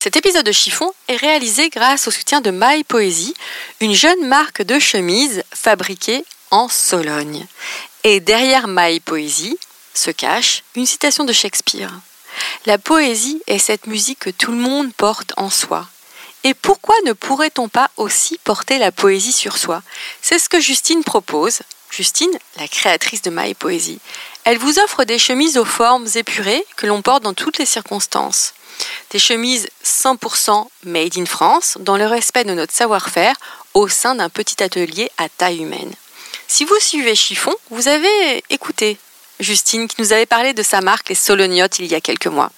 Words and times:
Cet 0.00 0.14
épisode 0.14 0.46
de 0.46 0.52
Chiffon 0.52 0.92
est 1.08 1.16
réalisé 1.16 1.70
grâce 1.70 2.06
au 2.06 2.12
soutien 2.12 2.40
de 2.40 2.52
My 2.52 2.84
Poésie, 2.84 3.34
une 3.80 3.94
jeune 3.94 4.28
marque 4.28 4.62
de 4.62 4.78
chemises 4.78 5.42
fabriquée 5.52 6.24
en 6.52 6.68
Sologne. 6.68 7.44
Et 8.04 8.20
derrière 8.20 8.68
My 8.68 9.00
Poésie 9.00 9.58
se 9.94 10.12
cache 10.12 10.62
une 10.76 10.86
citation 10.86 11.24
de 11.24 11.32
Shakespeare. 11.32 11.92
La 12.64 12.78
poésie 12.78 13.42
est 13.48 13.58
cette 13.58 13.88
musique 13.88 14.20
que 14.20 14.30
tout 14.30 14.52
le 14.52 14.58
monde 14.58 14.94
porte 14.94 15.32
en 15.36 15.50
soi. 15.50 15.88
Et 16.44 16.54
pourquoi 16.54 16.94
ne 17.04 17.12
pourrait-on 17.12 17.68
pas 17.68 17.90
aussi 17.96 18.38
porter 18.44 18.78
la 18.78 18.92
poésie 18.92 19.32
sur 19.32 19.58
soi? 19.58 19.82
C'est 20.22 20.38
ce 20.38 20.48
que 20.48 20.60
Justine 20.60 21.02
propose. 21.02 21.58
Justine, 21.90 22.38
la 22.56 22.68
créatrice 22.68 23.22
de 23.22 23.30
My 23.30 23.54
Poésie. 23.54 23.98
Elle 24.44 24.58
vous 24.58 24.78
offre 24.78 25.02
des 25.02 25.18
chemises 25.18 25.58
aux 25.58 25.64
formes 25.64 26.06
épurées 26.14 26.64
que 26.76 26.86
l'on 26.86 27.02
porte 27.02 27.24
dans 27.24 27.34
toutes 27.34 27.58
les 27.58 27.66
circonstances. 27.66 28.54
Des 29.10 29.18
chemises 29.18 29.68
100% 29.84 30.66
made 30.84 31.16
in 31.16 31.26
France, 31.26 31.78
dans 31.80 31.96
le 31.96 32.06
respect 32.06 32.44
de 32.44 32.54
notre 32.54 32.74
savoir-faire, 32.74 33.34
au 33.74 33.88
sein 33.88 34.14
d'un 34.14 34.28
petit 34.28 34.62
atelier 34.62 35.10
à 35.18 35.28
taille 35.28 35.62
humaine. 35.62 35.92
Si 36.46 36.64
vous 36.64 36.78
suivez 36.80 37.14
Chiffon, 37.14 37.54
vous 37.70 37.88
avez 37.88 38.44
écouté 38.50 38.98
Justine 39.40 39.86
qui 39.86 40.00
nous 40.00 40.12
avait 40.12 40.26
parlé 40.26 40.52
de 40.52 40.62
sa 40.62 40.80
marque 40.80 41.10
Les 41.10 41.14
Soloniotes 41.14 41.78
il 41.78 41.86
y 41.86 41.94
a 41.94 42.00
quelques 42.00 42.26
mois. 42.26 42.50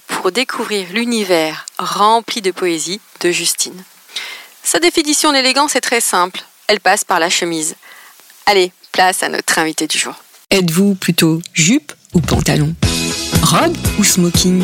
pour 0.09 0.31
découvrir 0.31 0.87
l'univers 0.93 1.65
rempli 1.77 2.41
de 2.41 2.51
poésie 2.51 2.99
de 3.21 3.31
Justine. 3.31 3.83
Sa 4.63 4.79
définition 4.79 5.31
d'élégance 5.31 5.75
est 5.75 5.81
très 5.81 6.01
simple. 6.01 6.41
Elle 6.67 6.79
passe 6.79 7.03
par 7.03 7.19
la 7.19 7.29
chemise. 7.29 7.75
Allez, 8.45 8.71
place 8.91 9.23
à 9.23 9.29
notre 9.29 9.57
invité 9.59 9.87
du 9.87 9.97
jour. 9.97 10.13
Êtes-vous 10.51 10.95
plutôt 10.95 11.41
jupe 11.53 11.93
ou 12.13 12.21
pantalon? 12.21 12.75
Robe 13.41 13.77
ou 13.97 14.03
smoking? 14.03 14.63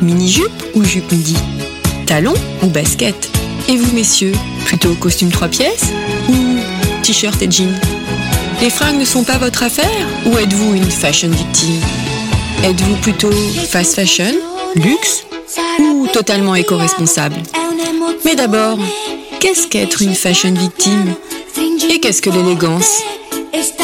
Mini-jupe 0.00 0.62
ou 0.74 0.84
jupe 0.84 1.10
midi? 1.12 1.36
Talon 2.06 2.34
ou 2.62 2.66
basket? 2.66 3.30
Et 3.68 3.76
vous 3.76 3.94
messieurs, 3.94 4.32
plutôt 4.64 4.94
costume 4.94 5.30
trois 5.30 5.48
pièces 5.48 5.84
ou 6.28 6.58
t-shirt 7.02 7.40
et 7.42 7.50
jean 7.50 7.74
Les 8.60 8.70
fringues 8.70 8.98
ne 8.98 9.04
sont 9.04 9.24
pas 9.24 9.38
votre 9.38 9.62
affaire 9.62 10.06
ou 10.26 10.36
êtes-vous 10.38 10.74
une 10.74 10.90
fashion 10.90 11.28
victime? 11.30 11.80
Êtes-vous 12.64 12.96
plutôt 12.96 13.32
fast 13.68 13.94
fashion, 13.94 14.34
luxe 14.74 15.26
ou 15.80 16.06
totalement 16.12 16.54
éco-responsable 16.54 17.36
Mais 18.24 18.34
d'abord, 18.34 18.78
qu'est-ce 19.40 19.66
qu'être 19.68 20.02
une 20.02 20.14
fashion 20.14 20.52
victime 20.52 21.14
Et 21.90 22.00
qu'est-ce 22.00 22.22
que 22.22 22.30
l'élégance? 22.30 23.02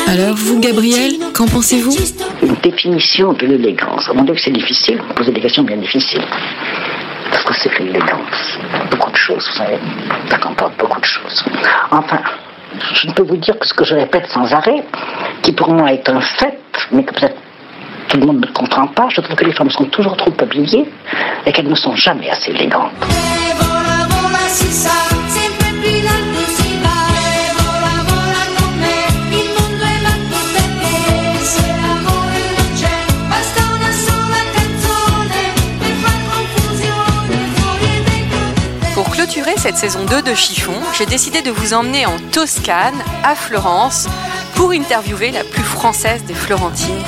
Alors 0.07 0.37
vous, 0.37 0.61
Gabriel, 0.61 1.15
qu'en 1.35 1.47
pensez-vous? 1.47 1.97
Une 2.43 2.55
définition 2.63 3.33
de 3.33 3.47
l'élégance. 3.47 4.09
Mon 4.15 4.23
Dieu 4.25 4.35
que 4.35 4.41
c'est 4.41 4.53
difficile, 4.53 5.01
vous 5.07 5.15
posez 5.15 5.33
des 5.33 5.41
questions 5.41 5.65
bien 5.65 5.77
difficiles. 5.77 6.23
Parce 7.31 7.45
que 7.45 7.55
c'est 7.55 7.69
que 7.71 7.83
l'élégance 7.83 8.59
Beaucoup 8.91 9.11
de 9.11 9.17
choses, 9.17 9.49
vous 9.51 9.59
savez. 9.59 9.79
Ça 10.31 10.39
comporte 10.39 10.77
beaucoup 10.79 11.01
de 11.01 11.07
choses. 11.07 11.45
Enfin, 11.91 12.21
je 12.95 13.09
ne 13.09 13.13
peux 13.13 13.25
vous 13.25 13.37
dire 13.37 13.59
que 13.59 13.67
ce 13.67 13.75
que 13.75 13.85
je 13.85 13.95
répète 13.95 14.27
sans 14.29 14.53
arrêt, 14.53 14.85
qui 15.43 15.53
pour 15.53 15.71
moi 15.71 15.93
est 15.93 16.09
un 16.09 16.21
fait, 16.21 16.59
mais 16.93 17.05
que 17.05 17.13
peut-être 17.13 17.37
tout 18.09 18.19
le 18.19 18.27
monde 18.27 18.41
ne 18.41 18.53
comprend 18.53 18.87
pas, 18.87 19.09
je 19.11 19.21
trouve 19.21 19.37
que 19.37 19.45
les 19.45 19.53
femmes 19.53 19.71
sont 19.71 19.85
toujours 19.87 20.17
trop 20.17 20.33
habillées 20.41 20.85
et 21.45 21.53
qu'elles 21.53 21.69
ne 21.69 21.75
sont 21.75 21.95
jamais 21.97 22.31
assez 22.31 22.51
élégantes. 22.51 22.93
Pour 38.95 39.11
clôturer 39.11 39.53
cette 39.57 39.77
saison 39.77 40.05
2 40.05 40.23
de 40.23 40.35
Chiffon, 40.35 40.75
j'ai 40.97 41.07
décidé 41.07 41.43
de 41.43 41.51
vous 41.51 41.75
emmener 41.75 42.07
en 42.07 42.17
Toscane, 42.33 42.95
à 43.23 43.35
Florence, 43.35 44.09
pour 44.55 44.73
interviewer 44.73 45.31
la 45.33 45.45
plus 45.45 45.63
française 45.63 46.25
des 46.25 46.35
Florentines, 46.35 47.03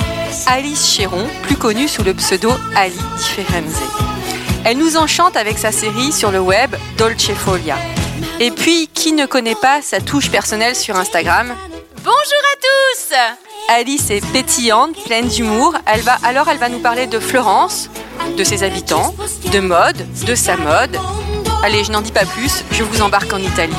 Alice 0.47 0.87
Chéron, 0.87 1.27
plus 1.43 1.55
connue 1.55 1.87
sous 1.87 2.03
le 2.03 2.13
pseudo 2.13 2.51
Ali 2.75 2.95
Di 3.17 3.23
Firenze. 3.23 3.79
Elle 4.63 4.77
nous 4.77 4.97
enchante 4.97 5.35
avec 5.35 5.57
sa 5.57 5.71
série 5.71 6.11
sur 6.11 6.31
le 6.31 6.39
web 6.39 6.75
Dolce 6.97 7.31
Folia. 7.33 7.77
Et 8.39 8.51
puis, 8.51 8.87
qui 8.93 9.11
ne 9.11 9.25
connaît 9.25 9.55
pas 9.55 9.81
sa 9.81 9.99
touche 9.99 10.29
personnelle 10.29 10.75
sur 10.75 10.95
Instagram? 10.95 11.53
Bonjour 11.97 12.13
à 12.13 12.55
tous 12.57 13.15
Alice 13.69 14.09
est 14.09 14.25
pétillante, 14.31 14.95
pleine 15.05 15.27
d'humour. 15.27 15.75
Elle 15.85 16.01
va, 16.01 16.17
alors 16.23 16.47
elle 16.49 16.57
va 16.57 16.69
nous 16.69 16.79
parler 16.79 17.05
de 17.05 17.19
Florence, 17.19 17.89
de 18.37 18.43
ses 18.43 18.63
habitants, 18.63 19.13
de 19.51 19.59
mode, 19.59 20.07
de 20.25 20.35
sa 20.35 20.57
mode. 20.57 20.97
Allez, 21.63 21.83
je 21.83 21.91
n'en 21.91 22.01
dis 22.01 22.11
pas 22.11 22.25
plus, 22.25 22.63
je 22.71 22.83
vous 22.83 23.01
embarque 23.01 23.31
en 23.33 23.37
Italie. 23.37 23.73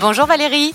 Bonjour 0.00 0.26
Valérie. 0.26 0.74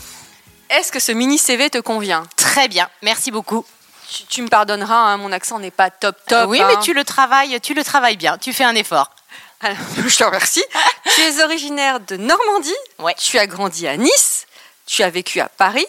Est-ce 0.69 0.89
que 0.89 1.01
ce 1.01 1.11
mini 1.11 1.37
CV 1.37 1.69
te 1.69 1.77
convient? 1.77 2.25
Très 2.37 2.69
bien, 2.69 2.89
merci 3.01 3.29
beaucoup. 3.29 3.65
tu, 4.09 4.23
tu 4.23 4.41
me 4.41 4.47
pardonneras, 4.47 4.95
hein, 4.95 5.17
mon 5.17 5.33
accent 5.33 5.59
n'est 5.59 5.71
pas 5.71 5.89
top 5.89 6.15
top. 6.25 6.47
oui, 6.49 6.61
hein. 6.61 6.67
mais 6.69 6.81
tu 6.81 6.93
le 6.93 7.03
travailles, 7.03 7.59
tu 7.59 7.73
le 7.73 7.83
travailles 7.83 8.15
bien. 8.15 8.37
Tu 8.37 8.53
fais 8.53 8.63
un 8.63 8.73
effort. 8.75 9.11
Alors, 9.59 9.77
je 10.07 10.17
te 10.17 10.23
remercie. 10.23 10.63
tu 11.15 11.21
es 11.21 11.43
originaire 11.43 11.99
de 11.99 12.15
Normandie. 12.15 12.73
Ouais. 12.99 13.13
Tu 13.19 13.37
as 13.37 13.45
grandi 13.45 13.87
à 13.87 13.97
Nice. 13.97 14.47
Tu 14.85 15.03
as 15.03 15.09
vécu 15.09 15.41
à 15.41 15.49
Paris. 15.49 15.87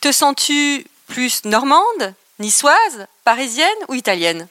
Te 0.00 0.10
sens-tu 0.10 0.84
plus 1.06 1.44
normande, 1.44 2.12
niçoise, 2.40 3.06
parisienne 3.22 3.68
ou 3.86 3.94
italienne? 3.94 4.48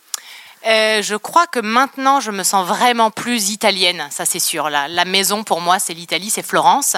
Euh, 0.66 1.02
je 1.02 1.16
crois 1.16 1.46
que 1.48 1.60
maintenant, 1.60 2.22
je 2.22 2.32
me 2.32 2.44
sens 2.44 2.66
vraiment 2.66 3.12
plus 3.12 3.50
italienne, 3.50 4.08
ça 4.10 4.26
c'est 4.26 4.40
sûr. 4.40 4.70
La, 4.70 4.88
la 4.88 5.04
maison 5.04 5.44
pour 5.44 5.60
moi, 5.60 5.78
c'est 5.80 5.94
l'Italie, 5.94 6.30
c'est 6.30 6.46
Florence. 6.46 6.96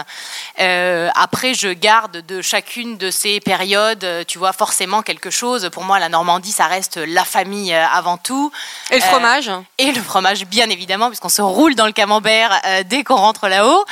Euh, 0.60 1.10
après, 1.16 1.54
je 1.56 1.70
garde 1.70 2.18
de 2.26 2.42
chacune 2.42 2.98
de 2.98 3.10
ces 3.10 3.40
périodes, 3.40 4.04
euh, 4.04 4.24
tu 4.28 4.38
vois, 4.38 4.54
forcément 4.54 5.02
quelque 5.02 5.32
chose. 5.32 5.70
Pour 5.72 5.84
moi, 5.84 5.98
la 5.98 6.10
Normandie, 6.10 6.52
ça 6.52 6.68
reste 6.68 6.98
la 6.98 7.26
famille 7.26 7.74
avant 7.74 8.18
tout. 8.18 8.52
Et 8.92 8.98
le 9.00 9.04
Euh, 9.04 9.06
fromage 9.08 9.52
Et 9.80 9.92
le 9.92 10.02
fromage, 10.02 10.46
bien 10.46 10.70
évidemment, 10.70 11.08
puisqu'on 11.08 11.30
se 11.30 11.42
roule 11.42 11.74
dans 11.76 11.88
le 11.88 11.92
camembert 11.92 12.62
dès 12.86 13.04
qu'on 13.04 13.16
rentre 13.16 13.48
là-haut. 13.48 13.86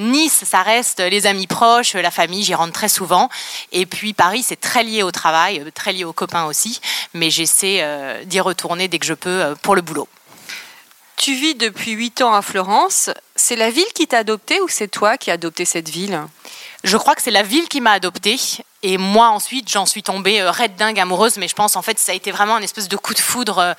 Nice, 0.00 0.44
ça 0.44 0.62
reste 0.62 1.00
les 1.00 1.26
amis 1.26 1.46
proches, 1.46 1.94
la 1.94 2.10
famille, 2.10 2.42
j'y 2.42 2.54
rentre 2.54 2.72
très 2.72 2.88
souvent. 2.88 3.28
Et 3.72 3.86
puis 3.86 4.12
Paris, 4.12 4.44
c'est 4.46 4.60
très 4.60 4.82
lié 4.82 5.02
au 5.02 5.10
travail, 5.10 5.64
très 5.74 5.92
lié 5.92 6.04
aux 6.04 6.12
copains 6.12 6.44
aussi. 6.44 6.80
Mais 7.14 7.30
j'essaie 7.30 7.84
d'y 8.26 8.40
retourner 8.50 8.88
dès 8.88 8.98
que 8.98 9.06
je 9.06 9.14
peux 9.14 9.42
euh, 9.42 9.54
pour 9.54 9.74
le 9.74 9.82
boulot. 9.82 10.08
Tu 11.16 11.34
vis 11.34 11.54
depuis 11.54 11.92
8 11.92 12.22
ans 12.22 12.34
à 12.34 12.42
Florence. 12.42 13.10
C'est 13.36 13.56
la 13.56 13.70
ville 13.70 13.92
qui 13.94 14.06
t'a 14.06 14.18
adopté 14.18 14.60
ou 14.60 14.68
c'est 14.68 14.88
toi 14.88 15.18
qui 15.18 15.30
as 15.30 15.34
adopté 15.34 15.64
cette 15.64 15.88
ville? 15.88 16.18
Je 16.82 16.96
crois 16.96 17.14
que 17.14 17.20
c'est 17.20 17.30
la 17.30 17.42
ville 17.42 17.68
qui 17.68 17.82
m'a 17.82 17.92
adoptée. 17.92 18.38
Et 18.82 18.96
moi, 18.96 19.28
ensuite, 19.28 19.70
j'en 19.70 19.84
suis 19.84 20.02
tombée 20.02 20.40
euh, 20.40 20.50
raide 20.50 20.74
dingue 20.76 20.98
amoureuse. 20.98 21.36
Mais 21.36 21.46
je 21.46 21.54
pense, 21.54 21.76
en 21.76 21.82
fait, 21.82 21.98
ça 21.98 22.12
a 22.12 22.14
été 22.14 22.30
vraiment 22.30 22.56
un 22.56 22.62
espèce 22.62 22.88
de 22.88 22.96
coup 22.96 23.12
de 23.12 23.18
foudre 23.18 23.58
euh, 23.58 23.74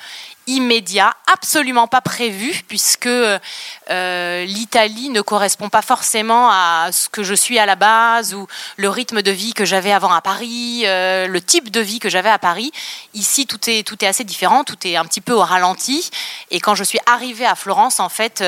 immédiat, 0.45 1.11
absolument 1.33 1.87
pas 1.87 2.01
prévu, 2.01 2.61
puisque 2.67 3.07
euh, 3.07 4.45
l'Italie 4.45 5.09
ne 5.09 5.21
correspond 5.21 5.69
pas 5.69 5.81
forcément 5.81 6.49
à 6.51 6.89
ce 6.91 7.09
que 7.09 7.23
je 7.23 7.33
suis 7.33 7.57
à 7.57 7.65
la 7.65 7.75
base 7.75 8.35
ou 8.35 8.45
le 8.77 8.89
rythme 8.89 9.23
de 9.23 9.31
vie 9.31 9.53
que 9.53 9.65
j'avais 9.65 9.91
avant 9.91 10.13
à 10.13 10.21
Paris, 10.21 10.83
le 10.83 11.39
type 11.39 11.71
de 11.71 11.79
vie 11.79 11.99
que 11.99 12.09
j'avais 12.09 12.29
à 12.29 12.39
Paris. 12.39 12.71
Ici, 13.13 13.47
tout 13.47 13.59
est, 13.69 13.87
tout 13.87 14.03
est 14.03 14.07
assez 14.07 14.23
différent, 14.23 14.63
tout 14.63 14.77
est 14.85 14.95
un 14.95 15.05
petit 15.05 15.21
peu 15.21 15.33
au 15.33 15.41
ralenti. 15.41 16.09
Et 16.49 16.59
quand 16.59 16.75
je 16.75 16.83
suis 16.83 16.99
arrivée 17.05 17.45
à 17.45 17.55
Florence, 17.55 17.99
en 17.99 18.09
fait, 18.09 18.43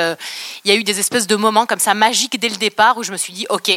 il 0.65 0.71
y 0.71 0.73
a 0.73 0.75
eu 0.75 0.83
des 0.83 0.99
espèces 0.99 1.27
de 1.27 1.35
moments 1.35 1.67
comme 1.67 1.79
ça 1.79 1.93
magiques 1.93 2.39
dès 2.39 2.49
le 2.49 2.57
départ 2.57 2.97
où 2.97 3.03
je 3.03 3.11
me 3.11 3.17
suis 3.17 3.33
dit, 3.33 3.45
OK, 3.49 3.71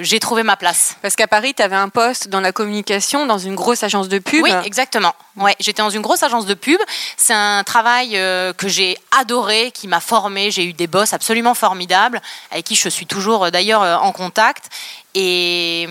j'ai 0.00 0.20
trouvé 0.20 0.42
ma 0.42 0.56
place. 0.56 0.96
Parce 1.02 1.16
qu'à 1.16 1.26
Paris, 1.26 1.54
tu 1.54 1.62
avais 1.62 1.76
un 1.76 1.88
poste 1.88 2.28
dans 2.28 2.40
la 2.40 2.52
communication, 2.52 3.26
dans 3.26 3.38
une 3.38 3.54
grosse 3.54 3.82
agence 3.82 4.08
de 4.08 4.18
pub. 4.18 4.42
Oui, 4.42 4.50
exactement. 4.64 5.14
Ouais, 5.36 5.56
j'étais 5.60 5.82
dans 5.82 5.90
une 5.90 6.02
grosse 6.02 6.22
agence 6.22 6.46
de 6.46 6.54
pub. 6.54 6.80
C'est 7.16 7.34
un 7.34 7.64
travail 7.64 8.16
euh, 8.16 8.52
que 8.52 8.68
j'ai 8.68 8.96
adoré, 9.18 9.70
qui 9.72 9.88
m'a 9.88 10.00
formé. 10.00 10.50
J'ai 10.50 10.64
eu 10.64 10.72
des 10.72 10.86
boss 10.86 11.12
absolument 11.12 11.54
formidables, 11.54 12.20
avec 12.50 12.64
qui 12.66 12.74
je 12.76 12.88
suis 12.88 13.06
toujours 13.06 13.46
euh, 13.46 13.50
d'ailleurs 13.50 13.82
euh, 13.82 13.96
en 13.96 14.12
contact. 14.12 14.66
Et, 15.14 15.88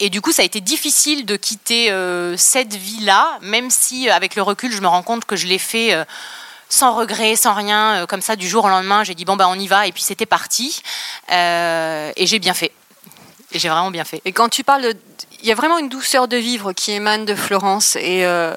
et 0.00 0.10
du 0.10 0.20
coup, 0.20 0.32
ça 0.32 0.42
a 0.42 0.44
été 0.44 0.60
difficile 0.60 1.26
de 1.26 1.36
quitter 1.36 1.90
euh, 1.90 2.36
cette 2.36 2.74
vie-là, 2.74 3.38
même 3.42 3.70
si, 3.70 4.08
euh, 4.08 4.14
avec 4.14 4.36
le 4.36 4.42
recul, 4.42 4.72
je 4.72 4.80
me 4.80 4.88
rends 4.88 5.02
compte 5.02 5.24
que 5.24 5.36
je 5.36 5.46
l'ai 5.46 5.58
fait. 5.58 5.92
euh, 5.92 6.04
sans 6.70 6.94
regret, 6.94 7.34
sans 7.34 7.54
rien, 7.54 8.02
euh, 8.02 8.06
comme 8.06 8.20
ça, 8.20 8.36
du 8.36 8.46
jour 8.46 8.66
au 8.66 8.68
lendemain, 8.68 9.02
j'ai 9.02 9.14
dit 9.14 9.24
bon, 9.24 9.36
bah, 9.36 9.46
on 9.48 9.58
y 9.58 9.66
va, 9.66 9.86
et 9.86 9.92
puis 9.92 10.02
c'était 10.02 10.26
parti. 10.26 10.82
Euh, 11.32 12.12
et 12.14 12.26
j'ai 12.26 12.38
bien 12.38 12.52
fait. 12.52 12.72
Et 13.52 13.58
j'ai 13.58 13.68
vraiment 13.68 13.90
bien 13.90 14.04
fait. 14.04 14.20
Et 14.24 14.32
quand 14.32 14.48
tu 14.48 14.64
parles 14.64 14.82
de. 14.82 14.94
Il 15.40 15.46
y 15.46 15.52
a 15.52 15.54
vraiment 15.54 15.78
une 15.78 15.88
douceur 15.88 16.26
de 16.26 16.36
vivre 16.36 16.72
qui 16.72 16.92
émane 16.92 17.24
de 17.24 17.34
Florence. 17.34 17.96
Et 17.96 18.26
euh, 18.26 18.56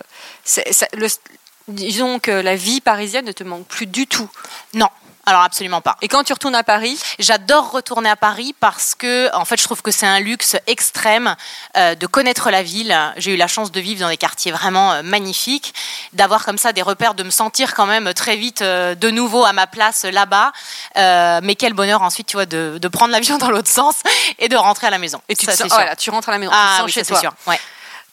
disons 1.68 2.20
que 2.20 2.32
la 2.32 2.56
vie 2.56 2.82
parisienne 2.82 3.26
ne 3.26 3.32
te 3.32 3.44
manque 3.44 3.68
plus 3.68 3.86
du 3.86 4.08
tout. 4.08 4.30
Non, 4.74 4.90
alors 5.26 5.42
absolument 5.42 5.82
pas. 5.82 5.98
Et 6.02 6.08
quand 6.08 6.24
tu 6.24 6.34
retournes 6.34 6.56
à 6.56 6.64
Paris, 6.64 7.00
J'adore 7.20 7.72
retourner 7.72 8.10
à 8.10 8.16
Paris 8.16 8.56
parce 8.60 8.96
que, 8.96 9.34
en 9.36 9.46
fait, 9.46 9.58
je 9.58 9.64
trouve 9.64 9.82
que 9.82 9.92
c'est 9.92 10.08
un 10.08 10.20
luxe 10.20 10.56
extrême 10.68 11.36
euh, 11.78 11.94
de 11.96 12.08
connaître 12.08 12.50
la 12.50 12.64
ville. 12.64 12.98
J'ai 13.18 13.34
eu 13.34 13.38
la 13.38 13.48
chance 13.48 13.72
de 13.72 13.80
vivre 13.80 14.02
dans 14.02 14.10
des 14.10 14.18
quartiers 14.18 14.52
vraiment 14.52 14.94
euh, 14.94 15.02
magnifiques, 15.04 15.74
d'avoir 16.14 16.44
comme 16.46 16.58
ça 16.58 16.74
des 16.74 16.82
repères, 16.82 17.14
de 17.14 17.24
me 17.24 17.30
sentir 17.30 17.74
quand 17.76 17.86
même 17.86 18.14
très 18.14 18.36
vite 18.36 18.62
euh, 18.64 18.96
de 18.96 19.10
nouveau 19.12 19.46
à 19.46 19.54
ma 19.54 19.68
place 19.68 20.04
là-bas. 20.06 20.52
Mais 20.96 21.56
quel 21.56 21.74
bonheur 21.74 22.02
ensuite, 22.02 22.28
tu 22.28 22.38
vois, 22.38 22.46
de, 22.48 22.78
de 22.82 22.88
prendre 22.88 23.12
l'avion 23.12 23.38
dans 23.38 23.52
l'autre 23.52 23.70
sens 23.70 23.96
et 24.40 24.50
de 24.50 24.56
rentrer 24.58 24.88
à 24.88 24.90
la 24.90 24.98
maison. 24.98 25.22
et 25.30 25.36
tu, 25.36 25.46
Ça, 25.46 25.52
te 25.52 25.58
c'est 25.58 25.64
sens- 25.64 25.72
sûr. 25.72 25.78
voilà, 25.78 25.96
tu 25.96 26.10
rentres 26.10 26.30
à 26.30 26.32
la 26.32 26.38
maison, 26.40 26.52
tu 26.52 26.58
te 26.58 26.62
Ah 26.64 26.78
sens 26.78 26.86
oui, 26.86 26.92
chez 26.92 27.04
ça, 27.04 27.10
toi. 27.14 27.20
sûr. 27.20 27.34
Ouais. 27.48 27.60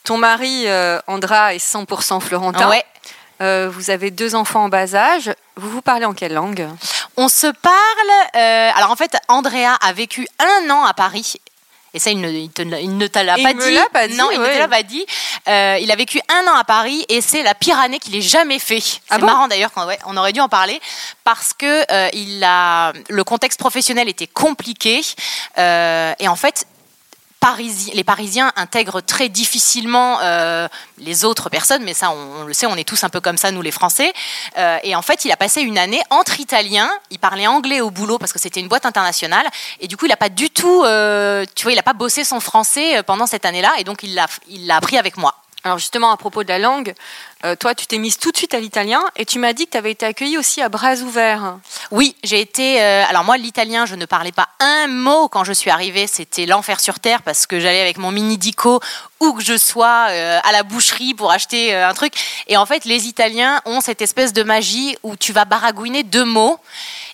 Ton 0.03 0.17
mari, 0.17 0.65
Andra, 1.07 1.53
est 1.55 1.57
100% 1.57 2.19
florentin. 2.21 2.69
Ouais. 2.69 2.85
Euh, 3.41 3.69
vous 3.71 3.89
avez 3.89 4.11
deux 4.11 4.35
enfants 4.35 4.65
en 4.65 4.69
bas 4.69 4.95
âge. 4.95 5.31
Vous 5.55 5.69
vous 5.69 5.81
parlez 5.81 6.05
en 6.05 6.13
quelle 6.13 6.33
langue 6.33 6.67
On 7.17 7.29
se 7.29 7.47
parle. 7.47 7.75
euh, 8.35 8.71
alors 8.75 8.91
en 8.91 8.95
fait, 8.95 9.15
Andrea 9.27 9.75
a 9.81 9.93
vécu 9.93 10.27
un 10.39 10.69
an 10.69 10.83
à 10.83 10.93
Paris. 10.93 11.35
Et 11.95 11.99
ça, 11.99 12.11
il 12.11 12.21
ne, 12.21 12.29
il 12.29 12.51
te- 12.51 12.61
il 12.61 12.97
ne 12.97 13.07
te 13.07 13.17
l'a 13.17 13.35
pas 13.35 13.53
dit. 13.53 13.73
l'a 13.73 13.89
pas 13.91 14.07
dit, 14.07 14.15
Non, 14.15 14.29
il 14.31 14.39
ne 14.39 14.45
te 14.45 14.57
l'a 14.59 14.67
pas 14.67 14.83
dit. 14.83 15.03
Euh, 15.47 15.77
il 15.81 15.89
a 15.91 15.95
vécu 15.95 16.21
un 16.29 16.47
an 16.51 16.55
à 16.55 16.63
Paris 16.63 17.03
et 17.09 17.19
c'est 17.21 17.41
la 17.41 17.55
pire 17.55 17.79
année 17.79 17.97
qu'il 17.97 18.15
ait 18.15 18.21
jamais 18.21 18.59
fait. 18.59 18.79
C'est 18.79 18.99
Ah 19.09 19.17
bon 19.17 19.25
marrant 19.25 19.47
d'ailleurs, 19.47 19.71
ouais, 19.87 19.97
on 20.05 20.15
aurait 20.15 20.31
dû 20.33 20.39
en 20.39 20.49
parler 20.49 20.79
parce 21.23 21.53
que 21.53 22.13
il 22.15 22.43
a, 22.43 22.93
le 23.09 23.23
contexte 23.23 23.59
professionnel 23.59 24.07
était 24.07 24.27
compliqué 24.27 25.01
et 25.57 26.27
en 26.27 26.35
fait. 26.35 26.65
Les 27.93 28.03
Parisiens 28.03 28.51
intègrent 28.57 29.01
très 29.01 29.29
difficilement 29.29 30.19
euh, 30.21 30.67
les 30.97 31.23
autres 31.23 31.49
personnes, 31.49 31.83
mais 31.83 31.93
ça, 31.93 32.11
on, 32.11 32.43
le 32.43 32.53
sait, 32.53 32.65
on 32.65 32.75
est 32.75 32.87
tous 32.87 33.03
un 33.03 33.09
peu 33.09 33.21
comme 33.21 33.37
ça, 33.37 33.51
nous 33.51 33.61
les 33.61 33.71
Français. 33.71 34.13
Euh, 34.57 34.77
et 34.83 34.93
en 34.93 35.01
fait, 35.01 35.23
il 35.23 35.31
a 35.31 35.37
passé 35.37 35.61
une 35.61 35.77
année 35.77 36.01
entre 36.09 36.39
Italiens. 36.39 36.89
Il 37.11 37.17
parlait 37.17 37.47
anglais 37.47 37.79
au 37.79 37.91
boulot 37.91 38.17
parce 38.17 38.33
que 38.33 38.39
c'était 38.39 38.59
une 38.59 38.67
boîte 38.67 38.85
internationale. 38.85 39.47
Et 39.79 39.87
du 39.87 39.95
coup, 39.95 40.05
il 40.05 40.09
n'a 40.09 40.17
pas 40.17 40.29
du 40.29 40.49
tout, 40.49 40.83
euh, 40.83 41.45
tu 41.55 41.63
vois, 41.63 41.71
il 41.71 41.77
n'a 41.77 41.83
pas 41.83 41.93
bossé 41.93 42.23
son 42.23 42.41
français 42.41 43.01
pendant 43.03 43.25
cette 43.25 43.45
année-là. 43.45 43.71
Et 43.79 43.83
donc, 43.83 44.03
il 44.03 44.15
l'a 44.15 44.75
appris 44.75 44.97
avec 44.97 45.15
moi. 45.15 45.35
Alors 45.65 45.77
justement, 45.77 46.11
à 46.11 46.17
propos 46.17 46.43
de 46.43 46.47
la 46.47 46.57
langue, 46.57 46.93
euh, 47.43 47.55
toi, 47.57 47.75
tu 47.75 47.85
t'es 47.85 47.97
mise 47.97 48.17
tout 48.17 48.31
de 48.31 48.37
suite 48.37 48.53
à 48.53 48.61
l'italien 48.61 49.03
et 49.17 49.25
tu 49.25 49.39
m'as 49.39 49.51
dit 49.51 49.65
que 49.65 49.71
tu 49.71 49.77
avais 49.77 49.91
été 49.91 50.05
accueillie 50.05 50.37
aussi 50.37 50.61
à 50.61 50.69
bras 50.69 50.95
ouverts. 50.95 51.57
Oui, 51.91 52.15
j'ai 52.23 52.39
été. 52.39 52.81
euh, 52.81 53.03
alors 53.09 53.25
moi, 53.25 53.35
l'italien, 53.37 53.85
je 53.85 53.95
ne 53.95 54.05
parlais 54.05 54.31
pas 54.31 54.47
un 54.61 54.87
mot 54.87 55.27
quand 55.27 55.43
je 55.43 55.51
suis 55.51 55.69
arrivée. 55.69 56.07
C'était 56.07 56.45
l'enfer 56.45 56.79
sur 56.79 56.99
terre 56.99 57.23
parce 57.23 57.45
que 57.45 57.59
j'allais 57.59 57.81
avec 57.81 57.97
mon 57.97 58.11
mini 58.11 58.37
dico 58.37 58.79
où 59.19 59.33
que 59.33 59.43
je 59.43 59.57
sois 59.57 60.07
euh, 60.09 60.39
à 60.43 60.53
la 60.53 60.63
boucherie 60.63 61.13
pour 61.13 61.29
acheter 61.29 61.75
un 61.75 61.93
truc. 61.93 62.13
Et 62.47 62.55
en 62.55 62.65
fait, 62.65 62.85
les 62.85 63.07
Italiens 63.07 63.61
ont 63.65 63.81
cette 63.81 64.01
espèce 64.01 64.31
de 64.31 64.43
magie 64.43 64.97
où 65.03 65.17
tu 65.17 65.33
vas 65.33 65.43
baragouiner 65.43 66.03
deux 66.03 66.25
mots. 66.25 66.57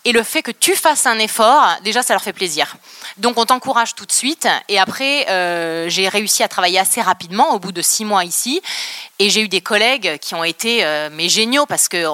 Et 0.07 0.11
le 0.11 0.21
fait 0.21 0.43
que 0.43 0.51
tu 0.51 0.75
fasses 0.75 1.07
un 1.07 1.17
effort, 1.17 1.65
déjà, 1.83 2.03
ça 2.03 2.13
leur 2.13 2.21
fait 2.21 2.31
plaisir. 2.31 2.75
Donc, 3.17 3.39
on 3.39 3.45
t'encourage 3.45 3.95
tout 3.95 4.05
de 4.05 4.11
suite. 4.11 4.47
Et 4.69 4.77
après, 4.77 5.27
euh, 5.29 5.89
j'ai 5.89 6.07
réussi 6.07 6.43
à 6.43 6.47
travailler 6.47 6.77
assez 6.77 7.01
rapidement, 7.01 7.53
au 7.55 7.59
bout 7.59 7.71
de 7.71 7.81
six 7.81 8.05
mois 8.05 8.23
ici. 8.23 8.61
Et 9.17 9.31
j'ai 9.31 9.41
eu 9.41 9.47
des 9.47 9.61
collègues 9.61 10.19
qui 10.19 10.35
ont 10.35 10.43
été 10.43 10.85
euh, 10.85 11.09
mais 11.11 11.27
géniaux 11.27 11.65
parce 11.65 11.89
que 11.89 12.05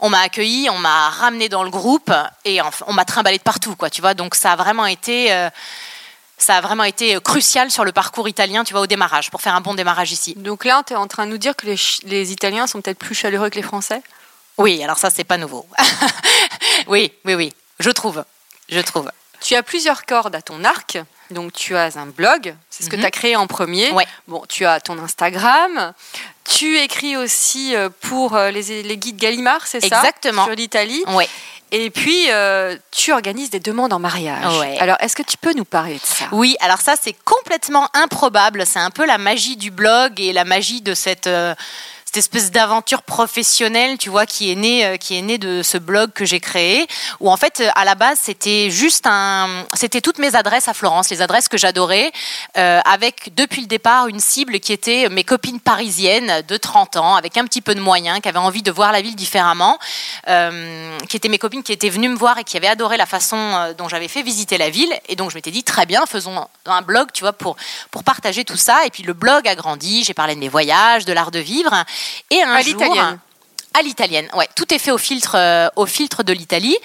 on 0.00 0.10
m'a 0.10 0.20
accueilli, 0.20 0.68
on 0.68 0.78
m'a 0.78 1.08
ramené 1.08 1.48
dans 1.48 1.64
le 1.64 1.70
groupe 1.70 2.12
et 2.44 2.60
on 2.86 2.92
m'a 2.92 3.06
trimballé 3.06 3.38
de 3.38 3.42
partout, 3.42 3.76
quoi. 3.76 3.88
Tu 3.88 4.02
vois, 4.02 4.12
donc 4.12 4.34
ça 4.34 4.52
a 4.52 4.56
vraiment 4.56 4.86
été. 4.86 5.32
euh, 5.32 5.48
ça 6.40 6.56
a 6.58 6.60
vraiment 6.60 6.84
été 6.84 7.18
crucial 7.20 7.68
sur 7.68 7.84
le 7.84 7.90
parcours 7.90 8.28
italien, 8.28 8.62
tu 8.62 8.72
vois, 8.72 8.82
au 8.82 8.86
démarrage, 8.86 9.28
pour 9.28 9.40
faire 9.40 9.56
un 9.56 9.60
bon 9.60 9.74
démarrage 9.74 10.12
ici. 10.12 10.34
Donc 10.36 10.64
là, 10.64 10.84
tu 10.86 10.92
es 10.92 10.96
en 10.96 11.08
train 11.08 11.26
de 11.26 11.32
nous 11.32 11.38
dire 11.38 11.56
que 11.56 11.66
les, 11.66 11.74
les 12.04 12.30
Italiens 12.30 12.68
sont 12.68 12.80
peut-être 12.80 12.98
plus 12.98 13.16
chaleureux 13.16 13.50
que 13.50 13.56
les 13.56 13.62
Français? 13.62 14.02
Oui, 14.58 14.82
alors 14.82 14.98
ça, 14.98 15.10
c'est 15.10 15.24
pas 15.24 15.38
nouveau. 15.38 15.66
oui, 16.88 17.12
oui, 17.24 17.34
oui, 17.34 17.52
je 17.80 17.90
trouve. 17.90 18.24
Je 18.68 18.80
trouve. 18.80 19.10
Tu 19.40 19.54
as 19.54 19.62
plusieurs 19.62 20.04
cordes 20.04 20.34
à 20.34 20.42
ton 20.42 20.64
arc. 20.64 20.98
Donc 21.30 21.52
tu 21.52 21.76
as 21.76 21.96
un 21.98 22.06
blog, 22.06 22.54
c'est 22.70 22.84
ce 22.84 22.88
que 22.88 22.96
Mhm. 22.96 23.02
tu 23.02 23.06
as 23.06 23.10
créé 23.10 23.36
en 23.36 23.46
premier. 23.46 23.90
Ouais. 23.92 24.06
Bon, 24.26 24.42
tu 24.48 24.64
as 24.64 24.80
ton 24.80 24.98
Instagram. 24.98 25.92
Tu 26.44 26.78
écris 26.78 27.16
aussi 27.18 27.76
euh, 27.76 27.90
pour 28.00 28.34
euh, 28.34 28.50
les, 28.50 28.82
les 28.82 28.96
guides 28.96 29.18
Gallimard, 29.18 29.66
c'est 29.66 29.80
ça? 29.80 29.98
Exactement. 29.98 30.44
Sur 30.46 30.54
l'Italie. 30.54 31.04
Ouais. 31.08 31.28
Et 31.70 31.90
puis, 31.90 32.30
euh, 32.30 32.78
tu 32.90 33.12
organises 33.12 33.50
des 33.50 33.60
demandes 33.60 33.92
en 33.92 33.98
mariage. 33.98 34.56
Ouais. 34.58 34.78
Alors, 34.80 34.96
est-ce 35.00 35.14
que 35.14 35.22
tu 35.22 35.36
peux 35.36 35.52
nous 35.52 35.66
parler 35.66 35.96
de 35.96 36.00
ça? 36.06 36.24
Oui, 36.32 36.56
alors 36.60 36.80
ça, 36.80 36.94
c'est 37.00 37.12
complètement 37.26 37.90
improbable. 37.92 38.64
C'est 38.64 38.78
un 38.78 38.90
peu 38.90 39.04
la 39.04 39.18
magie 39.18 39.56
du 39.58 39.70
blog 39.70 40.18
et 40.18 40.32
la 40.32 40.44
magie 40.46 40.80
de 40.80 40.94
cette. 40.94 41.26
euh, 41.26 41.54
cette 42.08 42.16
espèce 42.16 42.50
d'aventure 42.50 43.02
professionnelle, 43.02 43.98
tu 43.98 44.08
vois, 44.08 44.24
qui 44.24 44.50
est 44.50 44.54
née, 44.54 44.82
euh, 44.86 44.96
qui 44.96 45.18
est 45.18 45.20
née 45.20 45.36
de 45.36 45.62
ce 45.62 45.76
blog 45.76 46.10
que 46.14 46.24
j'ai 46.24 46.40
créé, 46.40 46.86
où 47.20 47.30
en 47.30 47.36
fait, 47.36 47.60
euh, 47.60 47.68
à 47.74 47.84
la 47.84 47.94
base, 47.96 48.18
c'était 48.22 48.70
juste 48.70 49.06
un, 49.06 49.66
c'était 49.74 50.00
toutes 50.00 50.16
mes 50.16 50.34
adresses 50.34 50.68
à 50.68 50.72
Florence, 50.72 51.10
les 51.10 51.20
adresses 51.20 51.48
que 51.48 51.58
j'adorais, 51.58 52.10
euh, 52.56 52.80
avec 52.86 53.34
depuis 53.34 53.60
le 53.60 53.66
départ 53.66 54.08
une 54.08 54.20
cible 54.20 54.58
qui 54.58 54.72
était 54.72 55.10
mes 55.10 55.22
copines 55.22 55.60
parisiennes 55.60 56.42
de 56.48 56.56
30 56.56 56.96
ans, 56.96 57.14
avec 57.14 57.36
un 57.36 57.44
petit 57.44 57.60
peu 57.60 57.74
de 57.74 57.80
moyens, 57.80 58.20
qui 58.22 58.28
avaient 58.30 58.38
envie 58.38 58.62
de 58.62 58.70
voir 58.70 58.90
la 58.90 59.02
ville 59.02 59.14
différemment, 59.14 59.78
qui 61.08 61.16
étaient 61.16 61.28
mes 61.28 61.38
copines 61.38 61.62
qui 61.62 61.72
étaient 61.72 61.90
venues 61.90 62.08
me 62.08 62.16
voir 62.16 62.38
et 62.38 62.44
qui 62.44 62.56
avaient 62.56 62.68
adoré 62.68 62.96
la 62.96 63.06
façon 63.06 63.74
dont 63.76 63.88
j'avais 63.88 64.08
fait 64.08 64.22
visiter 64.22 64.56
la 64.56 64.70
ville, 64.70 64.92
et 65.08 65.16
donc 65.16 65.30
je 65.30 65.34
m'étais 65.34 65.50
dit 65.50 65.62
très 65.62 65.84
bien, 65.84 66.06
faisons 66.06 66.46
un 66.64 66.82
blog, 66.82 67.08
tu 67.12 67.20
vois, 67.20 67.34
pour 67.34 67.56
pour 67.90 68.02
partager 68.02 68.44
tout 68.44 68.56
ça, 68.56 68.86
et 68.86 68.90
puis 68.90 69.02
le 69.02 69.12
blog 69.12 69.46
a 69.46 69.54
grandi, 69.54 70.04
j'ai 70.04 70.14
parlé 70.14 70.34
de 70.34 70.40
mes 70.40 70.48
voyages, 70.48 71.04
de 71.04 71.12
l'art 71.12 71.30
de 71.30 71.38
vivre, 71.38 71.84
et 72.30 72.42
un 72.42 72.52
À 72.54 72.60
jour, 72.62 72.74
l'italienne. 72.80 73.18
à 73.78 73.82
l'italienne, 73.82 74.28
ouais. 74.34 74.48
Tout 74.56 74.72
est 74.74 74.78
fait 74.78 74.90
au 74.90 74.98
filtre, 74.98 75.36
euh, 75.36 75.68
au 75.76 75.86
filtre 75.86 76.22
de 76.22 76.32
l'Italie. 76.32 76.76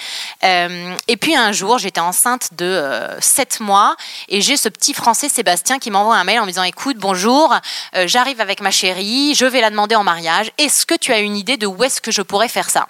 Euh, 0.44 0.96
et 1.08 1.18
puis 1.18 1.36
un 1.36 1.52
jour, 1.52 1.78
j'étais 1.80 2.02
enceinte 2.02 2.50
de 2.54 2.84
7 3.20 3.62
mois 3.62 3.96
et 4.30 4.42
j'ai 4.42 4.58
ce 4.58 4.70
petit 4.70 4.94
Français 4.94 5.30
Sébastien 5.30 5.80
qui 5.80 5.90
m'envoie 5.92 6.16
un 6.18 6.24
mail 6.24 6.40
en 6.40 6.44
me 6.44 6.50
disant 6.50 6.64
"Écoute, 6.64 6.98
bonjour, 6.98 7.56
euh, 7.96 8.08
j'arrive 8.08 8.42
avec 8.42 8.62
ma 8.62 8.70
chérie, 8.72 9.34
je 9.36 9.46
vais 9.46 9.62
la 9.62 9.70
demander 9.70 9.96
en 9.96 10.04
mariage. 10.04 10.52
Est-ce 10.58 10.86
que 10.86 10.96
tu 10.96 11.12
as 11.14 11.20
une 11.20 11.36
idée 11.38 11.58
de 11.58 11.66
où 11.66 11.84
est-ce 11.84 12.00
que 12.02 12.12
je 12.12 12.22
pourrais 12.22 12.50
faire 12.50 12.70
ça? 12.70 12.88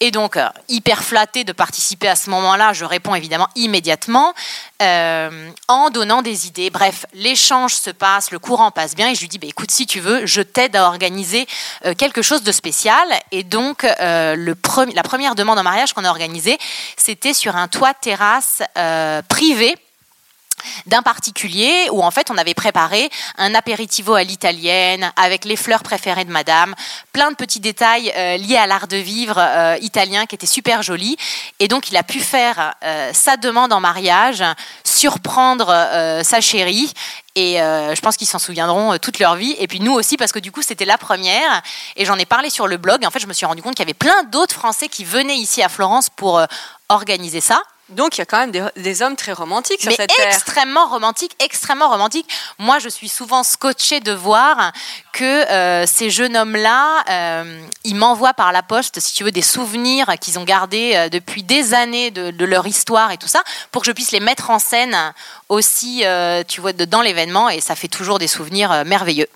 Et 0.00 0.10
donc, 0.10 0.36
euh, 0.36 0.48
hyper 0.68 1.02
flattée 1.02 1.44
de 1.44 1.52
participer 1.52 2.08
à 2.08 2.16
ce 2.16 2.28
moment-là, 2.30 2.72
je 2.72 2.84
réponds 2.84 3.14
évidemment 3.14 3.48
immédiatement 3.54 4.34
euh, 4.82 5.50
en 5.68 5.90
donnant 5.90 6.20
des 6.20 6.46
idées. 6.46 6.70
Bref, 6.70 7.06
l'échange 7.14 7.74
se 7.74 7.90
passe, 7.90 8.30
le 8.30 8.38
courant 8.38 8.70
passe 8.70 8.94
bien 8.94 9.08
et 9.10 9.14
je 9.14 9.20
lui 9.20 9.28
dis 9.28 9.38
bah, 9.38 9.46
écoute, 9.48 9.70
si 9.70 9.86
tu 9.86 10.00
veux, 10.00 10.26
je 10.26 10.42
t'aide 10.42 10.76
à 10.76 10.84
organiser 10.84 11.46
euh, 11.84 11.94
quelque 11.94 12.22
chose 12.22 12.42
de 12.42 12.52
spécial. 12.52 13.06
Et 13.30 13.44
donc, 13.44 13.82
la 13.84 15.02
première 15.02 15.34
demande 15.34 15.58
en 15.58 15.62
mariage 15.62 15.92
qu'on 15.92 16.04
a 16.04 16.10
organisée, 16.10 16.58
c'était 16.96 17.34
sur 17.34 17.56
un 17.56 17.68
toit 17.68 17.94
terrasse 17.94 18.62
privé 19.28 19.76
d'un 20.86 21.02
particulier 21.02 21.88
où 21.90 22.02
en 22.02 22.10
fait 22.10 22.30
on 22.30 22.38
avait 22.38 22.54
préparé 22.54 23.10
un 23.38 23.54
aperitivo 23.54 24.14
à 24.14 24.22
l'italienne 24.22 25.12
avec 25.16 25.44
les 25.44 25.56
fleurs 25.56 25.82
préférées 25.82 26.24
de 26.24 26.30
madame, 26.30 26.74
plein 27.12 27.30
de 27.30 27.36
petits 27.36 27.60
détails 27.60 28.12
euh, 28.16 28.36
liés 28.36 28.56
à 28.56 28.66
l'art 28.66 28.88
de 28.88 28.96
vivre 28.96 29.36
euh, 29.38 29.76
italien 29.80 30.26
qui 30.26 30.34
étaient 30.34 30.46
super 30.46 30.82
jolis 30.82 31.16
et 31.60 31.68
donc 31.68 31.90
il 31.90 31.96
a 31.96 32.02
pu 32.02 32.20
faire 32.20 32.74
euh, 32.84 33.10
sa 33.12 33.36
demande 33.36 33.72
en 33.72 33.80
mariage, 33.80 34.42
surprendre 34.84 35.66
sa 36.22 36.40
chérie 36.40 36.92
et 37.34 37.56
je 37.56 38.00
pense 38.00 38.16
qu'ils 38.16 38.26
s'en 38.26 38.38
souviendront 38.38 38.96
toute 38.98 39.18
leur 39.18 39.34
vie. 39.36 39.54
Et 39.58 39.66
puis 39.66 39.80
nous 39.80 39.92
aussi, 39.92 40.16
parce 40.16 40.32
que 40.32 40.38
du 40.38 40.52
coup, 40.52 40.62
c'était 40.62 40.84
la 40.84 40.98
première. 40.98 41.62
Et 41.96 42.04
j'en 42.04 42.16
ai 42.16 42.26
parlé 42.26 42.48
sur 42.48 42.66
le 42.66 42.76
blog. 42.76 43.04
En 43.04 43.10
fait, 43.10 43.18
je 43.18 43.26
me 43.26 43.32
suis 43.32 43.46
rendu 43.46 43.62
compte 43.62 43.74
qu'il 43.74 43.84
y 43.84 43.86
avait 43.86 43.94
plein 43.94 44.22
d'autres 44.24 44.54
Français 44.54 44.88
qui 44.88 45.04
venaient 45.04 45.36
ici 45.36 45.62
à 45.62 45.68
Florence 45.68 46.08
pour 46.10 46.40
organiser 46.88 47.40
ça. 47.40 47.60
Donc 47.90 48.16
il 48.16 48.20
y 48.20 48.22
a 48.22 48.24
quand 48.24 48.38
même 48.38 48.50
des, 48.50 48.64
des 48.76 49.02
hommes 49.02 49.14
très 49.14 49.34
romantiques 49.34 49.80
sur 49.82 49.90
Mais 49.90 49.96
cette 49.96 50.10
terre. 50.14 50.26
extrêmement 50.26 50.86
romantique, 50.88 51.32
extrêmement 51.38 51.90
romantique. 51.90 52.26
Moi, 52.58 52.78
je 52.78 52.88
suis 52.88 53.10
souvent 53.10 53.42
scotchée 53.42 54.00
de 54.00 54.10
voir 54.10 54.72
que 55.12 55.24
euh, 55.24 55.86
ces 55.86 56.08
jeunes 56.08 56.34
hommes-là, 56.34 57.04
euh, 57.10 57.60
ils 57.84 57.94
m'envoient 57.94 58.32
par 58.32 58.52
la 58.52 58.62
poste, 58.62 59.00
si 59.00 59.12
tu 59.12 59.22
veux, 59.22 59.32
des 59.32 59.42
souvenirs 59.42 60.14
qu'ils 60.18 60.38
ont 60.38 60.44
gardés 60.44 60.92
euh, 60.94 61.08
depuis 61.10 61.42
des 61.42 61.74
années 61.74 62.10
de, 62.10 62.30
de 62.30 62.44
leur 62.46 62.66
histoire 62.66 63.10
et 63.12 63.18
tout 63.18 63.28
ça, 63.28 63.42
pour 63.70 63.82
que 63.82 63.86
je 63.86 63.92
puisse 63.92 64.12
les 64.12 64.20
mettre 64.20 64.48
en 64.48 64.58
scène 64.58 64.96
aussi, 65.50 66.04
tu 66.48 66.60
vois, 66.62 66.72
de- 66.72 66.86
dans 66.86 67.02
l'événement. 67.02 67.50
Et 67.50 67.60
ça 67.60 67.76
fait 67.76 67.88
toujours 67.88 68.18
des 68.18 68.28
souvenirs 68.28 68.84
merveilleux. 68.86 69.28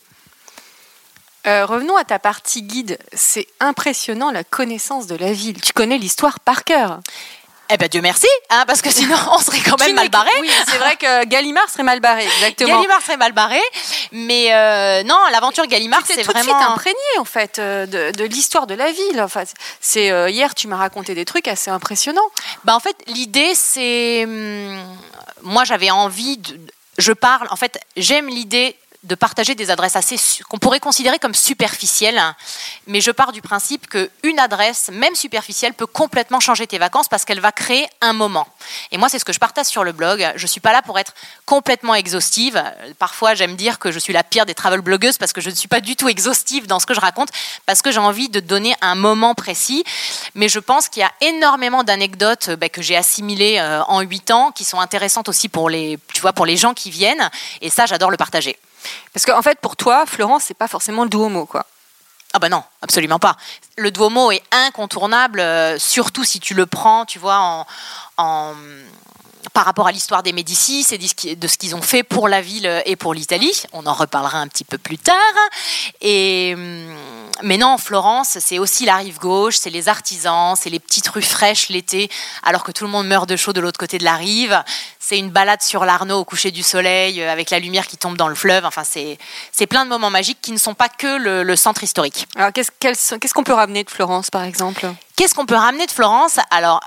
Euh, 1.46 1.64
revenons 1.66 1.96
à 1.96 2.04
ta 2.04 2.18
partie 2.18 2.62
guide. 2.62 2.98
C'est 3.12 3.46
impressionnant 3.60 4.30
la 4.30 4.42
connaissance 4.44 5.06
de 5.06 5.16
la 5.16 5.32
ville. 5.32 5.60
Tu 5.60 5.72
connais 5.72 5.98
l'histoire 5.98 6.40
par 6.40 6.64
cœur. 6.64 7.00
Eh 7.70 7.76
ben 7.76 7.86
Dieu 7.88 8.00
merci, 8.00 8.26
hein, 8.48 8.64
parce 8.66 8.80
que 8.80 8.90
sinon 8.90 9.16
on 9.32 9.38
serait 9.38 9.60
quand 9.60 9.78
même 9.78 9.88
Tu 9.88 9.94
mal 9.94 10.08
barré. 10.08 10.30
Oui, 10.40 10.50
c'est 10.66 10.78
vrai 10.78 10.96
que 10.96 11.24
Gallimard 11.26 11.68
serait 11.68 11.82
mal 11.82 12.00
barré, 12.00 12.24
exactement. 12.24 12.76
Gallimard 12.76 13.02
serait 13.02 13.16
mal 13.18 13.32
barré, 13.32 13.60
mais 14.12 14.48
euh, 14.54 15.02
non, 15.02 15.18
l'aventure 15.32 15.66
Gallimard, 15.66 16.02
Tu 16.04 16.14
c'est 16.14 16.22
vraiment. 16.22 16.42
suite 16.42 16.54
imprégné 16.70 16.96
en 17.18 17.24
fait 17.26 17.58
euh, 17.58 17.84
de, 17.86 18.16
de 18.16 18.24
l'histoire 18.24 18.66
de 18.66 18.74
la 18.74 18.90
ville. 18.90 19.20
Enfin, 19.20 19.42
c'est 19.80 20.10
euh, 20.10 20.30
hier 20.30 20.54
tu 20.54 20.66
m'as 20.66 20.76
raconté 20.78 21.14
des 21.14 21.24
trucs 21.26 21.46
assez 21.48 21.70
impressionnants. 21.70 22.30
Bah, 22.64 22.74
en 22.74 22.80
fait, 22.80 22.96
l'idée, 23.06 23.54
c'est. 23.54 24.24
hum, 24.24 24.82
Moi, 25.42 25.64
j'avais 25.64 25.90
envie. 25.90 26.38
De... 26.38 26.58
Je 26.96 27.12
parle. 27.12 27.48
En 27.50 27.56
fait, 27.56 27.78
j'aime 27.96 28.28
l'idée 28.28 28.76
de 29.08 29.14
partager 29.14 29.54
des 29.54 29.70
adresses 29.70 29.96
assez 29.96 30.16
qu'on 30.48 30.58
pourrait 30.58 30.80
considérer 30.80 31.18
comme 31.18 31.34
superficielles, 31.34 32.22
mais 32.86 33.00
je 33.00 33.10
pars 33.10 33.32
du 33.32 33.40
principe 33.40 33.86
que 33.88 34.10
une 34.22 34.38
adresse, 34.38 34.90
même 34.92 35.14
superficielle, 35.14 35.72
peut 35.72 35.86
complètement 35.86 36.40
changer 36.40 36.66
tes 36.66 36.78
vacances 36.78 37.08
parce 37.08 37.24
qu'elle 37.24 37.40
va 37.40 37.50
créer 37.50 37.88
un 38.02 38.12
moment. 38.12 38.46
Et 38.92 38.98
moi, 38.98 39.08
c'est 39.08 39.18
ce 39.18 39.24
que 39.24 39.32
je 39.32 39.38
partage 39.38 39.66
sur 39.66 39.82
le 39.82 39.92
blog. 39.92 40.30
Je 40.36 40.46
suis 40.46 40.60
pas 40.60 40.72
là 40.72 40.82
pour 40.82 40.98
être 40.98 41.14
complètement 41.46 41.94
exhaustive. 41.94 42.62
Parfois, 42.98 43.34
j'aime 43.34 43.56
dire 43.56 43.78
que 43.78 43.90
je 43.90 43.98
suis 43.98 44.12
la 44.12 44.22
pire 44.22 44.44
des 44.44 44.54
travel 44.54 44.82
blogueuses 44.82 45.16
parce 45.16 45.32
que 45.32 45.40
je 45.40 45.48
ne 45.48 45.54
suis 45.54 45.68
pas 45.68 45.80
du 45.80 45.96
tout 45.96 46.08
exhaustive 46.08 46.66
dans 46.66 46.78
ce 46.78 46.84
que 46.84 46.92
je 46.92 47.00
raconte, 47.00 47.30
parce 47.64 47.80
que 47.80 47.90
j'ai 47.90 47.98
envie 47.98 48.28
de 48.28 48.40
donner 48.40 48.74
un 48.82 48.94
moment 48.94 49.34
précis. 49.34 49.84
Mais 50.34 50.50
je 50.50 50.58
pense 50.58 50.90
qu'il 50.90 51.00
y 51.00 51.04
a 51.04 51.12
énormément 51.22 51.82
d'anecdotes 51.82 52.50
bah, 52.50 52.68
que 52.68 52.82
j'ai 52.82 52.96
assimilées 52.96 53.58
euh, 53.58 53.82
en 53.84 54.00
huit 54.00 54.30
ans, 54.30 54.52
qui 54.52 54.64
sont 54.64 54.80
intéressantes 54.80 55.30
aussi 55.30 55.48
pour 55.48 55.70
les, 55.70 55.98
tu 56.12 56.20
vois, 56.20 56.34
pour 56.34 56.44
les 56.44 56.58
gens 56.58 56.74
qui 56.74 56.90
viennent. 56.90 57.30
Et 57.62 57.70
ça, 57.70 57.86
j'adore 57.86 58.10
le 58.10 58.18
partager. 58.18 58.58
Parce 59.12 59.24
qu'en 59.26 59.42
fait, 59.42 59.58
pour 59.60 59.76
toi, 59.76 60.06
Florence, 60.06 60.44
c'est 60.46 60.54
pas 60.56 60.68
forcément 60.68 61.02
le 61.04 61.08
Duomo, 61.10 61.46
quoi. 61.46 61.66
Ah 62.34 62.38
bah 62.38 62.48
non, 62.50 62.62
absolument 62.82 63.18
pas. 63.18 63.36
Le 63.78 63.90
Duomo 63.90 64.30
est 64.30 64.42
incontournable, 64.52 65.40
euh, 65.40 65.78
surtout 65.78 66.24
si 66.24 66.40
tu 66.40 66.52
le 66.54 66.66
prends, 66.66 67.06
tu 67.06 67.18
vois, 67.18 67.38
en, 67.38 67.66
en- 68.18 68.54
par 69.52 69.64
rapport 69.64 69.86
à 69.86 69.92
l'histoire 69.92 70.22
des 70.22 70.32
Médicis 70.32 70.86
et 70.92 70.98
de 71.36 71.48
ce 71.48 71.56
qu'ils 71.58 71.74
ont 71.74 71.82
fait 71.82 72.02
pour 72.02 72.28
la 72.28 72.40
ville 72.40 72.82
et 72.86 72.96
pour 72.96 73.14
l'Italie. 73.14 73.62
On 73.72 73.86
en 73.86 73.92
reparlera 73.94 74.38
un 74.38 74.48
petit 74.48 74.64
peu 74.64 74.78
plus 74.78 74.98
tard. 74.98 75.14
Et, 76.00 76.52
hum, 76.56 76.94
mais 77.42 77.56
non, 77.56 77.78
Florence, 77.78 78.38
c'est 78.40 78.58
aussi 78.58 78.84
la 78.84 78.96
rive 78.96 79.18
gauche, 79.18 79.56
c'est 79.56 79.70
les 79.70 79.88
artisans, 79.88 80.54
c'est 80.56 80.70
les 80.70 80.80
petites 80.80 81.08
rues 81.08 81.22
fraîches 81.22 81.68
l'été, 81.68 82.10
alors 82.42 82.64
que 82.64 82.72
tout 82.72 82.84
le 82.84 82.90
monde 82.90 83.06
meurt 83.06 83.28
de 83.28 83.36
chaud 83.36 83.52
de 83.52 83.60
l'autre 83.60 83.78
côté 83.78 83.98
de 83.98 84.04
la 84.04 84.16
rive. 84.16 84.62
C'est 84.98 85.18
une 85.18 85.30
balade 85.30 85.62
sur 85.62 85.84
l'Arnaud 85.84 86.18
au 86.18 86.24
coucher 86.24 86.50
du 86.50 86.62
soleil, 86.62 87.22
euh, 87.22 87.32
avec 87.32 87.50
la 87.50 87.58
lumière 87.60 87.86
qui 87.86 87.96
tombe 87.96 88.16
dans 88.16 88.28
le 88.28 88.34
fleuve. 88.34 88.64
Enfin, 88.64 88.82
c'est 88.84 89.66
plein 89.66 89.84
de 89.84 89.88
moments 89.90 90.10
magiques 90.10 90.40
qui 90.42 90.52
ne 90.52 90.58
sont 90.58 90.74
pas 90.74 90.88
que 90.88 91.16
le- 91.16 91.42
le 91.42 91.56
centre 91.56 91.82
historique. 91.84 92.26
Alors, 92.36 92.50
qu'est-ce 92.52 93.32
qu'on 93.34 93.44
peut 93.44 93.52
ramener 93.52 93.84
de 93.84 93.90
Florence, 93.90 94.30
par 94.30 94.42
exemple? 94.42 94.86
Qu'est-ce 95.16 95.34
qu'on 95.34 95.46
peut 95.46 95.54
ramener 95.54 95.86
de 95.86 95.92
Florence? 95.92 96.38
Alors, 96.50 96.80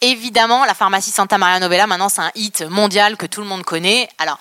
évidemment, 0.00 0.64
la 0.64 0.74
pharmacie 0.74 1.10
Santa 1.10 1.38
Maria 1.38 1.60
Novella, 1.60 1.86
maintenant, 1.86 2.08
c'est 2.08 2.20
un 2.20 2.30
hit 2.34 2.62
mondial 2.62 3.16
que 3.16 3.26
tout 3.26 3.40
le 3.40 3.46
monde 3.46 3.64
connaît. 3.64 4.08
Alors, 4.18 4.38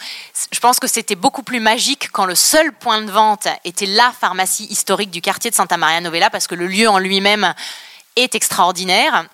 je 0.51 0.59
pense 0.59 0.79
que 0.79 0.87
c'était 0.87 1.15
beaucoup 1.15 1.43
plus 1.43 1.59
magique 1.59 2.09
quand 2.11 2.25
le 2.25 2.35
seul 2.35 2.71
point 2.73 3.01
de 3.01 3.11
vente 3.11 3.47
était 3.65 3.85
la 3.85 4.11
pharmacie 4.11 4.65
historique 4.65 5.11
du 5.11 5.21
quartier 5.21 5.49
de 5.49 5.55
Santa 5.55 5.77
Maria 5.77 6.01
Novella, 6.01 6.29
parce 6.29 6.47
que 6.47 6.55
le 6.55 6.67
lieu 6.67 6.89
en 6.89 6.99
lui-même 6.99 7.53
est 8.15 8.35
extraordinaire. 8.35 9.25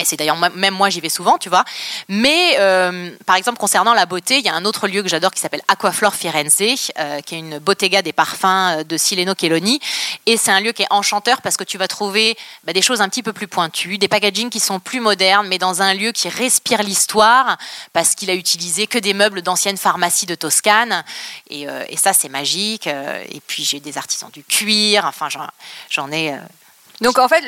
Et 0.00 0.04
c'est 0.04 0.16
d'ailleurs, 0.16 0.36
même 0.36 0.74
moi, 0.74 0.90
j'y 0.90 1.00
vais 1.00 1.08
souvent, 1.08 1.38
tu 1.38 1.48
vois. 1.48 1.64
Mais, 2.08 2.56
euh, 2.60 3.10
par 3.26 3.34
exemple, 3.34 3.58
concernant 3.58 3.94
la 3.94 4.06
beauté, 4.06 4.38
il 4.38 4.44
y 4.44 4.48
a 4.48 4.54
un 4.54 4.64
autre 4.64 4.86
lieu 4.86 5.02
que 5.02 5.08
j'adore 5.08 5.32
qui 5.32 5.40
s'appelle 5.40 5.62
Aquaflore 5.66 6.14
Firenze, 6.14 6.62
euh, 6.98 7.20
qui 7.20 7.34
est 7.34 7.38
une 7.38 7.58
bottega 7.58 8.00
des 8.00 8.12
parfums 8.12 8.44
euh, 8.44 8.84
de 8.84 8.96
Sileno 8.96 9.34
Cheloni. 9.38 9.80
Et 10.26 10.36
c'est 10.36 10.52
un 10.52 10.60
lieu 10.60 10.70
qui 10.70 10.82
est 10.82 10.88
enchanteur 10.90 11.42
parce 11.42 11.56
que 11.56 11.64
tu 11.64 11.78
vas 11.78 11.88
trouver 11.88 12.36
bah, 12.62 12.72
des 12.72 12.80
choses 12.80 13.00
un 13.00 13.08
petit 13.08 13.24
peu 13.24 13.32
plus 13.32 13.48
pointues, 13.48 13.98
des 13.98 14.06
packagings 14.06 14.50
qui 14.50 14.60
sont 14.60 14.78
plus 14.78 15.00
modernes, 15.00 15.48
mais 15.48 15.58
dans 15.58 15.82
un 15.82 15.94
lieu 15.94 16.12
qui 16.12 16.28
respire 16.28 16.84
l'histoire, 16.84 17.58
parce 17.92 18.14
qu'il 18.14 18.30
a 18.30 18.34
utilisé 18.34 18.86
que 18.86 18.98
des 18.98 19.14
meubles 19.14 19.42
d'anciennes 19.42 19.76
pharmacies 19.76 20.26
de 20.26 20.36
Toscane. 20.36 21.04
Et, 21.50 21.66
ça, 21.96 22.12
c'est 22.12 22.28
magique. 22.28 22.86
Et 22.86 23.40
puis, 23.46 23.64
j'ai 23.64 23.80
des 23.80 23.98
artisans 23.98 24.30
du 24.30 24.44
cuir. 24.44 25.04
Enfin, 25.06 25.28
j'en- 25.90 26.12
ai. 26.12 26.36
Donc, 27.00 27.18
en 27.18 27.28
fait, 27.28 27.42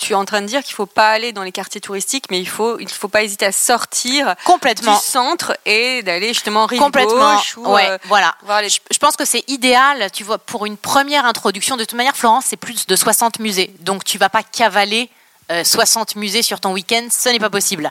tu 0.00 0.12
es 0.12 0.16
en 0.16 0.24
train 0.24 0.42
de 0.42 0.46
dire 0.46 0.62
qu'il 0.62 0.74
faut 0.74 0.86
pas 0.86 1.10
aller 1.10 1.32
dans 1.32 1.42
les 1.42 1.52
quartiers 1.52 1.80
touristiques, 1.80 2.24
mais 2.30 2.40
il 2.40 2.48
faut, 2.48 2.78
il 2.80 2.88
faut 2.88 3.08
pas 3.08 3.22
hésiter 3.22 3.46
à 3.46 3.52
sortir 3.52 4.34
complètement. 4.44 4.94
du 4.96 5.00
centre 5.02 5.56
et 5.64 6.02
d'aller 6.02 6.28
justement 6.34 6.66
rive 6.66 6.80
complètement. 6.80 7.36
gauche 7.36 7.56
ou, 7.56 7.66
ouais, 7.68 7.90
euh, 7.90 7.98
voilà. 8.04 8.34
les- 8.60 8.68
Je, 8.68 8.80
je 8.90 8.98
pense 8.98 9.16
que 9.16 9.24
c'est 9.24 9.44
idéal, 9.48 10.10
tu 10.12 10.24
vois, 10.24 10.38
pour 10.38 10.66
une 10.66 10.76
première 10.76 11.24
introduction. 11.26 11.76
De 11.76 11.84
toute 11.84 11.96
manière, 11.96 12.16
Florence, 12.16 12.44
c'est 12.48 12.56
plus 12.56 12.86
de 12.86 12.96
60 12.96 13.38
musées. 13.38 13.72
Donc, 13.80 14.04
tu 14.04 14.18
vas 14.18 14.28
pas 14.28 14.42
cavaler 14.42 15.10
euh, 15.50 15.64
60 15.64 16.16
musées 16.16 16.42
sur 16.42 16.60
ton 16.60 16.72
week-end, 16.72 17.06
ce 17.10 17.28
n'est 17.30 17.38
pas 17.38 17.50
possible. 17.50 17.90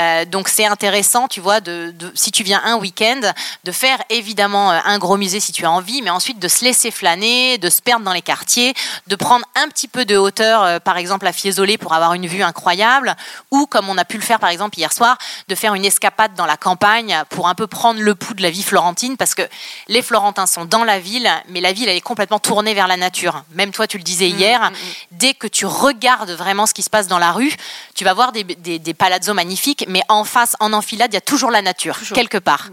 Euh, 0.00 0.24
donc, 0.24 0.48
c'est 0.48 0.66
intéressant, 0.66 1.28
tu 1.28 1.40
vois, 1.40 1.60
de, 1.60 1.92
de- 1.92 2.10
si 2.14 2.32
tu 2.32 2.42
viens 2.42 2.60
un 2.64 2.76
week-end, 2.76 3.20
de 3.64 3.72
faire 3.72 3.98
évidemment 4.10 4.72
euh, 4.72 4.78
un 4.84 4.98
gros 4.98 5.16
musée 5.16 5.40
si 5.40 5.52
tu 5.52 5.64
as 5.64 5.70
envie, 5.70 6.02
mais 6.02 6.10
ensuite 6.10 6.38
de 6.38 6.48
se 6.48 6.64
laisser 6.64 6.90
flâner, 6.90 7.58
de 7.58 7.70
se 7.70 7.80
perdre 7.82 8.04
dans 8.04 8.12
les 8.12 8.22
quartiers, 8.22 8.74
de 9.06 9.16
prendre 9.16 9.44
un 9.54 9.68
petit 9.68 9.88
peu 9.88 10.04
de 10.04 10.16
hauteur, 10.16 10.62
euh, 10.62 10.78
par 10.80 10.96
exemple 10.96 11.26
à 11.26 11.32
Fiesole 11.32 11.78
pour 11.78 11.92
avoir 11.94 12.14
une 12.14 12.26
vue 12.26 12.42
incroyable, 12.42 13.14
ou 13.50 13.66
comme 13.66 13.88
on 13.88 13.98
a 13.98 14.04
pu 14.04 14.16
le 14.16 14.22
faire 14.22 14.38
par 14.40 14.50
exemple 14.50 14.78
hier 14.78 14.92
soir, 14.92 15.16
de 15.48 15.54
faire 15.54 15.74
une 15.74 15.84
escapade 15.84 16.34
dans 16.34 16.46
la 16.46 16.56
campagne 16.56 17.22
pour 17.30 17.48
un 17.48 17.54
peu 17.54 17.66
prendre 17.66 18.00
le 18.00 18.14
pouls 18.14 18.34
de 18.34 18.42
la 18.42 18.50
vie 18.50 18.62
florentine, 18.62 19.16
parce 19.16 19.34
que 19.34 19.42
les 19.88 20.02
Florentins 20.02 20.46
sont 20.46 20.64
dans 20.64 20.84
la 20.84 20.98
ville, 20.98 21.30
mais 21.48 21.60
la 21.60 21.72
ville 21.72 21.88
elle 21.88 21.96
est 21.96 22.00
complètement 22.00 22.38
tournée 22.38 22.74
vers 22.74 22.86
la 22.88 22.96
nature. 22.96 23.42
Même 23.52 23.70
toi 23.72 23.86
tu 23.86 23.96
le 23.98 24.02
disais 24.02 24.28
hier, 24.28 24.70
dès 25.12 25.34
que 25.34 25.46
tu 25.46 25.66
regardes 25.66 26.30
vraiment 26.30 26.66
ce 26.66 26.74
qui 26.74 26.82
se 26.82 26.90
passe 26.90 26.95
dans 27.02 27.18
la 27.18 27.32
rue, 27.32 27.54
tu 27.94 28.04
vas 28.04 28.14
voir 28.14 28.32
des, 28.32 28.44
des, 28.44 28.78
des 28.78 28.94
palazzos 28.94 29.34
magnifiques, 29.34 29.84
mais 29.88 30.02
en 30.08 30.24
face, 30.24 30.56
en 30.60 30.72
enfilade, 30.72 31.12
il 31.12 31.14
y 31.14 31.18
a 31.18 31.22
toujours 31.22 31.50
la 31.50 31.62
nature, 31.62 31.98
quelque 32.14 32.38
part. 32.38 32.68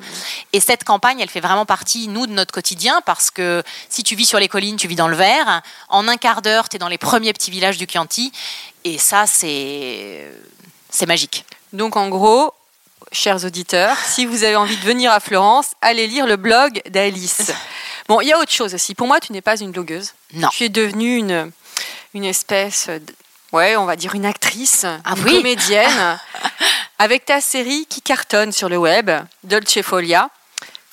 Et 0.53 0.59
cette 0.59 0.83
campagne, 0.83 1.19
elle 1.19 1.29
fait 1.29 1.41
vraiment 1.41 1.65
partie, 1.65 2.07
nous, 2.07 2.27
de 2.27 2.31
notre 2.31 2.53
quotidien, 2.53 3.01
parce 3.05 3.29
que 3.29 3.63
si 3.89 4.03
tu 4.03 4.15
vis 4.15 4.25
sur 4.25 4.39
les 4.39 4.47
collines, 4.47 4.77
tu 4.77 4.87
vis 4.87 4.95
dans 4.95 5.07
le 5.07 5.15
vert. 5.15 5.61
En 5.89 6.07
un 6.07 6.17
quart 6.17 6.41
d'heure, 6.41 6.69
tu 6.69 6.77
es 6.77 6.79
dans 6.79 6.87
les 6.87 6.97
premiers 6.97 7.33
petits 7.33 7.51
villages 7.51 7.77
du 7.77 7.85
Chianti. 7.85 8.31
Et 8.85 8.97
ça, 8.97 9.25
c'est 9.27 10.31
magique. 11.07 11.45
Donc, 11.73 11.97
en 11.97 12.09
gros, 12.09 12.53
chers 13.11 13.43
auditeurs, 13.45 13.97
si 13.97 14.25
vous 14.25 14.43
avez 14.43 14.55
envie 14.55 14.77
de 14.77 14.83
venir 14.83 15.11
à 15.11 15.19
Florence, 15.19 15.67
allez 15.81 16.07
lire 16.07 16.25
le 16.25 16.37
blog 16.37 16.81
d'Alice. 16.89 17.51
Bon, 18.09 18.19
il 18.19 18.27
y 18.27 18.33
a 18.33 18.37
autre 18.37 18.51
chose 18.51 18.73
aussi. 18.73 18.95
Pour 18.95 19.07
moi, 19.07 19.21
tu 19.21 19.31
n'es 19.31 19.39
pas 19.39 19.57
une 19.57 19.71
blogueuse. 19.71 20.11
Non. 20.33 20.49
Tu 20.49 20.65
es 20.65 20.69
devenue 20.69 21.15
une, 21.15 21.53
une 22.13 22.25
espèce, 22.25 22.89
ouais, 23.53 23.75
on 23.77 23.85
va 23.85 23.95
dire 23.95 24.13
une 24.15 24.25
actrice, 24.25 24.85
Ah 25.05 25.13
une 25.17 25.23
oui. 25.23 25.37
comédienne, 25.37 26.19
avec 26.99 27.25
ta 27.25 27.39
série 27.41 27.85
qui 27.89 28.01
cartonne 28.01 28.51
sur 28.51 28.67
le 28.69 28.77
web, 28.77 29.09
Dolce 29.43 29.81
Folia. 29.81 30.29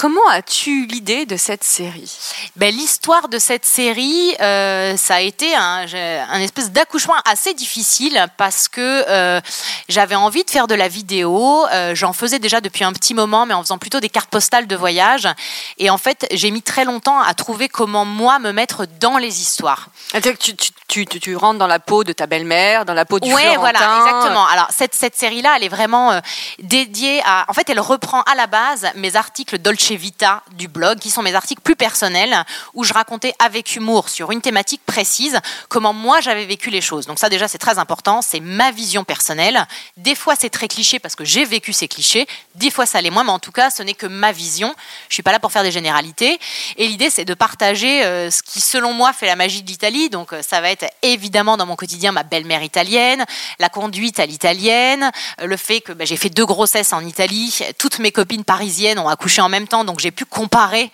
Comment 0.01 0.27
as-tu 0.31 0.71
eu 0.71 0.87
l'idée 0.87 1.27
de 1.27 1.37
cette 1.37 1.63
série? 1.63 2.11
Ben, 2.57 2.75
L'histoire 2.75 3.29
de 3.29 3.39
cette 3.39 3.67
série, 3.67 4.35
euh, 4.41 4.97
ça 4.97 5.17
a 5.17 5.21
été 5.21 5.55
un, 5.55 5.85
un 6.31 6.41
espèce 6.41 6.71
d'accouchement 6.71 7.17
assez 7.27 7.53
difficile 7.53 8.27
parce 8.39 8.67
que 8.69 8.81
euh, 8.81 9.43
j'avais 9.91 10.15
envie 10.15 10.43
de 10.43 10.49
faire 10.49 10.67
de 10.69 10.75
la 10.75 10.89
vidéo. 10.89 11.67
euh, 11.71 11.95
J'en 11.95 12.15
faisais 12.15 12.39
déjà 12.39 12.63
depuis 12.63 12.83
un 12.83 12.95
petit 12.95 13.13
moment, 13.13 13.45
mais 13.45 13.53
en 13.53 13.61
faisant 13.63 13.77
plutôt 13.77 14.01
des 14.01 14.09
cartes 14.09 14.31
postales 14.31 14.67
de 14.67 14.75
voyage. 14.75 15.29
Et 15.77 15.91
en 15.91 15.99
fait, 15.99 16.27
j'ai 16.33 16.51
mis 16.51 16.63
très 16.63 16.87
longtemps 16.87 17.21
à 17.21 17.35
trouver 17.35 17.69
comment 17.69 18.07
moi 18.07 18.39
me 18.39 18.53
mettre 18.53 18.87
dans 19.01 19.19
les 19.19 19.43
histoires. 19.43 19.89
Que 20.15 20.31
tu, 20.31 20.57
tu, 20.57 21.05
tu, 21.05 21.21
tu- 21.21 21.37
rentres 21.37 21.59
dans 21.59 21.67
la 21.67 21.79
peau 21.79 22.05
de 22.05 22.15
ta 22.15 22.27
belle-mère, 22.27 22.87
dans 22.87 22.95
la 22.95 23.05
peau 23.05 23.21
du 23.21 23.31
Ouais, 23.31 23.43
Florentin. 23.53 23.61
voilà, 23.61 23.99
exactement. 23.99 24.47
Alors 24.47 24.69
cette 24.75 24.95
cette 24.95 25.15
série 25.17 25.43
là, 25.43 25.57
elle 25.59 25.65
est 25.65 25.69
vraiment 25.69 26.19
dédiée 26.61 27.21
à. 27.27 27.45
En 27.49 27.53
fait, 27.53 27.69
elle 27.69 27.81
reprend 27.81 28.23
à 28.23 28.35
la 28.35 28.47
base 28.47 28.87
mes 28.95 29.15
articles 29.17 29.59
Dolce 29.59 29.90
Vita 29.97 30.43
du 30.53 30.69
blog, 30.69 30.99
qui 30.99 31.11
sont 31.11 31.23
mes 31.23 31.35
articles 31.35 31.63
plus 31.63 31.77
personnels, 31.77 32.45
où 32.75 32.85
je 32.85 32.93
racontais 32.93 33.35
avec 33.39 33.77
humour 33.77 34.09
sur 34.09 34.31
une 34.31 34.41
thématique 34.41 34.83
précise 34.87 35.39
comment 35.69 35.93
moi 35.93 36.21
j'avais 36.21 36.45
vécu 36.45 36.71
les 36.71 36.81
choses. 36.81 37.07
Donc 37.07 37.19
ça 37.19 37.29
déjà 37.29 37.49
c'est 37.49 37.59
très 37.59 37.79
important, 37.79 38.23
c'est 38.23 38.41
ma 38.41 38.71
vision 38.71 39.05
personnelle. 39.05 39.67
Des 39.97 40.15
fois 40.15 40.35
c'est 40.39 40.51
très 40.51 40.69
cliché 40.69 40.99
parce 40.99 41.15
que 41.15 41.25
j'ai 41.25 41.45
vécu 41.45 41.73
ces 41.73 41.89
clichés. 41.89 42.27
Des 42.55 42.71
fois 42.71 42.87
ça 42.87 43.01
l'est 43.01 43.11
moins, 43.11 43.25
mais 43.25 43.31
en 43.31 43.39
tout 43.39 43.53
cas 43.53 43.71
ce 43.71 43.83
n'est 43.83 43.95
que 43.95 44.07
ma 44.07 44.33
vision. 44.33 44.75
Je 45.09 45.15
suis 45.15 45.23
pas 45.23 45.33
là 45.33 45.39
pour 45.39 45.53
faire 45.53 45.63
des 45.63 45.73
généralités. 45.73 46.39
Et 46.77 46.87
l'idée 46.87 47.11
c'est 47.11 47.25
de 47.25 47.35
partager 47.35 48.05
euh, 48.05 48.31
ce 48.31 48.43
qui 48.43 48.61
selon 48.61 48.93
moi 48.93 49.13
fait 49.13 49.27
la 49.27 49.37
magie 49.37 49.63
de 49.63 49.69
l'Italie. 49.69 50.11
Donc 50.11 50.33
euh, 50.33 50.43
ça 50.43 50.61
va 50.61 50.71
être 50.71 50.87
évidemment 51.03 51.57
dans 51.57 51.67
mon 51.67 51.77
quotidien 51.77 52.13
ma 52.13 52.23
belle-mère 52.23 52.63
italienne, 52.63 53.25
la 53.59 53.69
conduite 53.69 54.21
à 54.21 54.27
l'italienne, 54.27 55.11
euh, 55.41 55.47
le 55.47 55.57
fait 55.57 55.81
que 55.81 55.93
bah, 55.93 56.05
j'ai 56.05 56.17
fait 56.17 56.31
deux 56.31 56.47
grossesses 56.47 56.93
en 56.93 57.05
Italie, 57.05 57.61
toutes 57.79 57.99
mes 57.99 58.13
copines 58.13 58.45
parisiennes 58.45 58.99
ont 58.99 59.09
accouché 59.09 59.41
en 59.41 59.49
même 59.49 59.69
temps, 59.69 59.80
donc 59.85 60.01
j'ai 60.01 60.11
pu 60.11 60.25
comparer. 60.25 60.91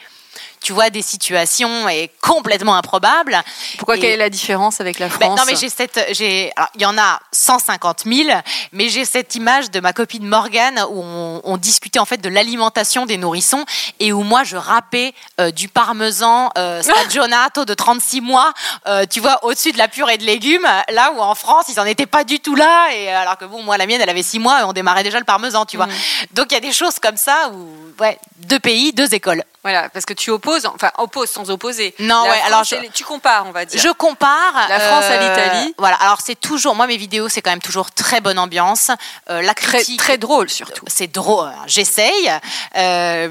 Tu 0.60 0.72
vois 0.72 0.90
des 0.90 1.02
situations 1.02 1.88
et 1.88 2.10
complètement 2.20 2.76
improbables. 2.76 3.40
Pourquoi 3.78 3.96
Et- 3.96 4.00
quelle 4.00 4.12
est 4.12 4.16
la 4.16 4.30
différence 4.30 4.80
avec 4.80 4.98
la 4.98 5.08
ben, 5.08 5.14
France 5.14 5.38
non, 5.38 5.44
mais 5.46 5.56
j'ai 5.56 5.68
cette, 5.68 6.00
j'ai, 6.12 6.50
il 6.74 6.82
y 6.82 6.86
en 6.86 6.98
a 6.98 7.20
150 7.32 8.04
000, 8.04 8.30
mais 8.72 8.88
j'ai 8.88 9.04
cette 9.04 9.34
image 9.34 9.70
de 9.70 9.80
ma 9.80 9.92
copine 9.92 10.26
Morgane 10.26 10.84
où 10.90 11.02
on, 11.02 11.40
on 11.44 11.56
discutait 11.56 11.98
en 11.98 12.04
fait 12.04 12.18
de 12.18 12.28
l'alimentation 12.28 13.06
des 13.06 13.16
nourrissons 13.16 13.64
et 14.00 14.12
où 14.12 14.22
moi 14.22 14.44
je 14.44 14.56
râpais 14.56 15.14
euh, 15.40 15.50
du 15.50 15.68
parmesan 15.68 16.50
euh, 16.58 16.82
stagionato 16.82 17.64
de 17.64 17.74
36 17.74 18.20
mois, 18.20 18.52
euh, 18.86 19.04
tu 19.08 19.20
vois, 19.20 19.44
au-dessus 19.44 19.72
de 19.72 19.78
la 19.78 19.88
purée 19.88 20.18
de 20.18 20.24
légumes, 20.24 20.66
là 20.90 21.12
où 21.14 21.20
en 21.20 21.34
France 21.34 21.66
ils 21.68 21.78
en 21.80 21.84
étaient 21.84 22.06
pas 22.06 22.24
du 22.24 22.40
tout 22.40 22.54
là, 22.54 22.88
et 22.94 23.10
alors 23.10 23.36
que 23.36 23.44
bon, 23.44 23.62
moi 23.62 23.76
la 23.76 23.86
mienne 23.86 24.00
elle 24.00 24.10
avait 24.10 24.22
6 24.22 24.38
mois 24.38 24.60
et 24.60 24.64
on 24.64 24.72
démarrait 24.72 25.04
déjà 25.04 25.18
le 25.18 25.24
parmesan, 25.24 25.64
tu 25.66 25.76
vois. 25.76 25.88
Donc 26.32 26.46
il 26.50 26.54
y 26.54 26.58
a 26.58 26.60
des 26.60 26.72
choses 26.72 26.98
comme 27.00 27.16
ça 27.16 27.50
où, 27.52 27.68
ouais, 28.02 28.18
deux 28.38 28.58
pays, 28.58 28.92
deux 28.92 29.14
écoles. 29.14 29.44
Voilà, 29.62 29.88
parce 29.88 30.06
que 30.06 30.12
tu 30.14 30.30
opposes, 30.30 30.45
enfin 30.74 30.90
opposes 30.98 31.30
sans 31.30 31.50
opposer. 31.50 31.94
Non, 31.98 32.22
La 32.24 32.30
ouais, 32.30 32.36
France 32.38 32.46
alors 32.46 32.64
je- 32.84 32.90
tu 32.92 33.04
compares, 33.04 33.44
on 33.46 33.50
va 33.52 33.64
dire. 33.64 33.80
Je 33.80 33.88
compare 33.88 34.66
La 34.68 34.80
France 34.80 35.04
à 35.04 35.16
l'Italie. 35.16 35.74
Voilà, 35.78 35.96
alors 35.96 36.20
c'est 36.24 36.38
toujours, 36.40 36.74
moi 36.74 36.86
mes 36.86 36.96
vidéos 36.96 37.28
c'est 37.28 37.42
quand 37.42 37.50
même 37.50 37.60
toujours 37.60 37.90
très 37.90 38.20
bonne 38.20 38.38
ambiance. 38.38 38.90
Euh, 39.30 39.42
la 39.42 39.54
critique, 39.54 39.98
très 39.98 40.18
drôle 40.18 40.48
surtout. 40.48 40.84
c'est 40.88 41.08
drôle. 41.12 41.50
J'essaye, 41.66 42.30
euh, 42.76 43.28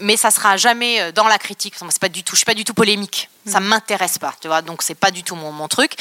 mais 0.00 0.16
ça 0.16 0.30
sera 0.30 0.56
jamais 0.56 1.00
euh, 1.00 1.12
dans 1.12 1.28
la 1.28 1.38
critique. 1.38 1.74
Moi, 1.80 1.90
C'est 1.92 2.00
pas 2.00 2.08
du 2.08 2.22
tout, 2.24 2.34
je 2.34 2.38
suis 2.38 2.44
pas 2.46 2.54
du 2.54 2.64
tout 2.64 2.74
polémique. 2.74 3.28
Mm. 3.46 3.50
Ça 3.52 3.60
m'intéresse 3.60 4.18
pas, 4.18 4.32
tu 4.40 4.48
vois. 4.48 4.62
Donc 4.62 4.82
c'est 4.82 4.94
pas 4.94 5.10
du 5.10 5.22
tout 5.22 5.34
mon, 5.34 5.52
mon 5.52 5.68
truc. 5.68 5.92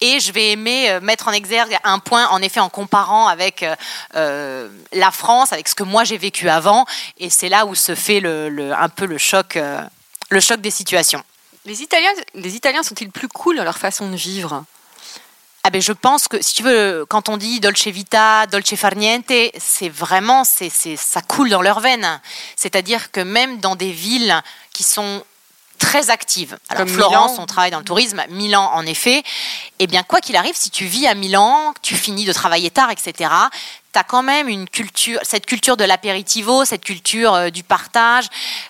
Et 0.00 0.20
je 0.20 0.32
vais 0.32 0.50
aimer 0.50 0.90
euh, 0.90 1.00
mettre 1.00 1.28
en 1.28 1.32
exergue 1.32 1.76
un 1.84 1.98
point, 1.98 2.26
en 2.28 2.42
effet, 2.42 2.60
en 2.60 2.68
comparant 2.68 3.26
avec 3.28 3.62
euh, 3.62 3.74
euh, 4.16 4.68
la 4.92 5.10
France, 5.10 5.52
avec 5.52 5.68
ce 5.68 5.74
que 5.74 5.82
moi 5.84 6.04
j'ai 6.04 6.18
vécu 6.18 6.48
avant. 6.48 6.84
Et 7.18 7.30
c'est 7.30 7.48
là 7.48 7.66
où 7.66 7.74
se 7.74 7.94
fait 7.94 8.20
le, 8.20 8.48
le- 8.48 8.72
un 8.72 8.88
peu 8.88 9.06
le 9.06 9.18
choc, 9.18 9.56
euh, 9.56 9.80
le 10.30 10.40
choc 10.40 10.60
des 10.60 10.70
situations. 10.70 11.22
Les 11.64 11.82
Italiens, 11.82 12.10
les 12.34 12.56
Italiens 12.56 12.82
sont-ils 12.82 13.10
plus 13.10 13.28
cool 13.28 13.56
dans 13.56 13.64
leur 13.64 13.78
façon 13.78 14.08
de 14.10 14.16
vivre? 14.16 14.64
Ah 15.66 15.70
ben 15.70 15.80
je 15.80 15.92
pense 15.92 16.28
que 16.28 16.42
si 16.42 16.52
tu 16.52 16.62
veux, 16.62 17.06
quand 17.08 17.30
on 17.30 17.38
dit 17.38 17.58
dolce 17.58 17.86
vita, 17.86 18.46
dolce 18.46 18.74
far 18.74 18.94
niente, 18.96 19.32
c'est 19.58 19.88
vraiment, 19.88 20.44
c'est, 20.44 20.68
c'est, 20.68 20.96
ça 20.96 21.22
coule 21.22 21.48
dans 21.48 21.62
leurs 21.62 21.80
veines. 21.80 22.20
C'est-à-dire 22.54 23.10
que 23.10 23.20
même 23.20 23.60
dans 23.60 23.74
des 23.74 23.90
villes 23.90 24.42
qui 24.74 24.82
sont 24.82 25.24
très 25.78 26.10
actives, 26.10 26.58
alors 26.68 26.84
Comme 26.84 26.94
Florence, 26.94 27.32
Milan. 27.32 27.42
on 27.42 27.46
travaille 27.46 27.70
dans 27.70 27.78
le 27.78 27.84
tourisme, 27.84 28.22
Milan 28.28 28.70
en 28.74 28.84
effet, 28.84 29.22
eh 29.78 29.86
bien 29.86 30.02
quoi 30.02 30.20
qu'il 30.20 30.36
arrive, 30.36 30.54
si 30.54 30.70
tu 30.70 30.84
vis 30.84 31.06
à 31.06 31.14
Milan, 31.14 31.72
que 31.72 31.80
tu 31.80 31.94
finis 31.94 32.26
de 32.26 32.32
travailler 32.34 32.70
tard, 32.70 32.90
etc., 32.90 33.30
tu 33.94 33.98
as 34.00 34.04
quand 34.04 34.22
même 34.22 34.48
une 34.48 34.68
culture, 34.68 35.20
cette 35.22 35.46
culture 35.46 35.76
de 35.76 35.84
l'apéritivo, 35.84 36.64
cette 36.64 36.84
culture 36.84 37.32
euh, 37.34 37.50
du 37.50 37.62
partage, 37.62 38.26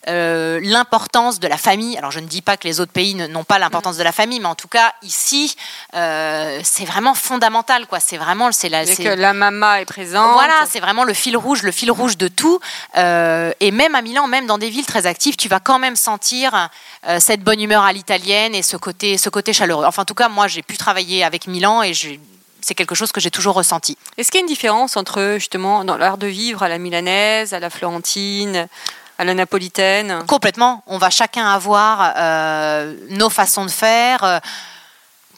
euh, 0.08 0.60
l'importance 0.62 1.40
de 1.40 1.48
la 1.48 1.56
famille. 1.56 1.96
Alors 1.98 2.10
je 2.10 2.20
ne 2.20 2.26
dis 2.26 2.42
pas 2.42 2.56
que 2.56 2.68
les 2.68 2.78
autres 2.78 2.92
pays 2.92 3.14
n'ont 3.14 3.42
pas 3.44 3.58
l'importance 3.58 3.96
de 3.96 4.02
la 4.02 4.12
famille, 4.12 4.38
mais 4.38 4.46
en 4.48 4.54
tout 4.54 4.68
cas 4.68 4.92
ici, 5.02 5.56
euh, 5.94 6.60
c'est 6.62 6.84
vraiment 6.84 7.14
fondamental, 7.14 7.86
quoi. 7.86 8.00
C'est 8.00 8.18
vraiment, 8.18 8.52
c'est 8.52 8.68
la, 8.68 8.84
c'est- 8.86 9.02
que 9.02 9.08
la 9.08 9.32
maman 9.32 9.74
est 9.74 9.86
présente. 9.86 10.32
voilà, 10.34 10.54
c'est 10.70 10.80
vraiment 10.80 11.04
le 11.04 11.14
fil 11.14 11.36
rouge, 11.36 11.62
le 11.62 11.72
fil 11.72 11.90
rouge 11.90 12.16
de 12.18 12.28
tout. 12.28 12.60
Et 12.94 13.70
même 13.70 13.94
à 13.94 14.02
Milan, 14.02 14.26
même 14.26 14.46
dans 14.46 14.58
des 14.58 14.68
villes 14.70 14.86
très 14.86 15.06
actives, 15.06 15.36
tu 15.36 15.48
vas 15.48 15.60
quand 15.60 15.78
même 15.78 15.96
sentir 15.96 16.68
cette 17.18 17.40
bonne 17.42 17.60
humeur 17.60 17.82
à 17.82 17.92
l'italienne 17.92 18.54
et 18.54 18.62
ce 18.62 18.76
côté, 18.76 19.16
ce 19.18 19.28
côté 19.30 19.52
chaleureux. 19.52 19.84
Enfin, 19.86 20.02
en 20.02 20.04
tout 20.04 20.14
cas, 20.14 20.28
moi, 20.28 20.48
j'ai 20.48 20.62
pu 20.62 20.76
travailler 20.76 21.24
avec 21.24 21.46
Milan 21.46 21.82
et 21.82 21.94
je- 21.94 22.10
c'est 22.64 22.74
quelque 22.74 22.94
chose 22.94 23.12
que 23.12 23.20
j'ai 23.20 23.30
toujours 23.30 23.54
ressenti. 23.54 23.96
Est-ce 24.16 24.30
qu'il 24.30 24.40
y 24.40 24.42
a 24.42 24.46
une 24.46 24.52
différence 24.52 24.96
entre 24.96 25.34
justement 25.38 25.84
dans 25.84 25.96
l'art 25.96 26.18
de 26.18 26.26
vivre 26.26 26.62
à 26.62 26.68
la 26.68 26.78
milanaise, 26.78 27.52
à 27.52 27.60
la 27.60 27.68
florentine, 27.70 28.66
à 29.18 29.24
la 29.24 29.34
napolitaine? 29.34 30.24
Complètement. 30.26 30.82
On 30.86 30.98
va 30.98 31.10
chacun 31.10 31.46
avoir 31.46 32.14
euh, 32.16 32.94
nos 33.10 33.30
façons 33.30 33.64
de 33.66 33.70
faire. 33.70 34.24
euh, 34.24 34.38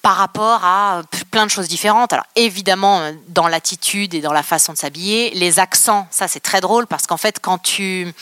par 0.03 0.19
rapport 0.19 0.65
à 0.65 1.03
p- 1.11 1.25
plein 1.33 1.47
de 1.47 1.51
choses 1.51 1.67
différentes. 1.67 2.13
Alors 2.13 2.27
évidemment, 2.37 3.01
euh, 3.01 3.13
dans 3.27 3.49
l'attitude 3.49 4.15
et 4.15 4.21
dans 4.21 4.33
la 4.33 4.45
façon 4.45 4.73
de 4.73 4.79
s'habiller, 4.79 5.31
les 5.35 5.59
accents, 5.59 6.07
ça 6.13 6.29
c'est 6.29 6.39
très 6.39 6.61
drôle 6.61 6.87
parce 6.87 7.09
qu'en 7.09 7.17
fait, 7.17 7.41
quand 7.43 7.59
tu 7.59 8.15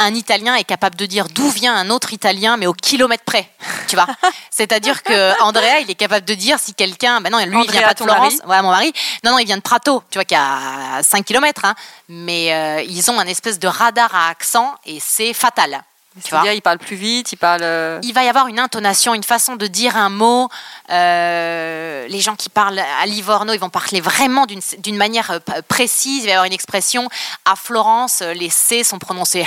un 0.00 0.14
Italien 0.14 0.54
est 0.54 0.64
capable 0.64 0.96
de 0.96 1.06
dire 1.06 1.28
d'où 1.28 1.48
vient 1.50 1.74
un 1.74 1.90
autre 1.90 2.12
Italien, 2.12 2.56
mais 2.56 2.66
au 2.66 2.72
kilomètre 2.72 3.24
près, 3.24 3.48
tu 3.86 3.96
vois. 3.96 4.06
C'est-à-dire 4.50 5.02
que 5.02 5.40
Andrea, 5.42 5.80
il 5.82 5.90
est 5.90 5.94
capable 5.94 6.26
de 6.26 6.34
dire 6.34 6.58
si 6.58 6.74
quelqu'un, 6.74 7.20
ben 7.20 7.30
non, 7.30 7.38
lui 7.38 7.46
il 7.46 7.56
Andrea, 7.56 7.72
vient 7.72 7.82
pas 7.82 7.94
de 7.94 8.02
Florence, 8.02 8.34
voilà 8.44 8.62
mon 8.62 8.70
mari, 8.70 8.92
non 9.24 9.32
non, 9.32 9.38
il 9.38 9.46
vient 9.46 9.56
de 9.56 9.62
Prato, 9.62 10.02
tu 10.10 10.18
vois, 10.18 10.24
qui 10.24 10.34
a 10.34 11.02
5 11.02 11.24
kilomètres, 11.24 11.64
hein. 11.64 11.74
mais 12.08 12.52
euh, 12.52 12.82
ils 12.82 13.10
ont 13.10 13.18
un 13.18 13.26
espèce 13.26 13.58
de 13.58 13.68
radar 13.68 14.14
à 14.14 14.28
accent 14.28 14.74
et 14.86 14.98
c'est 15.00 15.32
fatal. 15.34 15.82
Tu 16.24 16.30
vois 16.30 16.40
C'est-à-dire, 16.40 16.54
il 16.54 16.62
parle 16.62 16.78
plus 16.78 16.96
vite, 16.96 17.30
il 17.32 17.36
parle. 17.36 17.60
euh, 17.62 18.00
il 18.02 18.12
va 18.12 18.24
y 18.24 18.28
avoir 18.28 18.48
une 18.48 18.58
intonation, 18.58 19.14
une 19.14 19.22
façon 19.22 19.54
de 19.54 19.68
dire 19.68 19.96
un 19.96 20.08
mot. 20.08 20.48
Euh, 20.90 22.08
les 22.08 22.20
gens 22.20 22.34
qui 22.34 22.48
parlent 22.48 22.80
à 22.80 23.06
Livorno, 23.06 23.52
ils 23.52 23.60
vont 23.60 23.70
parler 23.70 24.00
vraiment 24.00 24.44
d'une 24.46 24.96
manière 24.96 25.38
précise. 25.68 26.24
Il 26.24 26.26
va 26.26 26.30
y 26.30 26.32
avoir 26.32 26.46
une 26.46 26.52
expression. 26.52 27.08
À 27.44 27.54
Florence, 27.54 28.22
les 28.22 28.50
C 28.50 28.82
sont 28.82 28.98
prononcés 28.98 29.46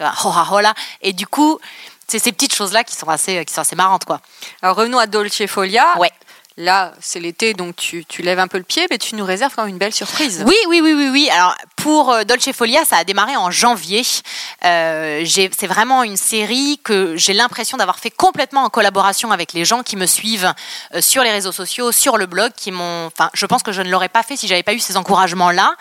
tu 0.00 0.04
vois, 0.04 0.14
hola, 0.24 0.46
hola. 0.50 0.74
Et 1.02 1.12
du 1.12 1.26
coup, 1.26 1.58
c'est 2.08 2.18
ces 2.18 2.32
petites 2.32 2.54
choses-là 2.54 2.84
qui 2.84 2.94
sont 2.96 3.08
assez, 3.08 3.44
qui 3.44 3.52
sont 3.52 3.60
assez 3.60 3.76
marrantes, 3.76 4.04
quoi. 4.04 4.20
Alors 4.62 4.76
revenons 4.76 4.98
à 4.98 5.06
Dolce 5.06 5.46
Folia. 5.46 5.98
Ouais. 5.98 6.10
Là, 6.56 6.92
c'est 7.00 7.20
l'été, 7.20 7.54
donc 7.54 7.76
tu, 7.76 8.04
tu 8.04 8.20
lèves 8.20 8.38
un 8.38 8.48
peu 8.48 8.58
le 8.58 8.64
pied, 8.64 8.86
mais 8.90 8.98
tu 8.98 9.14
nous 9.14 9.24
réserves 9.24 9.54
quand 9.54 9.62
même 9.62 9.70
une 9.70 9.78
belle 9.78 9.94
surprise. 9.94 10.44
Oui, 10.46 10.56
oui, 10.68 10.80
oui, 10.82 10.92
oui, 10.92 11.08
oui. 11.10 11.30
Alors 11.30 11.54
pour 11.76 12.10
euh, 12.10 12.24
Dolce 12.24 12.52
Folia, 12.52 12.84
ça 12.84 12.98
a 12.98 13.04
démarré 13.04 13.36
en 13.36 13.50
janvier. 13.50 14.02
Euh, 14.64 15.24
c'est 15.26 15.66
vraiment 15.66 16.02
une 16.02 16.18
série 16.18 16.78
que 16.84 17.16
j'ai 17.16 17.32
l'impression 17.32 17.78
d'avoir 17.78 17.98
fait 17.98 18.10
complètement 18.10 18.64
en 18.64 18.68
collaboration 18.68 19.30
avec 19.30 19.54
les 19.54 19.64
gens 19.64 19.82
qui 19.82 19.96
me 19.96 20.06
suivent 20.06 20.52
euh, 20.94 21.00
sur 21.00 21.22
les 21.22 21.30
réseaux 21.30 21.52
sociaux, 21.52 21.92
sur 21.92 22.18
le 22.18 22.26
blog, 22.26 22.52
qui 22.54 22.72
m'ont. 22.72 23.06
Enfin, 23.06 23.30
je 23.32 23.46
pense 23.46 23.62
que 23.62 23.72
je 23.72 23.80
ne 23.80 23.88
l'aurais 23.88 24.10
pas 24.10 24.22
fait 24.22 24.36
si 24.36 24.46
j'avais 24.46 24.64
pas 24.64 24.74
eu 24.74 24.80
ces 24.80 24.98
encouragements-là. 24.98 25.76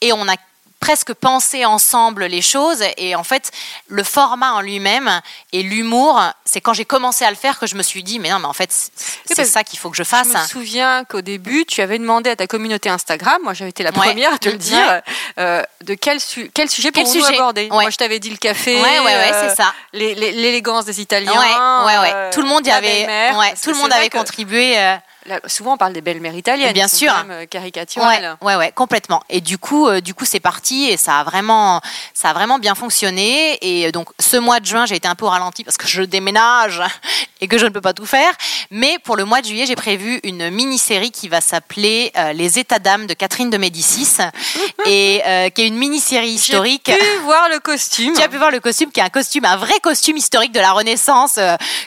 Et 0.00 0.12
on 0.12 0.28
a 0.28 0.36
presque 0.80 1.12
pensé 1.12 1.64
ensemble 1.66 2.24
les 2.24 2.40
choses 2.42 2.82
et 2.96 3.14
en 3.14 3.22
fait 3.22 3.50
le 3.88 4.02
format 4.02 4.52
en 4.54 4.60
lui-même 4.62 5.20
et 5.52 5.62
l'humour 5.62 6.20
c'est 6.46 6.60
quand 6.62 6.72
j'ai 6.72 6.86
commencé 6.86 7.24
à 7.24 7.30
le 7.30 7.36
faire 7.36 7.58
que 7.58 7.66
je 7.66 7.74
me 7.76 7.82
suis 7.82 8.02
dit 8.02 8.18
mais 8.18 8.30
non 8.30 8.38
mais 8.38 8.46
en 8.46 8.54
fait 8.54 8.72
c'est- 8.72 9.44
ça 9.44 9.62
qu'il 9.62 9.78
faut 9.78 9.90
que 9.90 9.96
je 9.96 10.02
fasse 10.04 10.28
Je 10.32 10.38
me 10.38 10.46
souviens 10.46 11.04
qu'au 11.04 11.20
début, 11.22 11.64
tu 11.66 11.80
avais 11.82 11.98
demandé 11.98 12.30
à 12.30 12.36
ta 12.36 12.46
communauté 12.46 12.88
Instagram, 12.88 13.38
moi 13.42 13.52
j'avais 13.54 13.70
été 13.70 13.82
la 13.82 13.90
Ouais. 13.90 13.96
première 13.96 14.32
à 14.34 14.38
te 14.38 14.48
le 14.48 14.54
Ouais. 14.54 14.58
dire, 14.58 15.02
euh, 15.38 15.62
de 15.82 15.94
quel, 15.94 16.20
su- 16.20 16.50
quel 16.54 16.68
sujet 16.70 16.90
Quel 16.92 17.06
sujet 17.06 17.34
aborder. 17.34 17.62
Ouais. 17.64 17.68
Moi 17.82 17.90
je 17.90 17.96
t'avais 17.96 18.18
dit 18.18 18.30
le 18.30 18.36
café, 18.36 18.74
ouais 18.80 18.98
ouais 19.00 19.04
ouais 19.04 19.32
euh, 19.34 19.54
l'élégance 19.92 20.84
des 20.84 21.00
Italiens. 21.00 21.32
Ouais, 21.32 21.86
ouais, 21.86 21.98
ouais. 22.00 22.12
euh, 22.14 22.30
tout 22.32 22.42
le 22.42 22.48
monde 22.48 22.66
y 22.66 22.70
la 22.70 22.76
avait, 22.76 23.06
ouais, 23.06 23.54
tout 23.62 23.70
le 23.70 23.76
monde 23.76 23.92
avait 23.92 24.08
que 24.08 24.16
contribué. 24.18 24.78
euh, 24.78 24.96
là, 25.26 25.40
souvent 25.46 25.74
on 25.74 25.76
parle 25.76 25.92
des 25.92 26.00
belles-mères 26.00 26.34
italiennes. 26.34 26.72
Bien 26.72 26.88
sûr. 26.88 27.12
quand 27.12 27.24
même, 27.24 27.42
euh, 27.42 27.46
caricaturales. 27.46 28.38
Ouais, 28.40 28.48
ouais, 28.48 28.56
ouais, 28.56 28.72
complètement. 28.72 29.22
Et 29.28 29.40
du 29.40 29.58
coup, 29.58 29.88
euh, 29.88 30.00
du 30.00 30.14
coup, 30.14 30.24
c'est 30.24 30.40
parti 30.40 30.88
et 30.88 30.96
ça 30.96 31.20
a 31.20 31.24
vraiment, 31.24 31.80
ça 32.14 32.30
a 32.30 32.32
vraiment 32.32 32.58
bien 32.58 32.74
fonctionné. 32.74 33.58
Et 33.60 33.92
donc, 33.92 34.08
ce 34.18 34.36
mois 34.36 34.60
de 34.60 34.66
juin, 34.66 34.86
j'ai 34.86 34.96
été 34.96 35.08
un 35.08 35.14
peu 35.14 35.24
au 35.24 35.28
ralenti 35.28 35.64
parce 35.64 35.76
que 35.76 35.86
je 35.86 36.02
déménage 36.02 36.82
et 37.40 37.48
que 37.48 37.58
je 37.58 37.66
ne 37.66 37.70
peux 37.70 37.80
pas 37.80 37.92
tout 37.92 38.06
faire. 38.06 38.32
Mais 38.70 38.98
pour 39.04 39.16
le 39.16 39.24
mois 39.24 39.40
de 39.40 39.46
juillet, 39.46 39.66
j'ai 39.66 39.76
prévu 39.76 40.20
une 40.24 40.50
mini-série 40.50 41.10
qui 41.10 41.28
va 41.28 41.40
s'appeler 41.40 42.12
euh, 42.16 42.32
Les 42.32 42.58
États 42.58 42.78
d'âme 42.78 43.06
de 43.06 43.14
Catherine 43.14 43.50
de 43.50 43.56
Médicis 43.56 44.18
et 44.86 45.22
euh, 45.26 45.50
qui 45.50 45.62
est 45.62 45.68
une 45.68 45.78
mini-série 45.78 46.30
historique. 46.30 46.86
J'ai 46.86 46.96
pu 46.96 47.16
voir 47.24 47.48
le 47.48 47.58
costume. 47.58 48.14
Tu 48.14 48.22
as 48.22 48.28
pu 48.28 48.36
voir 48.36 48.50
le 48.50 48.60
costume, 48.60 48.90
qui 48.90 49.00
est 49.00 49.04
un 49.04 49.08
costume, 49.08 49.44
un 49.44 49.56
vrai 49.56 49.78
costume 49.80 50.16
historique 50.16 50.52
de 50.52 50.60
la 50.60 50.72
Renaissance 50.72 51.38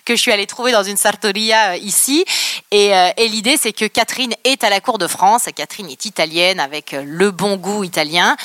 que 0.05 0.15
je 0.15 0.21
suis 0.21 0.31
allée 0.31 0.47
trouver 0.47 0.71
dans 0.71 0.83
une 0.83 0.97
sartoria 0.97 1.77
ici. 1.77 2.25
Et, 2.71 2.91
et 3.17 3.27
l'idée, 3.33 3.57
c'est 3.57 3.73
que 3.73 3.85
Catherine 3.85 4.33
est 4.43 4.63
à 4.63 4.69
la 4.69 4.79
cour 4.79 4.97
de 4.97 5.07
France. 5.07 5.45
Catherine 5.55 5.89
est 5.89 6.05
italienne 6.05 6.59
avec 6.59 6.93
euh, 6.93 7.03
le 7.05 7.31
bon 7.31 7.57
goût 7.57 7.83
italien. 7.83 8.37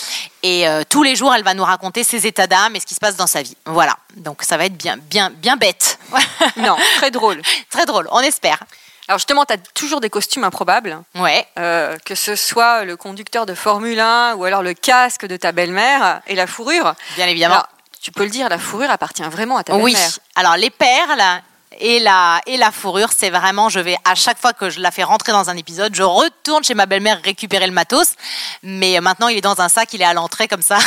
Et 0.42 0.66
euh, 0.66 0.82
tous 0.88 1.02
les 1.02 1.14
jours, 1.14 1.34
elle 1.34 1.44
va 1.44 1.54
nous 1.54 1.62
raconter 1.64 2.04
ses 2.04 2.26
états 2.26 2.46
d'âme 2.46 2.74
et 2.74 2.80
ce 2.80 2.86
qui 2.86 2.94
se 2.94 3.00
passe 3.00 3.16
dans 3.16 3.26
sa 3.26 3.42
vie. 3.42 3.56
Voilà. 3.66 3.96
Donc 4.16 4.42
ça 4.42 4.56
va 4.56 4.64
être 4.64 4.76
bien, 4.76 4.96
bien, 4.96 5.30
bien 5.30 5.56
bête. 5.56 5.98
Non, 6.56 6.76
très 6.96 7.10
drôle. 7.10 7.40
Très 7.70 7.84
drôle. 7.86 8.08
On 8.10 8.20
espère. 8.20 8.64
Alors 9.08 9.18
justement, 9.18 9.44
tu 9.44 9.54
as 9.54 9.58
toujours 9.58 10.00
des 10.00 10.10
costumes 10.10 10.44
improbables. 10.44 10.98
Ouais. 11.14 11.46
Euh, 11.58 11.96
que 12.04 12.14
ce 12.14 12.34
soit 12.34 12.84
le 12.84 12.96
conducteur 12.96 13.46
de 13.46 13.54
Formule 13.54 14.00
1 14.00 14.34
ou 14.36 14.44
alors 14.44 14.62
le 14.62 14.74
casque 14.74 15.26
de 15.26 15.36
ta 15.36 15.52
belle-mère 15.52 16.20
et 16.26 16.34
la 16.34 16.46
fourrure. 16.46 16.94
Bien 17.16 17.26
évidemment. 17.28 17.54
Alors, 17.56 17.68
tu 18.00 18.10
peux 18.12 18.24
le 18.24 18.30
dire, 18.30 18.48
la 18.48 18.58
fourrure 18.58 18.90
appartient 18.90 19.22
vraiment 19.22 19.56
à 19.58 19.64
ta 19.64 19.74
Oui. 19.76 19.92
belle-mère. 19.92 20.18
Alors 20.36 20.56
les 20.56 20.70
perles 20.70 21.42
et 21.80 22.00
la, 22.00 22.40
et 22.46 22.56
la 22.56 22.70
fourrure, 22.72 23.10
c'est 23.16 23.30
vraiment, 23.30 23.68
je 23.68 23.78
vais 23.80 23.96
à 24.04 24.14
chaque 24.14 24.38
fois 24.38 24.52
que 24.52 24.70
je 24.70 24.80
la 24.80 24.90
fais 24.90 25.02
rentrer 25.04 25.32
dans 25.32 25.50
un 25.50 25.56
épisode, 25.56 25.94
je 25.94 26.02
retourne 26.02 26.64
chez 26.64 26.74
ma 26.74 26.86
belle-mère 26.86 27.20
récupérer 27.22 27.66
le 27.66 27.72
matos. 27.72 28.14
Mais 28.62 29.00
maintenant, 29.00 29.28
il 29.28 29.36
est 29.38 29.42
dans 29.42 29.60
un 29.60 29.68
sac, 29.68 29.92
il 29.92 30.00
est 30.02 30.04
à 30.06 30.14
l'entrée 30.14 30.48
comme 30.48 30.62
ça. 30.62 30.78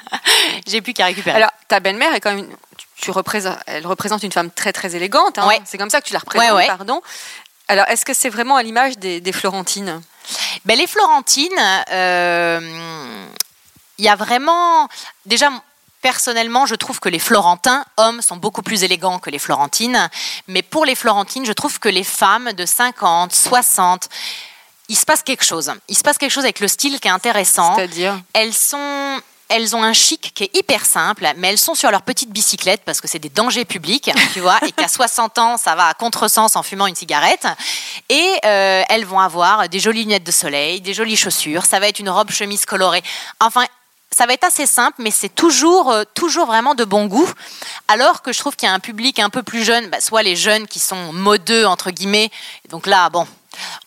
J'ai 0.66 0.80
plus 0.82 0.92
qu'à 0.92 1.06
récupérer. 1.06 1.36
Alors, 1.36 1.50
ta 1.68 1.80
belle-mère 1.80 2.14
est 2.14 2.20
quand 2.20 2.30
même, 2.30 2.40
une- 2.44 2.56
tu, 2.76 2.86
tu 3.02 3.10
représentes, 3.10 3.58
elle 3.66 3.86
représente 3.86 4.22
une 4.22 4.32
femme 4.32 4.50
très 4.50 4.72
très 4.72 4.94
élégante. 4.96 5.38
hein. 5.38 5.46
Ouais. 5.46 5.60
C'est 5.64 5.78
comme 5.78 5.90
ça 5.90 6.00
que 6.00 6.06
tu 6.06 6.12
la 6.12 6.18
représentes, 6.18 6.48
Ouais, 6.50 6.54
ouais. 6.56 6.66
pardon. 6.66 7.00
Alors, 7.68 7.86
est-ce 7.88 8.04
que 8.04 8.14
c'est 8.14 8.28
vraiment 8.28 8.56
à 8.56 8.62
l'image 8.62 8.98
des, 8.98 9.20
des 9.20 9.32
Florentines? 9.32 10.00
Ben, 10.64 10.76
les 10.78 10.86
Florentines, 10.86 11.82
euh, 11.92 13.26
il 13.98 14.04
y 14.04 14.08
a 14.08 14.16
vraiment. 14.16 14.88
Déjà, 15.24 15.50
personnellement, 16.02 16.66
je 16.66 16.74
trouve 16.74 17.00
que 17.00 17.08
les 17.08 17.18
Florentins, 17.18 17.84
hommes, 17.96 18.22
sont 18.22 18.36
beaucoup 18.36 18.62
plus 18.62 18.84
élégants 18.84 19.18
que 19.18 19.30
les 19.30 19.38
Florentines. 19.38 20.08
Mais 20.48 20.62
pour 20.62 20.84
les 20.84 20.94
Florentines, 20.94 21.46
je 21.46 21.52
trouve 21.52 21.78
que 21.78 21.88
les 21.88 22.04
femmes 22.04 22.52
de 22.52 22.64
50, 22.64 23.32
60, 23.32 24.08
il 24.88 24.96
se 24.96 25.04
passe 25.04 25.22
quelque 25.22 25.44
chose. 25.44 25.72
Il 25.88 25.96
se 25.96 26.02
passe 26.02 26.18
quelque 26.18 26.30
chose 26.30 26.44
avec 26.44 26.60
le 26.60 26.68
style 26.68 27.00
qui 27.00 27.08
est 27.08 27.10
intéressant. 27.10 27.74
C'est-à-dire 27.76 28.20
Elles 28.32 28.54
sont. 28.54 29.20
Elles 29.48 29.76
ont 29.76 29.84
un 29.84 29.92
chic 29.92 30.32
qui 30.34 30.42
est 30.42 30.56
hyper 30.56 30.84
simple, 30.84 31.24
mais 31.36 31.50
elles 31.50 31.58
sont 31.58 31.76
sur 31.76 31.92
leur 31.92 32.02
petite 32.02 32.30
bicyclette 32.30 32.82
parce 32.84 33.00
que 33.00 33.06
c'est 33.06 33.20
des 33.20 33.28
dangers 33.28 33.64
publics, 33.64 34.10
tu 34.32 34.40
vois, 34.40 34.58
et 34.66 34.72
qu'à 34.72 34.88
60 34.88 35.38
ans, 35.38 35.56
ça 35.56 35.76
va 35.76 35.86
à 35.86 35.94
contresens 35.94 36.56
en 36.56 36.64
fumant 36.64 36.88
une 36.88 36.96
cigarette. 36.96 37.46
Et 38.08 38.40
euh, 38.44 38.82
elles 38.88 39.04
vont 39.04 39.20
avoir 39.20 39.68
des 39.68 39.78
jolies 39.78 40.02
lunettes 40.02 40.24
de 40.24 40.32
soleil, 40.32 40.80
des 40.80 40.94
jolies 40.94 41.14
chaussures, 41.14 41.64
ça 41.64 41.78
va 41.78 41.86
être 41.86 42.00
une 42.00 42.10
robe 42.10 42.32
chemise 42.32 42.66
colorée. 42.66 43.04
Enfin, 43.38 43.64
ça 44.16 44.24
va 44.24 44.32
être 44.32 44.44
assez 44.44 44.64
simple, 44.66 45.02
mais 45.02 45.10
c'est 45.10 45.28
toujours, 45.28 45.90
euh, 45.92 46.04
toujours 46.14 46.46
vraiment 46.46 46.74
de 46.74 46.84
bon 46.84 47.04
goût. 47.06 47.30
Alors 47.86 48.22
que 48.22 48.32
je 48.32 48.38
trouve 48.38 48.56
qu'il 48.56 48.66
y 48.66 48.70
a 48.70 48.74
un 48.74 48.80
public 48.80 49.18
un 49.18 49.28
peu 49.28 49.42
plus 49.42 49.62
jeune, 49.62 49.88
bah, 49.90 50.00
soit 50.00 50.22
les 50.22 50.36
jeunes 50.36 50.66
qui 50.66 50.78
sont 50.78 51.12
modeux, 51.12 51.66
entre 51.66 51.90
guillemets. 51.90 52.30
Donc 52.70 52.86
là, 52.86 53.10
bon, 53.10 53.26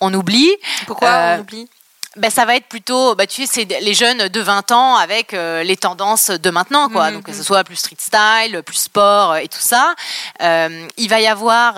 on 0.01 0.13
oublie. 0.13 0.51
Pourquoi 0.85 1.07
Euh, 1.09 1.37
on 1.37 1.41
oublie? 1.41 1.67
Ben, 2.15 2.31
ça 2.31 2.43
va 2.45 2.55
être 2.55 2.65
plutôt, 2.65 3.13
bah, 3.13 3.27
tu 3.27 3.45
sais, 3.45 3.65
c'est 3.69 3.79
les 3.81 3.93
jeunes 3.93 4.29
de 4.29 4.41
20 4.41 4.71
ans 4.71 4.95
avec 4.95 5.33
euh, 5.35 5.61
les 5.63 5.77
tendances 5.77 6.31
de 6.31 6.49
maintenant, 6.49 6.89
quoi. 6.89 7.09
Mhm, 7.09 7.17
Donc, 7.17 7.25
que 7.25 7.33
ce 7.33 7.43
soit 7.43 7.63
plus 7.63 7.75
street 7.75 7.97
style, 7.99 8.63
plus 8.65 8.77
sport 8.77 9.33
euh, 9.33 9.35
et 9.37 9.47
tout 9.47 9.59
ça. 9.61 9.93
Euh, 10.41 10.87
il 10.97 11.07
va 11.07 11.19
y 11.21 11.27
avoir, 11.27 11.75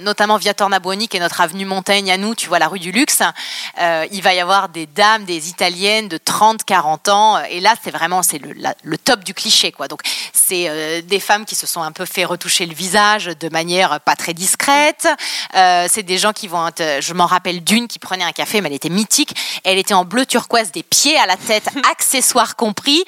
notamment 0.00 0.38
via 0.38 0.54
Tornabuoni, 0.54 1.06
qui 1.08 1.18
est 1.18 1.20
notre 1.20 1.40
avenue 1.42 1.66
Montaigne 1.66 2.10
à 2.10 2.16
nous, 2.16 2.34
tu 2.34 2.48
vois, 2.48 2.58
la 2.58 2.68
rue 2.68 2.78
du 2.78 2.92
Luxe. 2.92 3.20
il 3.78 4.22
va 4.22 4.34
y 4.34 4.40
avoir 4.40 4.70
des 4.70 4.86
dames, 4.86 5.24
des 5.26 5.48
italiennes 5.50 6.08
de 6.08 6.16
30, 6.16 6.64
40 6.64 7.08
ans. 7.10 7.38
Et 7.50 7.60
là, 7.60 7.74
c'est 7.82 7.90
vraiment, 7.90 8.22
c'est 8.22 8.38
le, 8.38 8.52
la- 8.54 8.74
le 8.82 8.96
top 8.96 9.22
du 9.22 9.34
cliché, 9.34 9.70
quoi. 9.70 9.86
Donc, 9.88 10.00
c'est 10.32 11.02
des 11.02 11.20
femmes 11.20 11.44
qui 11.44 11.54
se 11.54 11.66
sont 11.66 11.82
un 11.82 11.92
peu 11.92 12.06
fait 12.06 12.24
retoucher 12.24 12.64
le 12.66 12.74
visage 12.74 13.26
de 13.26 13.48
manière 13.50 14.00
pas 14.00 14.16
très 14.16 14.32
discrète. 14.32 15.06
C'est 15.52 16.02
des 16.02 16.18
gens 16.18 16.32
qui 16.32 16.48
vont 16.48 16.68
être, 16.68 17.00
je 17.02 17.12
m'en 17.12 17.26
rappelle 17.26 17.62
d'une 17.62 17.86
qui 17.86 17.98
prenait 17.98 18.24
un 18.24 18.32
café, 18.32 18.60
mais 18.62 18.68
elle 18.68 18.74
était 18.74 18.88
mythique. 18.88 19.34
Elle 19.64 19.73
était 19.78 19.94
en 19.94 20.04
bleu 20.04 20.26
turquoise 20.26 20.72
des 20.72 20.82
pieds 20.82 21.18
à 21.18 21.26
la 21.26 21.36
tête, 21.36 21.68
accessoires 21.90 22.56
compris, 22.56 23.04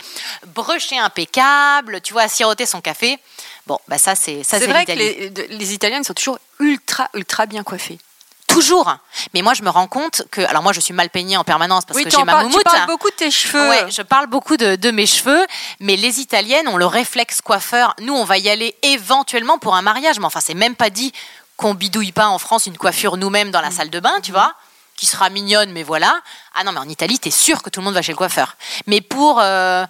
brochée 0.55 0.99
impeccable, 0.99 2.01
tu 2.01 2.13
vois, 2.13 2.29
siroter 2.29 2.67
son 2.67 2.81
café. 2.81 3.19
Bon, 3.67 3.79
bah 3.89 3.99
ça 3.99 4.15
c'est 4.15 4.45
ça 4.45 4.59
C'est 4.59 4.67
vrai 4.67 4.87
que 4.87 4.93
les, 4.93 5.75
Italiennes 5.75 6.05
sont 6.05 6.15
toujours 6.15 6.39
ultra, 6.61 7.09
ultra 7.15 7.47
bien 7.47 7.63
coiffées. 7.63 7.99
Toujours. 8.47 8.97
Mais 9.35 9.43
moi 9.43 9.55
je 9.55 9.63
me 9.63 9.69
rends 9.69 9.89
compte 9.89 10.23
que, 10.31 10.41
alors 10.43 10.63
moi 10.63 10.73
je 10.73 10.81
suis 10.81 10.95
mal 10.95 11.11
peignée 11.11 11.37
en 11.37 11.45
permanence 11.45 11.85
parce 11.85 11.97
oui, 11.99 12.05
que 12.05 12.11
j'ai 12.11 12.25
ma 12.25 12.33
parles, 12.33 12.45
tu 12.45 12.51
moumoute. 12.51 12.65
parles 12.65 12.87
beaucoup 12.87 13.11
de 13.11 13.17
tes 13.17 13.31
cheveux. 13.31 13.69
Ouais, 13.69 13.91
je 13.91 14.03
parle 14.03 14.29
beaucoup 14.29 14.57
de, 14.57 14.77
de 14.77 14.91
mes 14.91 15.05
cheveux, 15.05 15.45
mais 15.81 15.97
les 15.97 16.21
Italiennes 16.21 16.69
ont 16.69 16.77
le 16.77 16.87
réflexe 16.87 17.41
coiffeur. 17.41 17.95
Nous, 18.01 18.15
on 18.15 18.25
va 18.25 18.39
y 18.39 18.49
aller 18.49 18.77
éventuellement 18.83 19.59
pour 19.59 19.75
un 19.75 19.83
mariage, 19.83 20.19
mais 20.21 20.27
enfin, 20.27 20.41
c'est 20.41 20.55
même 20.55 20.77
pas 20.77 20.91
dit 20.91 21.13
qu'on 21.57 21.75
bidouille 21.75 22.13
pas 22.13 22.29
en 22.29 22.39
France 22.39 22.67
une 22.67 22.77
coiffure 22.77 23.17
nous-mêmes 23.17 23.51
dans 23.51 23.61
la 23.61 23.71
salle 23.71 23.91
de 23.91 24.01
bain, 24.01 24.21
tu 24.23 24.31
vois, 24.31 24.55
qui 24.97 25.07
sera 25.07 25.29
mignonne, 25.31 25.73
mais 25.73 25.83
voilà. 25.83 26.21
Ah 26.55 26.65
non, 26.65 26.73
mais 26.73 26.81
en 26.81 26.89
Italie, 26.89 27.19
t'es 27.19 27.31
sûr 27.31 27.63
que 27.63 27.71
tout 27.71 27.81
le 27.81 27.85
monde 27.85 27.95
va 27.95 28.03
chez 28.03 28.13
le 28.13 28.17
coiffeur. 28.17 28.57
Mais 28.87 29.01
pour. 29.01 29.39
euh, 29.41 29.85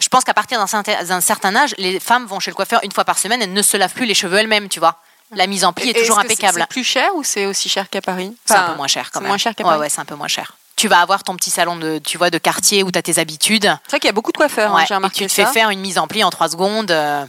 je 0.00 0.08
pense 0.08 0.22
qu'à 0.22 0.34
partir 0.34 0.58
d'un 0.60 1.20
certain- 1.20 1.56
âge, 1.56 1.74
les 1.76 1.98
femmes 1.98 2.24
vont 2.26 2.38
chez 2.38 2.52
le 2.52 2.54
coiffeur 2.54 2.78
une 2.84 2.92
fois 2.92 3.04
par 3.04 3.18
semaine, 3.18 3.42
elles 3.42 3.52
ne 3.52 3.62
se 3.62 3.76
lavent 3.76 3.92
plus 3.92 4.06
les 4.06 4.14
cheveux 4.14 4.36
elles-mêmes, 4.38 4.68
tu 4.68 4.78
vois. 4.78 4.96
La 5.32 5.46
mise 5.48 5.64
en 5.64 5.72
pli 5.72 5.90
est 5.90 5.92
toujours 5.92 6.18
impeccable. 6.20 6.60
C'est 6.60 6.68
plus 6.68 6.84
cher 6.84 7.10
ou 7.16 7.24
c'est 7.24 7.46
aussi 7.46 7.68
cher 7.68 7.90
qu'à 7.90 8.00
Paris 8.00 8.34
C'est 8.46 8.54
un 8.54 8.70
peu 8.70 8.76
moins 8.76 8.86
cher 8.86 9.10
quand 9.10 9.18
c'est 9.18 9.22
même. 9.24 9.28
moins 9.30 9.38
cher 9.38 9.54
qu'à 9.56 9.64
ouais, 9.64 9.70
Paris. 9.70 9.80
ouais, 9.80 9.88
c'est 9.88 10.00
un 10.00 10.04
peu 10.04 10.14
moins 10.14 10.28
cher. 10.28 10.56
Tu 10.76 10.86
vas 10.86 11.00
avoir 11.00 11.24
ton 11.24 11.34
petit 11.34 11.50
salon 11.50 11.74
de, 11.76 11.98
tu 11.98 12.16
vois, 12.16 12.30
de 12.30 12.38
quartier 12.38 12.84
où 12.84 12.92
tu 12.92 12.98
as 12.98 13.02
tes 13.02 13.18
habitudes. 13.18 13.64
C'est 13.84 13.90
vrai 13.90 13.98
qu'il 14.00 14.06
y 14.06 14.10
a 14.10 14.12
beaucoup 14.12 14.30
de 14.30 14.36
coiffeurs, 14.36 14.70
hein, 14.72 14.76
Ouais, 14.76 14.84
et 15.06 15.10
tu 15.10 15.26
te 15.26 15.32
ça. 15.32 15.46
fais 15.46 15.52
faire 15.52 15.70
une 15.70 15.80
mise 15.80 15.98
en 15.98 16.06
pli 16.06 16.22
en 16.22 16.30
trois 16.30 16.48
secondes. 16.48 16.92
euh, 16.92 17.22
ouais, 17.24 17.28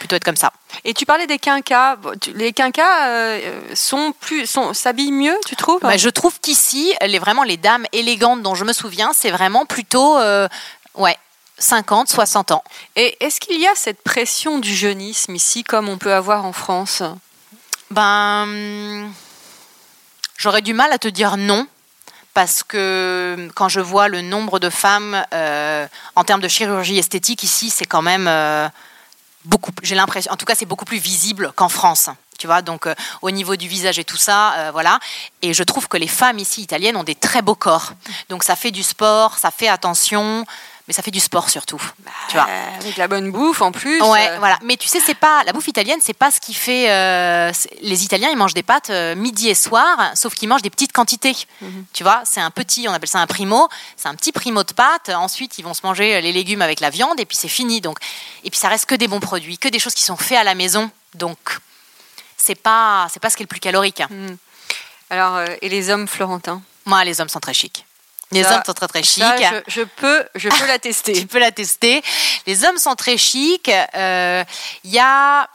plutôt 0.00 0.16
être 0.16 0.24
comme 0.24 0.36
ça. 0.36 0.52
Et 0.84 0.94
tu 0.94 1.06
parlais 1.06 1.28
des 1.28 1.38
quinquas. 1.38 1.96
Les 2.34 2.52
quinquas 2.52 3.06
euh, 3.06 3.60
sont 3.74 4.12
plus, 4.18 4.46
sont, 4.46 4.74
s'habillent 4.74 5.12
mieux, 5.12 5.36
tu 5.46 5.54
trouves? 5.54 5.80
Bah, 5.82 5.96
je 5.96 6.08
trouve 6.08 6.40
qu'ici, 6.40 6.92
les, 7.06 7.20
vraiment 7.20 7.44
les 7.44 7.58
dames 7.58 7.86
élégantes 7.92 8.42
dont 8.42 8.56
je 8.56 8.64
me 8.64 8.72
souviens, 8.72 9.12
c'est 9.14 9.30
vraiment 9.30 9.66
plutôt 9.66 10.18
euh, 10.18 10.48
ouais, 10.96 11.16
50, 11.58 12.08
60 12.08 12.50
ans. 12.50 12.64
Et 12.96 13.16
est-ce 13.20 13.38
qu'il 13.38 13.60
y 13.60 13.68
a 13.68 13.74
cette 13.76 14.02
pression 14.02 14.58
du 14.58 14.74
jeunisme 14.74 15.34
ici, 15.34 15.62
comme 15.62 15.88
on 15.88 15.98
peut 15.98 16.14
avoir 16.14 16.44
en 16.44 16.52
France? 16.52 17.02
Ben, 17.90 19.08
j'aurais 20.38 20.62
du 20.62 20.72
mal 20.74 20.90
à 20.92 20.98
te 20.98 21.08
dire 21.08 21.36
non. 21.36 21.68
Parce 22.32 22.62
que 22.62 23.48
quand 23.56 23.68
je 23.68 23.80
vois 23.80 24.06
le 24.06 24.22
nombre 24.22 24.60
de 24.60 24.70
femmes 24.70 25.20
euh, 25.34 25.86
en 26.14 26.22
termes 26.22 26.40
de 26.40 26.46
chirurgie 26.46 26.96
esthétique 26.96 27.42
ici, 27.42 27.70
c'est 27.70 27.86
quand 27.86 28.02
même 28.02 28.28
euh, 28.28 28.68
beaucoup. 29.44 29.72
J'ai 29.82 29.94
l'impression, 29.94 30.32
en 30.32 30.36
tout 30.36 30.46
cas, 30.46 30.54
c'est 30.54 30.66
beaucoup 30.66 30.84
plus 30.84 30.98
visible 30.98 31.52
qu'en 31.54 31.68
France. 31.68 32.10
Tu 32.38 32.46
vois, 32.46 32.62
donc 32.62 32.86
euh, 32.86 32.94
au 33.20 33.30
niveau 33.30 33.56
du 33.56 33.68
visage 33.68 33.98
et 33.98 34.04
tout 34.04 34.16
ça, 34.16 34.54
euh, 34.54 34.70
voilà. 34.72 34.98
Et 35.42 35.52
je 35.52 35.62
trouve 35.62 35.88
que 35.88 35.98
les 35.98 36.08
femmes 36.08 36.38
ici 36.38 36.62
italiennes 36.62 36.96
ont 36.96 37.04
des 37.04 37.14
très 37.14 37.42
beaux 37.42 37.54
corps. 37.54 37.92
Donc 38.30 38.44
ça 38.44 38.56
fait 38.56 38.70
du 38.70 38.82
sport, 38.82 39.36
ça 39.36 39.50
fait 39.50 39.68
attention, 39.68 40.46
mais 40.90 40.94
ça 40.94 41.02
fait 41.02 41.12
du 41.12 41.20
sport 41.20 41.50
surtout. 41.50 41.80
Tu 42.26 42.34
vois. 42.34 42.48
Avec 42.80 42.96
la 42.96 43.06
bonne 43.06 43.30
bouffe 43.30 43.62
en 43.62 43.70
plus. 43.70 44.02
Ouais, 44.02 44.28
euh, 44.28 44.38
voilà. 44.40 44.58
Mais 44.64 44.76
tu 44.76 44.88
sais, 44.88 44.98
c'est 44.98 45.14
pas 45.14 45.44
la 45.44 45.52
bouffe 45.52 45.68
italienne, 45.68 46.00
c'est 46.02 46.18
pas 46.18 46.32
ce 46.32 46.40
qui 46.40 46.52
fait. 46.52 46.90
euh, 46.90 47.52
les 47.80 48.02
Italiens, 48.02 48.28
ils 48.28 48.36
mangent 48.36 48.54
des 48.54 48.64
pâtes 48.64 48.90
euh, 48.90 49.14
midi 49.14 49.48
et 49.48 49.54
soir, 49.54 50.10
sauf 50.16 50.34
qu'ils 50.34 50.48
mangent 50.48 50.62
des 50.62 50.68
petites 50.70 50.90
quantités. 50.90 51.36
Tu 51.92 52.02
vois, 52.02 52.22
c'est 52.24 52.40
un 52.40 52.50
petit, 52.50 52.88
on 52.88 52.92
appelle 52.92 53.08
ça 53.08 53.20
un 53.20 53.28
primo. 53.28 53.68
C'est 53.96 54.08
un 54.08 54.16
petit 54.16 54.32
primo 54.32 54.64
de 54.64 54.72
pâtes. 54.72 55.10
Ensuite, 55.10 55.58
ils 55.58 55.62
vont 55.62 55.74
se 55.74 55.82
manger 55.84 56.20
les 56.20 56.32
légumes 56.32 56.60
avec 56.60 56.80
la 56.80 56.90
viande, 56.90 57.20
et 57.20 57.24
puis 57.24 57.36
c'est 57.36 57.46
fini. 57.46 57.80
Donc, 57.80 57.98
et 58.42 58.50
puis 58.50 58.58
ça 58.58 58.68
reste 58.68 58.86
que 58.86 58.96
des 58.96 59.06
bons 59.06 59.20
produits, 59.20 59.58
que 59.58 59.68
des 59.68 59.78
choses 59.78 59.94
qui 59.94 60.02
sont 60.02 60.16
faites 60.16 60.38
à 60.38 60.44
la 60.44 60.56
maison. 60.56 60.90
Donc, 61.14 61.38
c'est 62.36 62.56
pas, 62.56 63.06
c'est 63.12 63.20
pas 63.20 63.30
ce 63.30 63.36
qui 63.36 63.44
est 63.44 63.46
le 63.46 63.48
plus 63.48 63.60
calorique. 63.60 64.02
Alors, 65.08 65.36
euh, 65.36 65.46
et 65.62 65.68
les 65.68 65.88
hommes 65.88 66.08
florentins 66.08 66.62
Moi, 66.84 67.04
les 67.04 67.20
hommes 67.20 67.28
sont 67.28 67.38
très 67.38 67.54
chics. 67.54 67.86
Les 68.32 68.44
Ça- 68.44 68.56
hommes 68.56 68.62
sont 68.64 68.72
très 68.74 68.86
très 68.88 69.02
chics. 69.02 69.24
Je, 69.68 69.80
je 69.80 69.82
peux, 69.82 70.24
je 70.34 70.48
peux 70.48 70.56
tu 70.60 70.66
l'attester. 70.66 71.26
peux 71.26 71.38
la 71.38 71.50
tester. 71.52 72.02
Les 72.46 72.64
hommes 72.64 72.78
sont 72.78 72.94
très 72.94 73.16
chics. 73.16 73.70
Euh, 73.94 74.44
Il 74.84 74.90
y 74.90 74.98
a. 74.98 75.48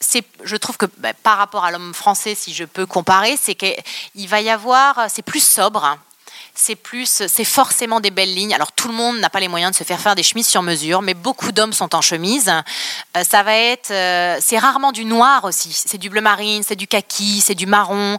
C'est, 0.00 0.24
je 0.44 0.56
trouve 0.56 0.76
que 0.76 0.86
bah, 0.98 1.12
par 1.24 1.38
rapport 1.38 1.64
à 1.64 1.72
l'homme 1.72 1.92
français, 1.92 2.36
si 2.36 2.54
je 2.54 2.64
peux 2.64 2.86
comparer, 2.86 3.36
c'est 3.40 3.56
qu'il 3.56 4.28
va 4.28 4.40
y 4.40 4.48
avoir, 4.48 5.06
c'est 5.12 5.22
plus 5.22 5.42
sobre, 5.42 5.98
c'est 6.54 6.76
plus, 6.76 7.24
c'est 7.26 7.44
forcément 7.44 7.98
des 7.98 8.10
belles 8.12 8.32
lignes. 8.32 8.54
Alors 8.54 8.70
tout 8.70 8.86
le 8.86 8.94
monde 8.94 9.18
n'a 9.18 9.28
pas 9.28 9.40
les 9.40 9.48
moyens 9.48 9.72
de 9.72 9.76
se 9.76 9.82
faire 9.82 9.98
faire 10.00 10.14
des 10.14 10.22
chemises 10.22 10.46
sur 10.46 10.62
mesure, 10.62 11.02
mais 11.02 11.14
beaucoup 11.14 11.50
d'hommes 11.50 11.72
sont 11.72 11.96
en 11.96 12.00
chemise. 12.00 12.48
Euh, 13.16 13.24
ça 13.24 13.42
va 13.42 13.54
être, 13.56 13.90
euh, 13.90 14.38
c'est 14.40 14.58
rarement 14.58 14.92
du 14.92 15.04
noir 15.04 15.42
aussi. 15.44 15.72
C'est 15.72 15.98
du 15.98 16.10
bleu 16.10 16.20
marine, 16.20 16.62
c'est 16.62 16.76
du 16.76 16.86
kaki, 16.86 17.40
c'est 17.44 17.56
du 17.56 17.66
marron. 17.66 18.18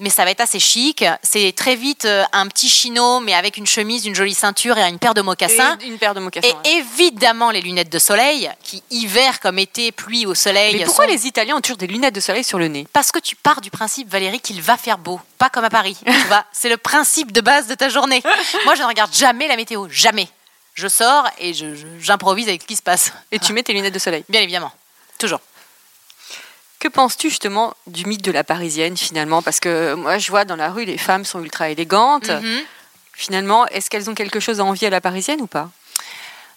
Mais 0.00 0.10
ça 0.10 0.24
va 0.24 0.30
être 0.32 0.40
assez 0.40 0.58
chic. 0.58 1.04
C'est 1.22 1.52
très 1.54 1.76
vite 1.76 2.04
euh, 2.06 2.24
un 2.32 2.46
petit 2.48 2.68
chino, 2.68 3.20
mais 3.20 3.34
avec 3.34 3.56
une 3.56 3.66
chemise, 3.66 4.06
une 4.06 4.14
jolie 4.14 4.34
ceinture 4.34 4.76
et 4.78 4.82
une 4.82 4.98
paire 4.98 5.14
de 5.14 5.20
mocassins. 5.22 5.78
Et 5.80 5.86
une 5.86 5.98
paire 5.98 6.14
de 6.14 6.20
mocassins. 6.20 6.48
Et 6.48 6.52
ouais. 6.52 6.76
évidemment 6.78 7.50
les 7.50 7.60
lunettes 7.60 7.90
de 7.92 7.98
soleil, 7.98 8.50
qui 8.62 8.82
hiver 8.90 9.40
comme 9.40 9.58
été, 9.58 9.92
pluie 9.92 10.26
au 10.26 10.34
soleil. 10.34 10.76
Mais 10.76 10.84
pourquoi 10.84 11.06
sont- 11.06 11.12
les 11.12 11.26
Italiens 11.26 11.56
ont 11.56 11.60
toujours 11.60 11.76
des 11.76 11.86
lunettes 11.86 12.14
de 12.14 12.20
soleil 12.20 12.42
sur 12.44 12.58
le 12.58 12.68
nez? 12.68 12.86
Parce 12.92 13.12
que 13.12 13.18
tu 13.18 13.36
pars 13.36 13.60
du 13.60 13.70
principe, 13.70 14.08
Valérie, 14.10 14.40
qu'il 14.40 14.60
va 14.62 14.76
faire 14.76 14.98
beau, 14.98 15.20
pas 15.38 15.50
comme 15.50 15.64
à 15.64 15.70
Paris. 15.70 15.96
c'est 16.52 16.68
le 16.68 16.76
principe 16.76 17.32
de 17.32 17.40
base 17.40 17.66
de 17.68 17.74
ta 17.74 17.88
journée. 17.88 18.22
Moi, 18.64 18.74
je 18.74 18.82
ne 18.82 18.86
regarde 18.86 19.14
jamais 19.14 19.46
la 19.48 19.56
météo, 19.56 19.86
jamais. 19.90 20.28
Je 20.74 20.88
sors 20.88 21.24
et 21.38 21.52
je- 21.52 21.74
je- 21.74 21.86
j'improvise 22.00 22.48
avec 22.48 22.62
ce 22.62 22.66
qui 22.66 22.76
se 22.76 22.82
passe. 22.82 23.12
Et 23.32 23.38
tu 23.38 23.52
mets 23.52 23.62
tes 23.62 23.72
lunettes 23.72 23.92
de 23.94 23.98
soleil? 23.98 24.24
Bien 24.28 24.40
évidemment, 24.40 24.72
toujours. 25.18 25.40
Que 26.80 26.88
penses-tu 26.88 27.28
justement 27.28 27.74
du 27.86 28.06
mythe 28.06 28.22
de 28.22 28.32
la 28.32 28.42
parisienne 28.42 28.96
finalement? 28.96 29.42
Parce 29.42 29.60
que 29.60 29.94
moi 29.94 30.18
je 30.18 30.30
vois 30.30 30.44
dans 30.44 30.56
la 30.56 30.70
rue 30.70 30.84
les 30.84 30.98
femmes 30.98 31.24
sont 31.24 31.42
ultra 31.42 31.68
élégantes. 31.68 32.30
Mhm. 32.30 32.60
Finalement, 33.12 33.66
est-ce 33.66 33.90
qu'elles 33.90 34.08
ont 34.08 34.14
quelque 34.14 34.40
chose 34.40 34.60
à 34.60 34.64
envier 34.64 34.86
à 34.88 34.90
la 34.90 35.02
parisienne 35.02 35.42
ou 35.42 35.46
pas? 35.46 35.68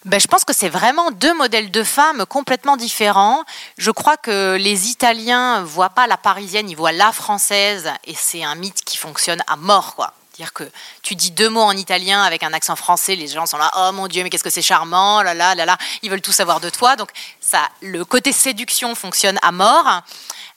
Ben, 0.06 0.20
je 0.20 0.26
pense 0.26 0.44
que 0.44 0.54
c'est 0.54 0.68
vraiment 0.68 1.10
deux 1.10 1.34
modèles 1.34 1.70
de 1.70 1.82
femmes 1.82 2.26
complètement 2.26 2.76
différents. 2.76 3.44
Je 3.78 3.90
crois 3.90 4.16
que 4.16 4.56
les 4.56 4.88
Italiens 4.88 5.62
voient 5.62 5.90
pas 5.90 6.06
la 6.06 6.18
parisienne, 6.18 6.68
ils 6.68 6.76
voient 6.76 6.92
la 6.92 7.10
française, 7.12 7.90
et 8.06 8.14
c'est 8.14 8.44
un 8.44 8.54
mythe 8.54 8.84
qui 8.84 8.98
fonctionne 8.98 9.42
à 9.46 9.56
mort, 9.56 9.94
quoi. 9.94 10.12
Dire 10.34 10.52
que 10.52 10.64
tu 11.02 11.14
dis 11.14 11.30
deux 11.30 11.48
mots 11.48 11.62
en 11.62 11.76
italien 11.76 12.22
avec 12.24 12.42
un 12.42 12.52
accent 12.52 12.74
français, 12.74 13.14
les 13.14 13.28
gens 13.28 13.46
sont 13.46 13.56
là, 13.56 13.70
oh 13.76 13.92
mon 13.92 14.08
dieu, 14.08 14.24
mais 14.24 14.30
qu'est-ce 14.30 14.42
que 14.42 14.50
c'est 14.50 14.62
charmant, 14.62 15.22
là 15.22 15.32
là 15.32 15.54
là 15.54 15.64
là, 15.64 15.78
ils 16.02 16.10
veulent 16.10 16.20
tout 16.20 16.32
savoir 16.32 16.58
de 16.58 16.70
toi. 16.70 16.96
Donc 16.96 17.10
ça, 17.40 17.68
le 17.82 18.04
côté 18.04 18.32
séduction 18.32 18.96
fonctionne 18.96 19.38
à 19.42 19.52
mort. 19.52 20.02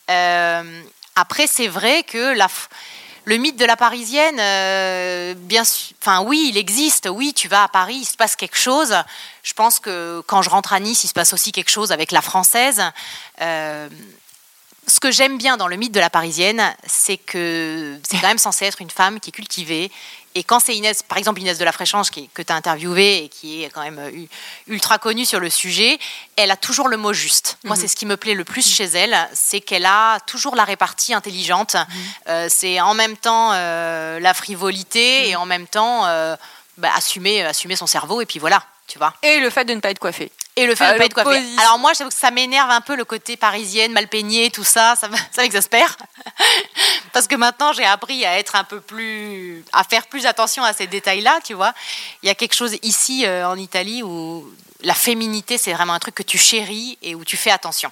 Euh, 0.09 0.81
après, 1.15 1.45
c'est 1.45 1.67
vrai 1.67 2.01
que 2.01 2.35
le 3.25 3.37
mythe 3.37 3.57
de 3.57 3.65
la 3.65 3.75
parisienne, 3.75 4.39
euh, 4.39 5.35
bien 5.35 5.61
enfin 6.01 6.21
oui, 6.21 6.47
il 6.49 6.57
existe. 6.57 7.07
Oui, 7.11 7.33
tu 7.35 7.47
vas 7.47 7.61
à 7.61 7.67
Paris, 7.67 7.97
il 8.01 8.05
se 8.05 8.17
passe 8.17 8.35
quelque 8.35 8.57
chose. 8.57 8.95
Je 9.43 9.53
pense 9.53 9.79
que 9.79 10.23
quand 10.25 10.41
je 10.41 10.49
rentre 10.49 10.73
à 10.73 10.79
Nice, 10.79 11.03
il 11.03 11.07
se 11.07 11.13
passe 11.13 11.33
aussi 11.33 11.51
quelque 11.51 11.69
chose 11.69 11.91
avec 11.91 12.11
la 12.11 12.23
française. 12.23 12.81
Euh, 13.41 13.89
ce 14.87 14.99
que 14.99 15.11
j'aime 15.11 15.37
bien 15.37 15.57
dans 15.57 15.67
le 15.67 15.75
mythe 15.75 15.93
de 15.93 15.99
la 15.99 16.09
parisienne, 16.09 16.63
c'est 16.85 17.17
que 17.17 17.99
c'est 18.07 18.19
quand 18.19 18.27
même 18.27 18.37
censé 18.37 18.65
être 18.65 18.81
une 18.81 18.89
femme 18.89 19.19
qui 19.19 19.29
est 19.29 19.33
cultivée. 19.33 19.91
Et 20.33 20.43
quand 20.43 20.59
c'est 20.59 20.75
Inès, 20.75 21.03
par 21.03 21.17
exemple 21.17 21.41
Inès 21.41 21.57
de 21.57 21.65
la 21.65 21.71
Fréchange, 21.71 22.09
qui, 22.09 22.29
que 22.29 22.41
tu 22.41 22.53
as 22.53 22.55
interviewée 22.55 23.23
et 23.23 23.27
qui 23.27 23.63
est 23.63 23.69
quand 23.69 23.81
même 23.81 23.99
euh, 23.99 24.25
ultra 24.67 24.97
connue 24.97 25.25
sur 25.25 25.39
le 25.39 25.49
sujet, 25.49 25.97
elle 26.35 26.51
a 26.51 26.55
toujours 26.55 26.87
le 26.87 26.95
mot 26.95 27.11
juste. 27.11 27.57
Moi, 27.63 27.75
c'est 27.75 27.87
ce 27.87 27.95
qui 27.95 28.05
me 28.05 28.17
plaît 28.17 28.35
le 28.35 28.45
plus 28.45 28.65
chez 28.65 28.85
elle, 28.85 29.17
c'est 29.33 29.59
qu'elle 29.59 29.85
a 29.85 30.19
toujours 30.21 30.55
la 30.55 30.63
répartie 30.63 31.13
intelligente. 31.13 31.75
Euh, 32.27 32.47
c'est 32.49 32.79
en 32.79 32.93
même 32.93 33.17
temps 33.17 33.51
euh, 33.53 34.19
la 34.19 34.33
frivolité 34.33 35.29
et 35.29 35.35
en 35.35 35.45
même 35.45 35.67
temps 35.67 36.05
euh, 36.05 36.35
bah, 36.77 36.91
assumer, 36.95 37.43
assumer 37.43 37.75
son 37.75 37.87
cerveau. 37.87 38.21
Et 38.21 38.25
puis 38.25 38.39
voilà, 38.39 38.63
tu 38.87 38.99
vois. 38.99 39.13
Et 39.23 39.39
le 39.39 39.49
fait 39.49 39.65
de 39.65 39.73
ne 39.73 39.79
pas 39.79 39.89
être 39.89 39.99
coiffée. 39.99 40.31
Et 40.57 40.65
le 40.65 40.73
fait 40.73 40.91
de 40.91 40.97
pas 40.97 41.05
être 41.05 41.13
coiffée. 41.13 41.43
Alors 41.59 41.77
moi, 41.77 41.93
j'avoue 41.93 42.09
que 42.09 42.15
ça 42.15 42.31
m'énerve 42.31 42.71
un 42.71 42.81
peu 42.81 42.95
le 42.95 43.05
côté 43.05 43.37
parisienne, 43.37 43.93
mal 43.93 44.07
peignée, 44.07 44.49
tout 44.49 44.63
ça, 44.63 44.95
ça 44.95 45.07
m'exaspère. 45.37 45.95
Parce 47.13 47.27
que 47.27 47.35
maintenant, 47.35 47.73
j'ai 47.73 47.85
appris 47.85 48.25
à 48.25 48.39
être 48.39 48.55
un 48.55 48.63
peu 48.63 48.81
plus, 48.81 49.63
à 49.71 49.83
faire 49.83 50.07
plus 50.07 50.25
attention 50.25 50.63
à 50.63 50.73
ces 50.73 50.87
détails-là, 50.87 51.39
tu 51.43 51.53
vois. 51.53 51.73
Il 52.23 52.27
y 52.27 52.29
a 52.29 52.35
quelque 52.35 52.55
chose 52.55 52.75
ici 52.81 53.25
euh, 53.25 53.47
en 53.47 53.55
Italie 53.55 54.01
où 54.01 54.51
la 54.81 54.95
féminité, 54.95 55.59
c'est 55.59 55.73
vraiment 55.73 55.93
un 55.93 55.99
truc 55.99 56.15
que 56.15 56.23
tu 56.23 56.39
chéris 56.39 56.97
et 57.03 57.13
où 57.13 57.23
tu 57.23 57.37
fais 57.37 57.51
attention. 57.51 57.91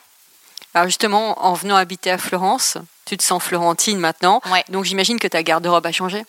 Alors 0.73 0.87
justement, 0.87 1.45
en 1.45 1.53
venant 1.53 1.75
habiter 1.75 2.11
à 2.11 2.17
Florence, 2.17 2.77
tu 3.05 3.17
te 3.17 3.23
sens 3.23 3.41
florentine 3.41 3.99
maintenant. 3.99 4.41
Ouais. 4.51 4.63
Donc 4.69 4.85
j'imagine 4.85 5.19
que 5.19 5.27
ta 5.27 5.43
garde-robe 5.43 5.85
a 5.85 5.91
changé. 5.91 6.25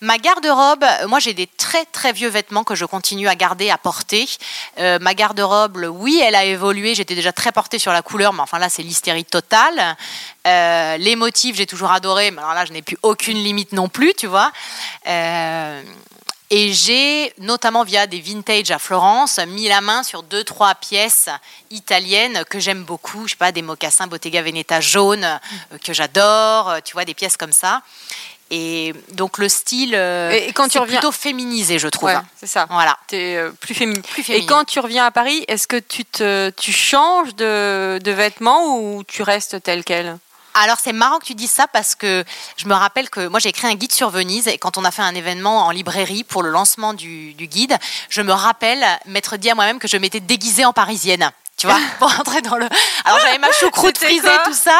Ma 0.00 0.18
garde-robe, 0.18 0.82
euh, 0.84 1.06
moi 1.06 1.18
j'ai 1.18 1.34
des 1.34 1.46
très 1.46 1.84
très 1.84 2.12
vieux 2.12 2.28
vêtements 2.28 2.64
que 2.64 2.74
je 2.74 2.84
continue 2.84 3.28
à 3.28 3.34
garder, 3.34 3.70
à 3.70 3.78
porter. 3.78 4.26
Euh, 4.78 4.98
ma 5.00 5.14
garde-robe, 5.14 5.76
oui, 5.92 6.20
elle 6.24 6.34
a 6.34 6.44
évolué. 6.44 6.94
J'étais 6.94 7.14
déjà 7.14 7.32
très 7.32 7.52
portée 7.52 7.78
sur 7.78 7.92
la 7.92 8.02
couleur, 8.02 8.32
mais 8.32 8.40
enfin 8.40 8.58
là 8.58 8.68
c'est 8.68 8.82
l'hystérie 8.82 9.24
totale. 9.24 9.96
Euh, 10.46 10.96
les 10.96 11.16
motifs, 11.16 11.56
j'ai 11.56 11.66
toujours 11.66 11.90
adoré, 11.90 12.30
mais 12.30 12.38
alors 12.38 12.54
là 12.54 12.64
je 12.64 12.72
n'ai 12.72 12.82
plus 12.82 12.98
aucune 13.02 13.38
limite 13.38 13.72
non 13.72 13.88
plus, 13.88 14.14
tu 14.14 14.26
vois. 14.26 14.50
Euh, 15.06 15.82
et 16.56 16.72
j'ai, 16.72 17.32
notamment 17.38 17.82
via 17.84 18.06
des 18.06 18.20
vintage 18.20 18.70
à 18.70 18.78
Florence, 18.78 19.40
mis 19.48 19.66
la 19.66 19.80
main 19.80 20.02
sur 20.04 20.22
deux, 20.22 20.44
trois 20.44 20.74
pièces 20.76 21.28
italiennes 21.70 22.44
que 22.48 22.60
j'aime 22.60 22.84
beaucoup. 22.84 23.26
Je 23.26 23.30
sais 23.32 23.36
pas, 23.36 23.50
des 23.50 23.62
mocassins 23.62 24.06
Bottega 24.06 24.40
Veneta 24.42 24.80
jaunes 24.80 25.24
euh, 25.24 25.78
que 25.82 25.92
j'adore, 25.92 26.70
euh, 26.70 26.78
tu 26.84 26.92
vois, 26.92 27.04
des 27.04 27.14
pièces 27.14 27.36
comme 27.36 27.52
ça. 27.52 27.82
Et 28.50 28.94
donc 29.12 29.38
le 29.38 29.48
style, 29.48 29.94
euh, 29.96 30.30
Et 30.30 30.52
quand 30.52 30.68
tu 30.68 30.78
reviens- 30.78 30.98
plutôt 31.00 31.10
féminisé, 31.12 31.78
je 31.78 31.88
trouve. 31.88 32.10
Ouais, 32.10 32.16
c'est 32.38 32.46
ça. 32.46 32.66
Voilà. 32.70 32.96
Tu 33.08 33.16
es 33.16 33.42
plus 33.58 33.74
féminine. 33.74 34.02
Plus 34.02 34.20
Et 34.20 34.24
féminine. 34.24 34.46
quand 34.48 34.64
tu 34.64 34.78
reviens 34.78 35.06
à 35.06 35.10
Paris, 35.10 35.44
est-ce 35.48 35.66
que 35.66 35.78
tu, 35.78 36.04
te, 36.04 36.50
tu 36.50 36.70
changes 36.72 37.34
de, 37.34 37.98
de 38.04 38.10
vêtements 38.12 38.78
ou 38.78 39.02
tu 39.02 39.22
restes 39.22 39.60
tel 39.62 39.82
quel? 39.82 40.18
Alors 40.54 40.78
c'est 40.82 40.92
marrant 40.92 41.18
que 41.18 41.26
tu 41.26 41.34
dises 41.34 41.50
ça 41.50 41.66
parce 41.66 41.94
que 41.94 42.24
je 42.56 42.66
me 42.66 42.74
rappelle 42.74 43.10
que 43.10 43.26
moi 43.26 43.40
j'ai 43.40 43.48
écrit 43.48 43.66
un 43.66 43.74
guide 43.74 43.92
sur 43.92 44.10
Venise 44.10 44.46
et 44.48 44.56
quand 44.56 44.78
on 44.78 44.84
a 44.84 44.90
fait 44.90 45.02
un 45.02 45.14
événement 45.14 45.66
en 45.66 45.70
librairie 45.70 46.24
pour 46.24 46.42
le 46.42 46.50
lancement 46.50 46.94
du, 46.94 47.34
du 47.34 47.46
guide, 47.48 47.76
je 48.08 48.22
me 48.22 48.32
rappelle 48.32 48.84
m'être 49.06 49.36
dit 49.36 49.50
à 49.50 49.54
moi-même 49.54 49.78
que 49.78 49.88
je 49.88 49.96
m'étais 49.96 50.20
déguisée 50.20 50.64
en 50.64 50.72
parisienne. 50.72 51.30
Tu 51.56 51.68
vois, 51.68 51.78
pour 51.98 52.08
entrer 52.20 52.42
dans 52.42 52.56
le. 52.56 52.68
Alors 53.04 53.20
j'avais 53.20 53.38
ma 53.38 53.52
choucroute 53.52 53.96
frisée, 53.96 54.28
tout 54.44 54.54
ça, 54.54 54.78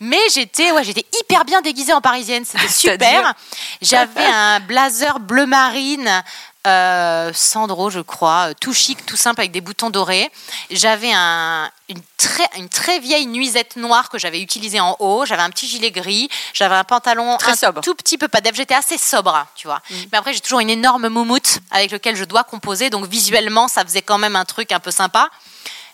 mais 0.00 0.20
j'étais, 0.32 0.72
ouais, 0.72 0.82
j'étais 0.82 1.04
hyper 1.20 1.44
bien 1.44 1.60
déguisée 1.60 1.92
en 1.92 2.00
parisienne. 2.00 2.44
C'était 2.44 2.68
super. 2.72 3.34
J'avais 3.82 4.24
un 4.24 4.60
blazer 4.60 5.20
bleu 5.20 5.46
marine. 5.46 6.22
Euh, 6.66 7.30
Sandro, 7.34 7.90
je 7.90 8.00
crois, 8.00 8.50
euh, 8.50 8.54
tout 8.58 8.72
chic, 8.72 9.04
tout 9.04 9.18
simple 9.18 9.40
avec 9.42 9.52
des 9.52 9.60
boutons 9.60 9.90
dorés. 9.90 10.30
J'avais 10.70 11.12
un, 11.12 11.70
une, 11.90 12.00
très, 12.16 12.48
une 12.56 12.70
très 12.70 13.00
vieille 13.00 13.26
nuisette 13.26 13.76
noire 13.76 14.08
que 14.08 14.18
j'avais 14.18 14.40
utilisée 14.40 14.80
en 14.80 14.96
haut. 14.98 15.26
J'avais 15.26 15.42
un 15.42 15.50
petit 15.50 15.68
gilet 15.68 15.90
gris. 15.90 16.30
J'avais 16.54 16.74
un 16.74 16.84
pantalon 16.84 17.36
Très 17.36 17.52
un 17.52 17.56
sobre. 17.56 17.82
tout 17.82 17.94
petit 17.94 18.16
peu 18.16 18.28
pas. 18.28 18.40
J'étais 18.54 18.74
assez 18.74 18.96
sobre, 18.96 19.46
tu 19.54 19.66
vois. 19.66 19.82
Mais 20.10 20.16
après, 20.18 20.32
j'ai 20.32 20.40
toujours 20.40 20.60
une 20.60 20.70
énorme 20.70 21.08
moumoute 21.08 21.58
avec 21.70 21.90
lequel 21.90 22.16
je 22.16 22.24
dois 22.24 22.44
composer. 22.44 22.88
Donc 22.88 23.06
visuellement, 23.06 23.68
ça 23.68 23.84
faisait 23.84 24.02
quand 24.02 24.18
même 24.18 24.36
un 24.36 24.46
truc 24.46 24.72
un 24.72 24.80
peu 24.80 24.90
sympa. 24.90 25.28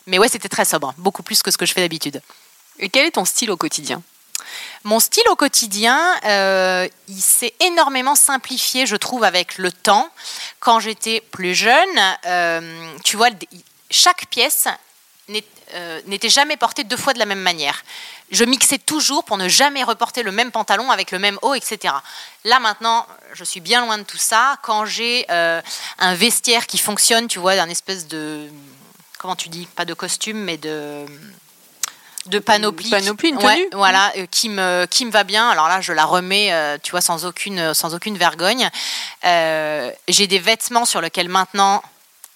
Mais 0.07 0.19
ouais, 0.19 0.29
c'était 0.29 0.49
très 0.49 0.65
sobre, 0.65 0.93
beaucoup 0.97 1.21
plus 1.21 1.43
que 1.43 1.51
ce 1.51 1.57
que 1.57 1.65
je 1.65 1.73
fais 1.73 1.81
d'habitude. 1.81 2.21
Et 2.79 2.89
quel 2.89 3.05
est 3.05 3.11
ton 3.11 3.25
style 3.25 3.51
au 3.51 3.57
quotidien? 3.57 4.01
Mon 4.83 4.99
style 4.99 5.23
au 5.29 5.35
quotidien, 5.35 5.99
euh, 6.25 6.87
il 7.07 7.21
s'est 7.21 7.53
énormément 7.59 8.15
simplifié, 8.15 8.85
je 8.85 8.95
trouve, 8.95 9.23
avec 9.23 9.57
le 9.57 9.71
temps. 9.71 10.09
Quand 10.59 10.79
j'étais 10.79 11.21
plus 11.21 11.53
jeune, 11.53 12.17
euh, 12.25 12.93
tu 13.03 13.17
vois, 13.17 13.29
chaque 13.89 14.25
pièce 14.27 14.67
euh, 15.73 16.01
n'était 16.07 16.29
jamais 16.29 16.57
portée 16.57 16.83
deux 16.83 16.97
fois 16.97 17.13
de 17.13 17.19
la 17.19 17.25
même 17.25 17.41
manière. 17.41 17.83
Je 18.31 18.43
mixais 18.43 18.77
toujours 18.77 19.23
pour 19.23 19.37
ne 19.37 19.47
jamais 19.49 19.83
reporter 19.83 20.23
le 20.23 20.31
même 20.31 20.51
pantalon 20.51 20.89
avec 20.89 21.11
le 21.11 21.19
même 21.19 21.37
haut, 21.41 21.53
etc. 21.53 21.93
Là 22.45 22.59
maintenant, 22.59 23.05
je 23.33 23.43
suis 23.43 23.59
bien 23.59 23.85
loin 23.85 23.97
de 23.97 24.03
tout 24.03 24.17
ça. 24.17 24.57
Quand 24.63 24.85
j'ai 24.85 25.25
un 25.29 26.15
vestiaire 26.15 26.65
qui 26.65 26.77
fonctionne, 26.77 27.27
tu 27.27 27.39
vois, 27.39 27.55
d'un 27.55 27.67
espèce 27.67 28.07
de 28.07 28.49
comment 29.21 29.35
tu 29.35 29.49
dis, 29.49 29.67
pas 29.67 29.85
de 29.85 29.93
costume, 29.93 30.39
mais 30.39 30.57
de 30.57 31.05
de 32.27 32.39
panoplie, 32.39 32.89
Panoplie, 32.89 33.29
une 33.29 33.37
Ouais, 33.37 33.55
tenue. 33.55 33.67
voilà, 33.73 34.11
euh, 34.17 34.25
qui 34.29 34.49
me 34.49 34.85
qui 34.85 35.05
me 35.05 35.11
va 35.11 35.23
bien. 35.23 35.49
Alors 35.49 35.67
là, 35.67 35.81
je 35.81 35.91
la 35.91 36.05
remets, 36.05 36.53
euh, 36.53 36.77
tu 36.81 36.91
vois, 36.91 37.01
sans 37.01 37.25
aucune 37.25 37.73
sans 37.73 37.95
aucune 37.95 38.17
vergogne. 38.17 38.69
Euh, 39.25 39.91
j'ai 40.07 40.27
des 40.27 40.39
vêtements 40.39 40.85
sur 40.85 41.01
lesquels 41.01 41.29
maintenant 41.29 41.81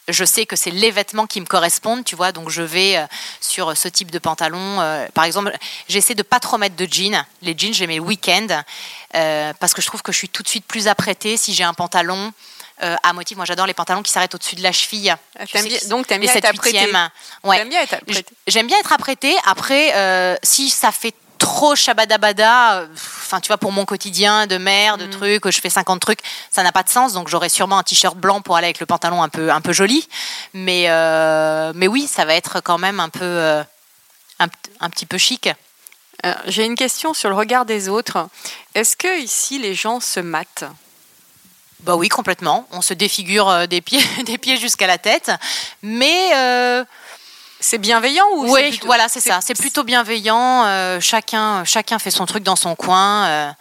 je 0.07 0.23
sais 0.23 0.45
que 0.45 0.55
c'est 0.55 0.69
les 0.69 0.91
vêtements 0.91 1.25
qui 1.25 1.41
me 1.41 1.47
correspondent, 1.47 2.03
tu 2.05 2.15
vois, 2.15 2.31
donc 2.31 2.51
je 2.51 2.61
vais 2.61 2.95
sur 3.41 3.75
ce 3.75 3.87
type 3.87 4.11
de 4.11 4.19
pantalon. 4.19 4.77
par 5.15 5.23
exemple, 5.23 5.51
j'essaie 5.89 6.13
de 6.13 6.21
pas 6.21 6.39
trop 6.39 6.59
mettre 6.59 6.75
de 6.75 6.85
jeans. 6.85 7.25
Les 7.41 7.57
jeans, 7.57 7.73
je 7.73 7.79
les 7.79 7.87
mets 7.87 7.95
le 7.95 8.01
week-end 8.01 8.45
euh, 9.15 9.51
parce 9.59 9.73
que 9.73 9.81
je 9.81 9.87
trouve 9.87 10.03
que 10.03 10.11
je 10.11 10.17
suis 10.17 10.29
tout 10.29 10.43
de 10.43 10.47
suite 10.47 10.65
plus 10.67 10.87
apprêtée 10.87 11.37
si 11.37 11.55
j'ai 11.55 11.63
un 11.63 11.73
pantalon 11.73 12.31
euh, 12.83 12.95
à 13.03 13.13
motif. 13.13 13.37
Moi, 13.37 13.45
j'adore 13.45 13.67
les 13.67 13.73
pantalons 13.73 14.03
qui 14.03 14.11
s'arrêtent 14.11 14.35
au-dessus 14.35 14.55
de 14.55 14.63
la 14.63 14.71
cheville. 14.71 15.15
Tu 15.41 15.47
t'aimes 15.47 15.63
sais, 15.63 15.69
bien- 15.69 15.89
donc, 15.89 16.07
t'aimes 16.07 16.21
bien 16.21 16.29
être 16.29 16.35
7, 16.35 16.45
apprêtée. 16.45 16.77
8e. 16.91 17.09
Ouais. 17.43 17.57
T'aimes 17.57 17.69
bien 17.69 17.81
être 17.81 17.93
apprêtée. 17.93 18.13
J- 18.29 18.35
J'aime 18.47 18.67
bien 18.67 18.77
être 18.79 18.91
apprêtée. 18.93 19.35
Après, 19.45 19.91
euh, 19.95 20.35
si 20.43 20.69
ça 20.69 20.91
fait 20.91 21.13
trop 21.37 21.75
shabadabada, 21.75 22.75
euh, 22.79 22.87
enfin 22.95 23.39
tu 23.41 23.47
vois 23.47 23.57
pour 23.57 23.71
mon 23.73 23.85
quotidien 23.85 24.47
de 24.47 24.57
mère, 24.57 24.97
de 24.97 25.05
trucs, 25.05 25.49
je 25.51 25.59
fais 25.59 25.69
50 25.69 25.99
trucs, 25.99 26.19
ça 26.49 26.63
n'a 26.63 26.71
pas 26.71 26.81
de 26.81 26.89
sens. 26.89 27.11
Donc 27.13 27.27
j'aurai 27.27 27.49
sûrement 27.49 27.77
un 27.77 27.83
t-shirt 27.83 28.15
blanc 28.17 28.41
pour 28.41 28.55
aller 28.55 28.67
avec 28.67 28.79
le 28.79 28.85
pantalon 28.85 29.21
un 29.21 29.27
peu 29.29 29.51
un 29.51 29.59
peu 29.61 29.73
joli. 29.73 30.07
Mais 30.53 30.85
euh, 30.87 31.71
mais 31.75 31.87
oui, 31.87 32.07
ça 32.07 32.23
va 32.25 32.35
être 32.35 32.61
quand 32.61 32.77
même 32.77 32.99
un 33.01 33.09
peu 33.09 33.19
euh, 33.23 33.63
un, 34.39 34.47
un 34.79 34.89
petit 34.89 35.05
peu 35.05 35.17
chic. 35.17 35.49
J'ai 36.47 36.65
une 36.65 36.75
question 36.75 37.13
sur 37.13 37.29
le 37.29 37.35
regard 37.35 37.65
des 37.65 37.87
autres. 37.89 38.27
Est-ce 38.73 38.97
que 38.97 39.19
ici 39.21 39.59
les 39.59 39.75
gens 39.75 39.99
se 39.99 40.19
matent? 40.19 40.63
Bah 41.85 41.95
oui, 41.95 42.09
complètement. 42.09 42.67
On 42.71 42.81
se 42.81 42.93
défigure 42.93 43.47
euh, 43.49 43.67
des 43.67 43.81
pieds 43.81 44.03
des 44.25 44.37
pieds 44.37 44.57
jusqu'à 44.57 44.87
la 44.87 44.97
tête, 44.97 45.31
mais 45.83 46.31
euh, 46.35 46.83
C'est 47.59 47.77
bienveillant 47.77 48.25
ou 48.35 48.51
Oui, 48.51 48.69
plutôt- 48.69 48.87
voilà, 48.87 49.07
c'est 49.07 49.19
ça. 49.21 49.39
C'est 49.41 49.53
plutôt 49.55 49.83
bienveillant. 49.83 50.65
euh, 50.65 50.99
chacun, 50.99 51.63
chacun 51.63 51.99
fait 51.99 52.11
son 52.11 52.25
truc 52.25 52.43
dans 52.43 52.55
son 52.55 52.75
coin. 52.75 53.25
euh, 53.25 53.51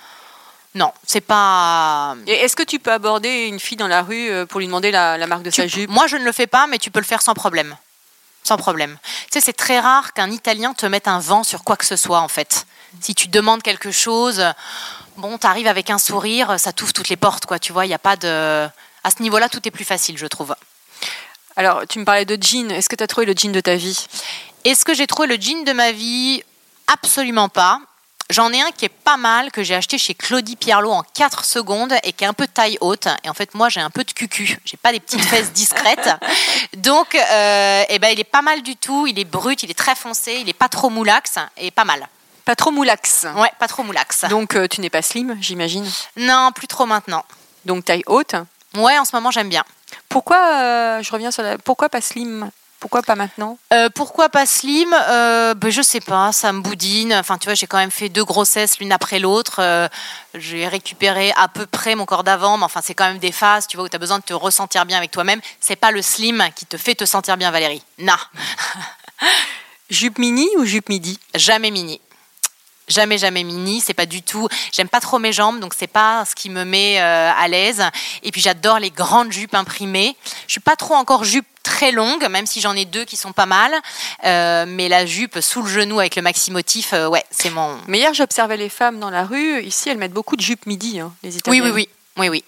Non, 0.75 0.93
c'est 1.07 1.21
pas. 1.21 2.17
Est-ce 2.27 2.57
que 2.57 2.63
tu 2.65 2.79
peux 2.79 2.93
aborder 2.93 3.47
une 3.47 3.61
fille 3.61 3.77
dans 3.77 3.87
la 3.89 4.03
rue 4.03 4.31
pour 4.49 4.59
lui 4.61 4.67
demander 4.67 4.91
la, 4.91 5.17
la 5.19 5.27
marque 5.27 5.43
de 5.43 5.51
Tu- 5.51 5.61
sa 5.61 5.67
jupe? 5.69 5.91
Moi, 5.91 6.07
je 6.07 6.17
ne 6.17 6.25
le 6.25 6.33
fais 6.33 6.47
pas, 6.49 6.67
mais 6.67 6.79
tu 6.79 6.91
peux 6.91 7.01
le 7.01 7.05
faire 7.07 7.23
sans 7.23 7.35
problème. 7.35 7.77
Sans 8.43 8.57
problème. 8.57 8.99
Tu 9.31 9.39
sais, 9.39 9.41
c'est 9.41 9.53
très 9.55 9.81
rare 9.81 10.13
qu'un 10.15 10.31
Italien 10.31 10.75
te 10.75 10.85
mette 10.87 11.09
un 11.09 11.19
vent 11.19 11.45
sur 11.45 11.63
quoi 11.65 11.77
que 11.77 11.87
ce 11.87 11.97
soit, 11.97 12.21
en 12.21 12.29
fait. 12.29 12.67
Si 13.01 13.15
tu 13.15 13.29
demandes 13.29 13.63
quelque 13.63 13.91
chose, 13.91 14.43
bon, 15.17 15.39
t'arrives 15.39 15.67
avec 15.67 15.91
un 15.91 15.99
sourire, 15.99 16.59
ça 16.59 16.73
t'ouvre 16.73 16.93
toutes 16.93 17.09
les 17.09 17.17
portes, 17.17 17.47
quoi. 17.47 17.59
Tu 17.59 17.73
vois, 17.73 17.87
il 17.87 17.89
n'y 17.89 17.95
a 17.95 17.99
pas 17.99 18.17
de. 18.17 18.67
À 19.05 19.11
ce 19.11 19.23
niveau-là, 19.23 19.49
tout 19.49 19.61
est 19.67 19.71
plus 19.71 19.85
facile, 19.85 20.17
je 20.19 20.27
trouve. 20.27 20.55
Alors, 21.57 21.87
tu 21.89 21.99
me 21.99 22.05
parlais 22.05 22.25
de 22.25 22.37
jean. 22.41 22.71
Est-ce 22.71 22.89
que 22.89 22.97
tu 22.97 23.05
as 23.05 23.07
trouvé 23.07 23.27
le 23.27 23.35
jean 23.37 23.53
de 23.53 23.61
ta 23.61 23.77
vie? 23.77 24.07
Est-ce 24.65 24.85
que 24.85 24.95
j'ai 24.95 25.07
trouvé 25.07 25.29
le 25.29 25.41
jean 25.41 25.65
de 25.65 25.73
ma 25.73 25.93
vie? 25.93 26.43
Absolument 26.87 27.49
pas. 27.49 27.81
J'en 28.31 28.51
ai 28.53 28.61
un 28.63 28.71
qui 28.71 28.87
est 28.87 28.91
pas 28.91 29.19
mal, 29.19 29.53
que 29.53 29.63
j'ai 29.63 29.75
acheté 29.75 29.99
chez 29.99 30.15
Claudie 30.15 30.57
Pierlot 30.57 30.91
en 30.91 31.03
4 31.03 31.45
secondes 31.45 31.93
et 32.03 32.13
qui 32.15 32.25
est 32.25 32.27
un 32.27 32.33
peu 32.33 32.47
taille 32.47 32.79
haute. 32.81 33.07
Et 33.23 33.29
en 33.29 33.35
fait, 33.35 33.55
moi, 33.55 33.69
j'ai 33.69 33.81
un 33.81 33.91
peu 33.91 34.03
de 34.03 34.13
cucu. 34.13 34.59
J'ai 34.65 34.79
pas 34.79 34.93
des 34.93 35.01
petites 35.01 35.25
fesses 35.25 35.53
discrètes. 35.53 36.09
Donc, 36.79 37.15
euh, 37.15 37.85
eh 37.89 37.99
ben, 37.99 38.09
il 38.09 38.19
est 38.19 38.25
pas 38.25 38.41
mal 38.41 38.63
du 38.63 38.77
tout. 38.77 39.07
Il 39.07 39.19
est 39.19 39.25
brut, 39.25 39.63
il 39.63 39.71
est 39.71 39.79
très 39.79 39.95
foncé, 39.95 40.39
il 40.41 40.49
est 40.49 40.55
pas 40.55 40.71
trop 40.71 40.89
moulax 40.89 41.35
et 41.59 41.71
pas 41.71 41.85
mal. 41.85 42.09
Pas 42.45 42.57
trop 42.57 42.71
moulax. 42.71 43.27
Ouais, 43.37 43.51
pas 43.59 43.69
trop 43.69 43.83
moulax. 43.83 44.25
Donc, 44.29 44.55
euh, 44.55 44.67
tu 44.69 44.81
n'es 44.81 44.91
pas 44.91 45.03
slim, 45.03 45.37
j'imagine. 45.41 45.87
Non, 46.17 46.51
plus 46.55 46.67
trop 46.67 46.87
maintenant. 46.87 47.25
Donc, 47.65 47.85
taille 47.85 48.03
haute. 48.07 48.35
Ouais, 48.77 48.99
en 48.99 49.05
ce 49.05 49.17
moment, 49.17 49.31
j'aime 49.31 49.49
bien. 49.49 49.65
Pourquoi, 50.09 50.37
euh, 50.37 51.03
je 51.03 51.11
reviens 51.11 51.31
sur 51.31 51.43
la... 51.43 51.57
Pourquoi 51.59 51.89
pas 51.89 52.01
slim? 52.01 52.51
Pourquoi 52.85 53.03
pas 53.03 53.15
maintenant? 53.15 53.57
Euh, 53.73 53.89
pourquoi 53.89 54.29
pas 54.29 54.45
slim? 54.45 54.95
Euh, 55.09 55.55
ben, 55.55 55.71
Je 55.71 55.81
sais 55.81 56.03
pas, 56.03 56.33
ça 56.33 56.53
me 56.53 56.61
boudine. 56.61 57.15
Enfin, 57.15 57.39
tu 57.39 57.47
vois, 57.47 57.55
j'ai 57.55 57.67
quand 57.67 57.79
même 57.79 57.91
fait 57.91 58.11
deux 58.11 58.25
grossesses 58.25 58.79
l'une 58.79 58.93
après 58.93 59.19
l'autre. 59.19 59.57
Euh, 59.61 59.89
j'ai 60.35 60.69
récupéré 60.69 61.33
à 61.39 61.49
peu 61.49 61.65
près 61.65 61.95
mon 61.95 62.05
corps 62.05 62.25
d'avant, 62.25 62.59
mais 62.59 62.65
enfin, 62.65 62.81
c'est 62.85 62.93
quand 62.93 63.07
même 63.07 63.19
des 63.19 63.33
phases, 63.33 63.67
tu 63.67 63.79
vois, 63.79 63.87
où 63.87 63.89
tu 63.89 63.97
as 63.97 63.99
besoin 63.99 64.19
de 64.19 64.25
te 64.25 64.35
ressentir 64.35 64.85
bien 64.85 64.99
avec 64.99 65.11
toi-même. 65.11 65.41
C'est 65.61 65.77
pas 65.77 65.93
le 65.93 66.03
slim 66.03 66.45
qui 66.55 66.67
te 66.67 66.77
fait 66.77 66.95
te 66.95 67.07
sentir 67.07 67.39
bien, 67.39 67.51
Valérie. 67.51 67.83
Non, 68.01 68.13
Jupe 69.91 70.19
mini 70.19 70.47
ou 70.59 70.67
jupe 70.67 70.91
midi? 70.91 71.19
Jamais 71.35 71.71
mini. 71.71 72.03
Jamais, 72.89 73.17
jamais 73.19 73.45
mini. 73.45 73.81
C'est 73.81 73.95
pas 73.95 74.07
du 74.07 74.23
tout. 74.23 74.49
J'aime 74.73 74.89
pas 74.89 75.01
trop 75.01 75.19
mes 75.19 75.33
jambes, 75.33 75.59
donc 75.61 75.75
c'est 75.79 75.87
pas 75.87 76.25
ce 76.25 76.35
qui 76.35 76.51
me 76.51 76.65
met 76.65 77.01
euh, 77.01 77.31
à 77.37 77.49
l'aise. 77.49 77.83
Et 78.23 78.31
puis 78.31 78.41
j'adore 78.41 78.79
les 78.79 78.91
grandes 78.91 79.33
jupes 79.33 79.55
imprimées. 79.55 80.17
Je 80.47 80.53
suis 80.53 80.61
pas 80.61 80.77
trop 80.77 80.95
encore 80.95 81.25
jupe 81.25 81.47
très 81.63 81.93
longue, 81.93 82.29
même 82.29 82.45
si 82.47 82.61
j'en 82.61 82.75
ai 82.77 82.85
deux 82.85 83.05
qui 83.07 83.17
sont 83.17 83.33
pas 83.33 83.47
mal. 83.47 83.73
Euh, 84.25 84.67
mais 84.69 84.89
la 84.89 85.07
jupe 85.07 85.41
sous 85.41 85.63
le 85.63 85.69
genou 85.69 85.99
avec 85.99 86.15
le 86.17 86.21
maxi 86.23 86.51
motif, 86.51 86.93
euh, 86.93 87.09
ouais, 87.09 87.25
c'est 87.31 87.49
mon. 87.51 87.79
Mais 87.89 87.99
hier, 87.99 88.13
j'observais 88.13 88.59
les 88.59 88.69
femmes 88.69 89.01
dans 89.01 89.11
la 89.11 89.25
rue. 89.25 89.63
Ici, 89.63 89.89
elles 89.89 89.97
mettent 89.99 90.13
beaucoup 90.13 90.37
de 90.37 90.43
jupes 90.43 90.67
midi, 90.67 91.01
hein, 91.01 91.13
les 91.23 91.31
Oui, 91.31 91.37
Italiennes. 91.39 91.63
oui, 91.65 91.71
oui, 91.71 91.89
oui, 92.19 92.29
oui. 92.29 92.45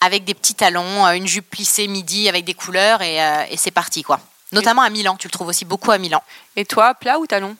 Avec 0.00 0.24
des 0.24 0.34
petits 0.34 0.54
talons, 0.54 1.04
une 1.08 1.26
jupe 1.26 1.50
plissée 1.50 1.88
midi 1.88 2.28
avec 2.28 2.44
des 2.44 2.54
couleurs 2.54 3.02
et, 3.02 3.16
et 3.50 3.56
c'est 3.58 3.70
parti 3.70 4.02
quoi. 4.02 4.18
Notamment 4.52 4.80
à 4.82 4.88
Milan, 4.88 5.16
tu 5.18 5.26
le 5.28 5.30
trouves 5.30 5.48
aussi 5.48 5.64
beaucoup 5.66 5.90
à 5.90 5.98
Milan. 5.98 6.22
Et 6.56 6.64
toi, 6.64 6.94
plat 6.94 7.18
ou 7.18 7.26
talon? 7.26 7.54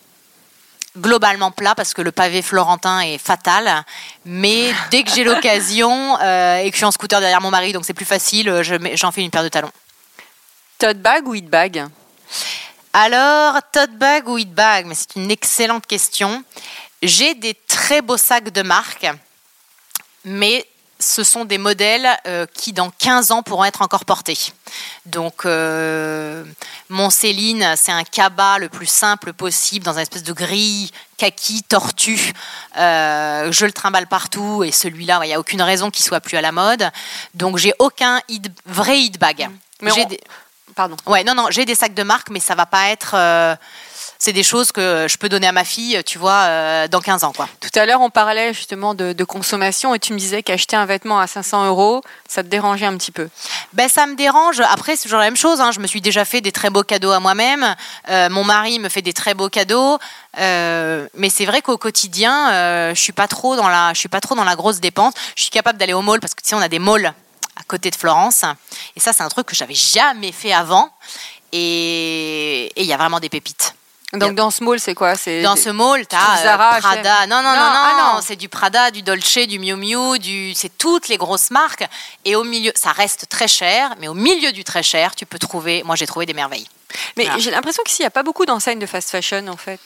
Globalement 0.97 1.51
plat 1.51 1.75
parce 1.75 1.95
que 1.95 2.03
le 2.03 2.13
pavé 2.13 2.43
florentin 2.43 3.01
est 3.01 3.19
fatal. 3.19 3.85
Mais 4.25 4.73
dès 4.91 5.03
que 5.03 5.11
j'ai 5.11 5.25
l'occasion 5.25 6.19
euh, 6.23 6.59
et 6.59 6.71
que 6.71 6.75
je 6.75 6.79
suis 6.79 6.85
en 6.85 6.91
scooter 6.91 7.21
derrière 7.21 7.41
mon 7.41 7.51
mari, 7.51 7.73
donc 7.73 7.85
c'est 7.85 7.95
plus 7.95 8.05
facile, 8.05 8.49
euh, 8.49 8.63
j'en 8.95 9.13
fais 9.13 9.23
une 9.23 9.31
paire 9.31 9.45
de 9.45 9.49
talons. 9.49 9.73
Tote 10.79 10.99
bag 10.99 11.27
ou 11.29 11.35
hit 11.35 11.47
bag? 11.47 11.87
Alors, 12.93 13.61
tote 13.73 13.93
bag 13.93 14.29
ou 14.29 14.39
hit 14.39 14.53
bag? 14.53 14.87
Mais 14.87 14.95
c'est 14.95 15.17
une 15.17 15.31
excellente 15.31 15.87
question. 15.87 16.43
J'ai 17.03 17.35
des 17.35 17.55
très 17.55 18.03
beaux 18.03 18.17
sacs 18.17 18.51
de 18.51 18.63
marque, 18.63 19.07
mais 20.25 20.67
ce 21.01 21.25
sont 21.25 21.45
des 21.45 21.59
modèles 21.59 22.09
euh, 22.27 22.47
qui, 22.55 22.73
dans 22.73 22.91
15 22.91 23.33
ans, 23.33 23.43
pourront 23.43 23.65
être 23.65 23.83
encore 23.83 24.05
portés. 24.05 24.39
Donc, 25.07 25.45
euh, 25.47 26.45
mon 26.89 27.11
Céline, 27.11 27.75
c'est 27.77 27.91
un 27.91 28.05
cabas 28.05 28.59
le 28.59 28.69
plus 28.69 28.87
simple 28.87 29.33
possible, 29.33 29.85
dans 29.85 29.95
une 29.95 30.01
espèce 30.01 30.23
de 30.23 30.33
grille 30.33 30.91
kaki, 31.17 31.63
tortue. 31.65 32.33
Euh, 32.77 33.51
je 33.51 33.67
le 33.67 33.73
trimballe 33.73 34.07
partout, 34.07 34.63
et 34.63 34.71
celui-là, 34.73 35.21
il 35.25 35.29
n'y 35.29 35.35
a 35.35 35.41
aucune 35.41 35.63
raison 35.63 35.91
qu'il 35.91 36.05
soit 36.05 36.21
plus 36.21 36.37
à 36.37 36.41
la 36.43 36.53
mode. 36.53 36.91
Donc, 37.35 37.57
j'ai 37.57 37.73
aucun 37.79 38.21
hit- 38.29 38.53
vrai 38.67 39.01
hit 39.01 39.19
bag. 39.19 39.49
Mais 39.83 39.91
on- 39.93 40.05
des- 40.07 40.21
Pardon. 40.77 40.97
Ouais, 41.07 41.25
non, 41.25 41.35
non, 41.35 41.47
j'ai 41.51 41.65
des 41.65 41.75
sacs 41.75 41.95
de 41.95 42.03
marque, 42.05 42.31
mais 42.31 42.39
ça 42.41 42.55
va 42.55 42.65
pas 42.65 42.91
être. 42.91 43.15
Euh, 44.21 44.23
c'est 44.23 44.33
des 44.33 44.43
choses 44.43 44.71
que 44.71 45.07
je 45.09 45.17
peux 45.17 45.29
donner 45.29 45.47
à 45.47 45.53
ma 45.53 45.65
fille, 45.65 46.01
tu 46.05 46.19
vois, 46.19 46.33
euh, 46.33 46.89
dans 46.89 47.01
15 47.01 47.25
ans, 47.25 47.33
quoi. 47.33 47.49
Tout 47.61 47.71
à 47.79 47.87
l'heure, 47.87 48.01
on 48.03 48.11
parlait 48.11 48.53
justement 48.53 48.95
de, 48.95 49.13
de 49.13 49.25
consommation 49.25 49.95
et 49.95 49.99
tu 49.99 50.13
me 50.13 50.19
disais 50.19 50.43
qu'acheter 50.43 50.77
un 50.77 50.85
vêtement 50.87 51.19
à 51.19 51.27
500 51.27 51.67
euros, 51.67 52.03
ça 52.29 52.43
te 52.43 52.49
dérangeait 52.49 52.87
un 52.87 52.97
petit 52.97 53.13
peu. 53.13 53.29
Ben, 53.73 53.89
ça 53.89 54.07
me 54.07 54.15
dérange. 54.17 54.61
Après, 54.61 54.97
c'est 54.97 55.05
toujours 55.05 55.19
la 55.21 55.25
même 55.25 55.37
chose. 55.37 55.61
hein. 55.61 55.73
Je 55.73 55.81
me 55.81 55.87
suis 55.87 56.01
déjà 56.01 56.25
fait 56.25 56.41
des 56.41 56.53
très 56.53 56.71
beaux 56.71 56.83
cadeaux 56.83 57.11
à 57.13 57.21
moi-même. 57.21 57.75
Euh, 58.09 58.29
mon 58.31 58.45
mari 58.45 58.79
me 58.79 58.89
fait 58.89 59.03
des 59.03 59.13
très 59.13 59.35
beaux 59.35 59.49
cadeaux. 59.49 59.99
Euh, 60.39 61.09
mais 61.15 61.31
c'est 61.31 61.47
vrai 61.47 61.63
qu'au 61.63 61.79
quotidien, 61.79 62.51
euh, 62.53 62.95
je 62.95 63.01
suis 63.01 63.13
pas 63.13 63.27
trop 63.27 63.57
dans 63.57 63.69
la, 63.69 63.93
je 63.95 63.99
suis 63.99 64.09
pas 64.09 64.21
trop 64.21 64.35
dans 64.35 64.45
la 64.45 64.55
grosse 64.57 64.81
dépense. 64.81 65.15
Je 65.37 65.43
suis 65.43 65.51
capable 65.51 65.79
d'aller 65.79 65.95
au 65.95 66.03
mall 66.03 66.21
parce 66.21 66.35
que 66.35 66.43
tu 66.43 66.51
sais, 66.51 66.55
on 66.55 66.61
a 66.61 66.69
des 66.69 66.79
malls 66.79 67.13
à 67.57 67.63
côté 67.67 67.91
de 67.91 67.97
Florence. 67.97 68.45
Et 68.97 69.01
ça, 69.01 69.13
c'est 69.13 69.23
un 69.23 69.29
truc 69.29 69.47
que 69.47 69.57
j'avais 69.57 69.75
jamais 69.75 70.33
fait 70.33 70.53
avant. 70.53 70.91
Et 71.53 72.71
il 72.77 72.87
y 72.87 72.93
a 72.93 72.97
vraiment 72.97 73.19
des 73.19 73.29
pépites. 73.29 73.75
Donc, 74.13 74.35
dans 74.35 74.51
ce 74.51 74.65
mall, 74.65 74.81
c'est 74.81 74.95
quoi? 74.95 75.15
C'est 75.15 75.41
Dans 75.43 75.55
ce 75.55 75.69
mall, 75.71 76.01
tu 76.01 76.17
trouves 76.17 76.21
as 76.39 76.43
Zara, 76.43 76.79
Prada. 76.81 77.21
H&M. 77.23 77.29
Non, 77.31 77.43
non, 77.43 77.51
non, 77.51 77.55
Non, 77.55 77.61
non, 77.61 77.79
ah 77.83 78.13
non. 78.17 78.21
c'est 78.23 78.35
du 78.37 78.49
Prada, 78.49 78.91
du 78.91 79.03
Dolce, 79.03 79.47
du 79.47 79.59
Miu 79.61 79.77
Miu, 79.77 80.19
du... 80.19 80.53
c'est 80.55 80.77
toutes 80.79 81.07
les 81.09 81.17
grosses 81.17 81.51
marques. 81.53 81.87
Et 82.25 82.35
au 82.35 82.43
milieu, 82.43 82.73
ça 82.75 82.91
reste 82.91 83.29
très 83.29 83.47
cher, 83.47 83.95
mais 84.01 84.09
au 84.09 84.15
milieu 84.15 84.51
du 84.53 84.65
très 84.65 84.83
cher, 84.83 85.15
tu 85.15 85.27
peux 85.27 85.39
trouver, 85.39 85.83
moi 85.85 85.95
j'ai 85.95 86.07
trouvé 86.07 86.27
des 86.27 86.35
merveilles. 86.35 86.67
Mais 87.17 87.25
Voilà. 87.25 87.39
j'ai 87.39 87.51
l'impression 87.53 87.83
qu'ici, 87.85 88.03
il 88.03 88.05
n'y 88.05 88.09
a 88.09 88.11
pas 88.11 88.25
beaucoup 88.25 88.47
d'enseignes 88.47 88.81
de 88.81 88.87
fast 88.87 89.11
fashion, 89.11 89.47
en 89.47 89.57
fait. 89.57 89.79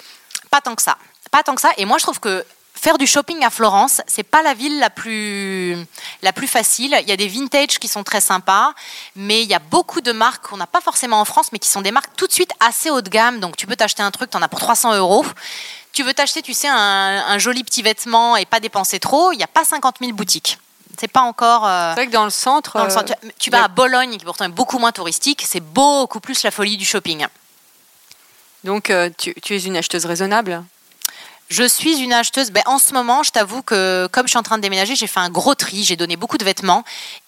Pas 0.51 0.63
tant 0.63 0.75
que 0.75 0.83
ça. 0.83 0.97
Pas 1.31 1.43
tant 1.43 1.55
que 1.55 1.61
ça. 1.61 1.71
Et 1.77 1.85
moi, 1.85 1.99
je 1.99 2.05
trouve 2.05 2.19
que 2.21 2.45
faire 2.85 2.99
du 2.99 3.07
shopping 3.07 3.43
à 3.43 3.49
Florence, 3.49 4.03
c'est 4.07 4.23
pas 4.23 4.43
la 4.43 4.53
ville 4.53 4.79
la 4.79 4.91
plus, 4.91 5.75
la 6.21 6.35
plus 6.35 6.47
facile. 6.47 6.95
Il 7.01 7.09
y 7.09 7.13
a 7.13 7.17
des 7.17 7.29
vintage 7.29 7.79
qui 7.79 7.89
sont 7.89 8.05
très 8.05 8.21
sympas, 8.21 8.75
mais 9.17 9.43
il 9.43 9.49
y 9.49 9.55
a 9.55 9.59
beaucoup 9.59 10.03
de 10.03 10.13
marques 10.13 10.49
qu'on 10.49 10.59
n'a 10.59 10.67
pas 10.67 10.83
forcément 10.83 11.19
en 11.19 11.25
France, 11.25 11.47
mais 11.53 11.59
qui 11.59 11.71
sont 11.71 11.81
des 11.81 11.93
marques 11.93 12.15
tout 12.15 12.27
de 12.27 12.33
suite 12.33 12.51
assez 12.61 12.91
haut 12.91 13.01
de 13.01 13.09
gamme. 13.09 13.41
Donc, 13.41 13.57
tu 13.57 13.67
peux 13.67 13.75
t'acheter 13.75 14.03
un 14.03 14.11
truc, 14.11 14.29
tu 14.31 14.37
en 14.37 14.43
as 14.43 14.49
pour 14.49 14.61
300 14.61 14.97
euros. 14.97 15.25
Tu 15.95 16.03
veux 16.03 16.13
t'acheter, 16.13 16.43
tu 16.43 16.53
sais, 16.53 16.69
un, 16.69 16.77
un 17.27 17.39
joli 17.39 17.65
petit 17.65 17.81
vêtement 17.81 18.37
et 18.37 18.45
pas 18.45 18.61
dépenser 18.61 19.01
trop. 19.01 19.33
Il 19.33 19.39
n'y 19.39 19.45
a 19.45 19.47
pas 19.49 19.65
50 19.65 19.97
000 20.01 20.13
boutiques. 20.13 20.59
C'est 21.01 21.09
pas 21.11 21.23
encore. 21.23 21.67
euh, 21.67 21.91
C'est 21.93 22.01
vrai 22.03 22.07
que 22.09 22.13
dans 22.13 22.25
le 22.25 22.31
centre. 22.31 22.77
dans 22.77 22.85
le 22.85 22.91
euh, 22.91 22.95
centre. 22.95 23.15
Tu- 23.23 23.33
Tu 23.39 23.51
a- 23.55 23.59
vas 23.61 23.65
à 23.65 23.69
Bologne, 23.69 24.19
qui 24.19 24.25
pourtant 24.27 24.45
est 24.45 24.49
beaucoup 24.49 24.79
moins 24.79 24.93
touristique. 24.93 25.43
C'est 25.49 25.61
beaucoup 25.61 26.21
plus 26.21 26.43
la 26.43 26.51
folie 26.51 26.77
du 26.77 26.85
shopping. 26.85 27.27
Donc, 28.63 28.91
euh, 28.91 29.09
tu, 29.17 29.35
tu 29.43 29.55
es 29.57 29.61
une 29.63 29.77
acheteuse 29.79 30.05
raisonnable? 30.05 30.63
Je 31.57 31.63
suis 31.63 32.01
une 32.01 32.13
acheteuse. 32.13 32.51
Ben, 32.51 32.65
en 32.67 32.81
ce 32.81 32.93
moment, 32.95 33.23
je 33.23 33.31
t'avoue 33.31 33.63
que 33.63 34.09
comme 34.11 34.27
je 34.27 34.31
suis 34.31 34.39
en 34.39 34.43
train 34.43 34.57
de 34.57 34.63
déménager, 34.63 34.97
j'ai 34.97 35.07
fait 35.07 35.21
un 35.21 35.31
gros 35.31 35.55
tri. 35.55 35.85
J'ai 35.85 35.95
donné 35.95 36.17
beaucoup 36.17 36.37
de 36.37 36.45
vêtements 36.45 36.83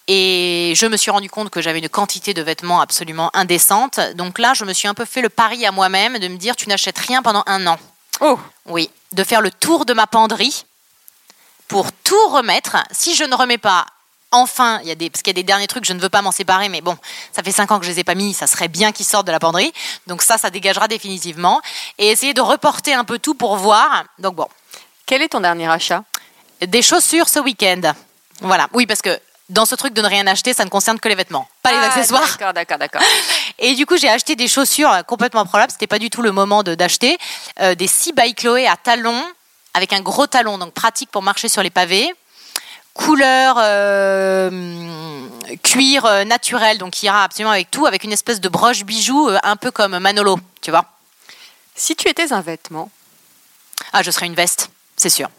et 0.09 0.73
je 0.75 0.85
me 0.85 0.97
suis 0.97 1.11
rendu 1.11 1.29
compte 1.29 1.49
que 1.49 1.61
j'avais 1.61 1.79
une 1.79 1.87
quantité 1.87 2.33
de 2.33 2.41
vêtements 2.41 2.81
absolument 2.81 3.31
indécente. 3.33 4.01
Donc 4.15 4.37
là, 4.37 4.53
je 4.53 4.65
me 4.65 4.73
suis 4.73 4.89
un 4.89 4.93
peu 4.93 5.05
fait 5.05 5.21
le 5.21 5.29
pari 5.29 5.65
à 5.65 5.71
moi-même 5.71 6.19
de 6.19 6.27
me 6.27 6.35
dire 6.35 6.57
tu 6.57 6.67
n'achètes 6.67 6.97
rien 6.97 7.21
pendant 7.21 7.43
un 7.47 7.67
an. 7.67 7.79
Oh 8.19 8.37
Oui, 8.65 8.89
de 9.13 9.23
faire 9.23 9.39
le 9.39 9.49
tour 9.49 9.85
de 9.85 9.93
ma 9.93 10.07
penderie 10.07 10.65
pour 11.69 11.93
tout 11.93 12.27
remettre. 12.27 12.75
Si 12.91 13.15
je 13.15 13.23
ne 13.23 13.33
remets 13.33 13.57
pas, 13.57 13.85
enfin, 14.31 14.79
il 14.83 14.87
y 14.89 14.91
a 14.91 14.95
des, 14.95 15.09
parce 15.09 15.21
qu'il 15.21 15.31
y 15.31 15.35
a 15.35 15.41
des 15.41 15.43
derniers 15.43 15.67
trucs, 15.67 15.85
je 15.85 15.93
ne 15.93 15.99
veux 15.99 16.09
pas 16.09 16.21
m'en 16.21 16.31
séparer, 16.31 16.69
mais 16.69 16.81
bon, 16.81 16.97
ça 17.31 17.43
fait 17.43 17.51
cinq 17.51 17.71
ans 17.71 17.79
que 17.79 17.85
je 17.85 17.91
les 17.91 17.99
ai 17.99 18.03
pas 18.03 18.15
mis, 18.15 18.33
ça 18.33 18.47
serait 18.47 18.67
bien 18.67 18.91
qu'ils 18.91 19.05
sortent 19.05 19.27
de 19.27 19.31
la 19.31 19.39
penderie. 19.39 19.71
Donc 20.07 20.21
ça, 20.21 20.37
ça 20.37 20.49
dégagera 20.49 20.87
définitivement. 20.87 21.61
Et 21.97 22.07
essayer 22.09 22.33
de 22.33 22.41
reporter 22.41 22.93
un 22.93 23.03
peu 23.05 23.19
tout 23.19 23.33
pour 23.35 23.55
voir. 23.57 24.03
Donc 24.19 24.35
bon, 24.35 24.47
Quel 25.05 25.21
est 25.21 25.29
ton 25.29 25.39
dernier 25.39 25.69
achat? 25.69 26.03
Des 26.61 26.81
chaussures 26.81 27.29
ce 27.29 27.39
week-end. 27.39 27.81
Voilà, 28.41 28.67
oui, 28.73 28.85
parce 28.85 29.01
que 29.01 29.17
dans 29.49 29.65
ce 29.65 29.75
truc 29.75 29.93
de 29.93 30.01
ne 30.01 30.07
rien 30.07 30.27
acheter, 30.27 30.53
ça 30.53 30.65
ne 30.65 30.69
concerne 30.69 30.99
que 30.99 31.07
les 31.07 31.15
vêtements, 31.15 31.47
pas 31.63 31.71
les 31.71 31.77
Ah, 31.77 31.85
accessoires. 31.87 32.27
D'accord, 32.29 32.53
d'accord, 32.53 32.77
d'accord. 32.77 33.01
Et 33.59 33.73
du 33.75 33.85
coup, 33.85 33.95
j'ai 33.95 34.09
acheté 34.09 34.35
des 34.35 34.47
chaussures 34.49 34.91
complètement 35.07 35.45
probables. 35.45 35.71
C'était 35.71 35.87
pas 35.87 35.99
du 35.99 36.09
tout 36.09 36.21
le 36.21 36.31
moment 36.33 36.63
de- 36.63 36.75
d'acheter. 36.75 37.17
Euh, 37.61 37.73
des 37.75 37.87
6 37.87 38.11
by 38.13 38.35
Chloé 38.35 38.67
à 38.67 38.75
talons, 38.75 39.23
avec 39.73 39.93
un 39.93 40.01
gros 40.01 40.27
talon, 40.27 40.57
donc 40.57 40.73
pratique 40.73 41.09
pour 41.11 41.21
marcher 41.23 41.47
sur 41.47 41.63
les 41.63 41.69
pavés. 41.69 42.13
Couleur 42.97 43.55
euh, 43.59 44.49
cuir 45.63 46.05
euh, 46.05 46.23
naturel, 46.23 46.77
donc 46.77 46.91
qui 46.93 47.05
ira 47.05 47.23
absolument 47.23 47.51
avec 47.51 47.71
tout, 47.71 47.85
avec 47.85 48.03
une 48.03 48.11
espèce 48.11 48.41
de 48.41 48.49
broche 48.49 48.83
bijou, 48.83 49.29
euh, 49.29 49.37
un 49.43 49.55
peu 49.55 49.71
comme 49.71 49.97
Manolo, 49.99 50.39
tu 50.61 50.71
vois. 50.71 50.83
Si 51.75 51.95
tu 51.95 52.09
étais 52.09 52.33
un 52.33 52.41
vêtement, 52.41 52.89
Ah, 53.93 54.01
je 54.03 54.11
serais 54.11 54.25
une 54.25 54.35
veste, 54.35 54.69
c'est 54.97 55.09
sûr. 55.09 55.29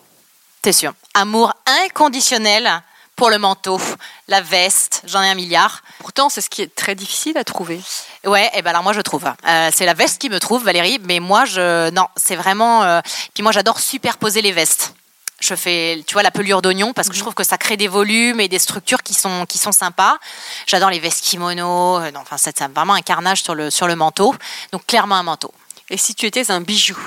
C'est 0.65 0.73
sûr. 0.73 0.93
Amour 1.15 1.53
inconditionnel 1.85 2.83
pour 3.17 3.31
le 3.31 3.39
manteau, 3.39 3.81
la 4.29 4.41
veste, 4.41 5.03
j'en 5.07 5.21
ai 5.23 5.29
un 5.29 5.35
milliard. 5.35 5.83
pourtant, 5.99 6.29
c'est 6.29 6.41
ce 6.41 6.49
qui 6.49 6.63
est 6.63 6.73
très 6.73 6.95
difficile 6.95 7.37
à 7.37 7.43
trouver. 7.43 7.81
Ouais, 8.25 8.49
et 8.55 8.63
ben 8.63 8.71
alors 8.71 8.85
moi 8.85 8.93
je 8.93 9.01
trouve. 9.01 9.25
Euh, 9.27 9.71
c'est 9.75 9.85
la 9.87 9.95
veste 9.95 10.21
qui 10.21 10.31
me 10.31 10.39
trouve, 10.39 10.63
Valérie, 10.65 11.01
mais 11.05 11.19
moi 11.19 11.45
je 11.45 11.91
non, 11.91 12.07
c'est 12.17 12.37
vraiment. 12.37 12.85
euh, 12.85 13.01
Puis 13.35 13.43
moi 13.43 13.51
j'adore 13.51 13.81
superposer 13.81 14.41
les 14.43 14.53
vestes. 14.53 14.95
Je 15.41 15.55
fais, 15.55 16.03
tu 16.07 16.15
vois, 16.15 16.25
la 16.25 16.33
pelure 16.33 16.63
d'oignon 16.63 16.93
parce 16.93 17.09
que 17.09 17.15
je 17.15 17.21
trouve 17.21 17.35
que 17.35 17.45
ça 17.45 17.59
crée 17.59 17.77
des 17.77 17.87
volumes 17.87 18.41
et 18.41 18.49
des 18.49 18.59
structures 18.59 19.05
qui 19.05 19.15
sont, 19.15 19.47
qui 19.47 19.57
sont 19.57 19.71
sympas. 19.71 20.19
J'adore 20.67 20.91
les 20.91 20.99
vestes 20.99 21.23
kimono. 21.23 21.99
euh, 22.01 22.11
non, 22.11 22.21
enfin, 22.21 22.37
c'est 22.37 22.59
c'est 22.59 22.67
vraiment 22.73 22.95
un 22.95 23.03
carnage 23.03 23.43
sur 23.43 23.55
le, 23.55 23.71
sur 23.71 23.87
le 23.87 23.95
manteau. 23.95 24.35
Donc, 24.73 24.85
clairement 24.87 25.15
un 25.15 25.23
manteau. 25.23 25.55
Et 25.91 25.97
si 25.97 26.15
tu 26.15 26.27
étais 26.27 26.51
un 26.51 26.61
bijou? 26.61 26.99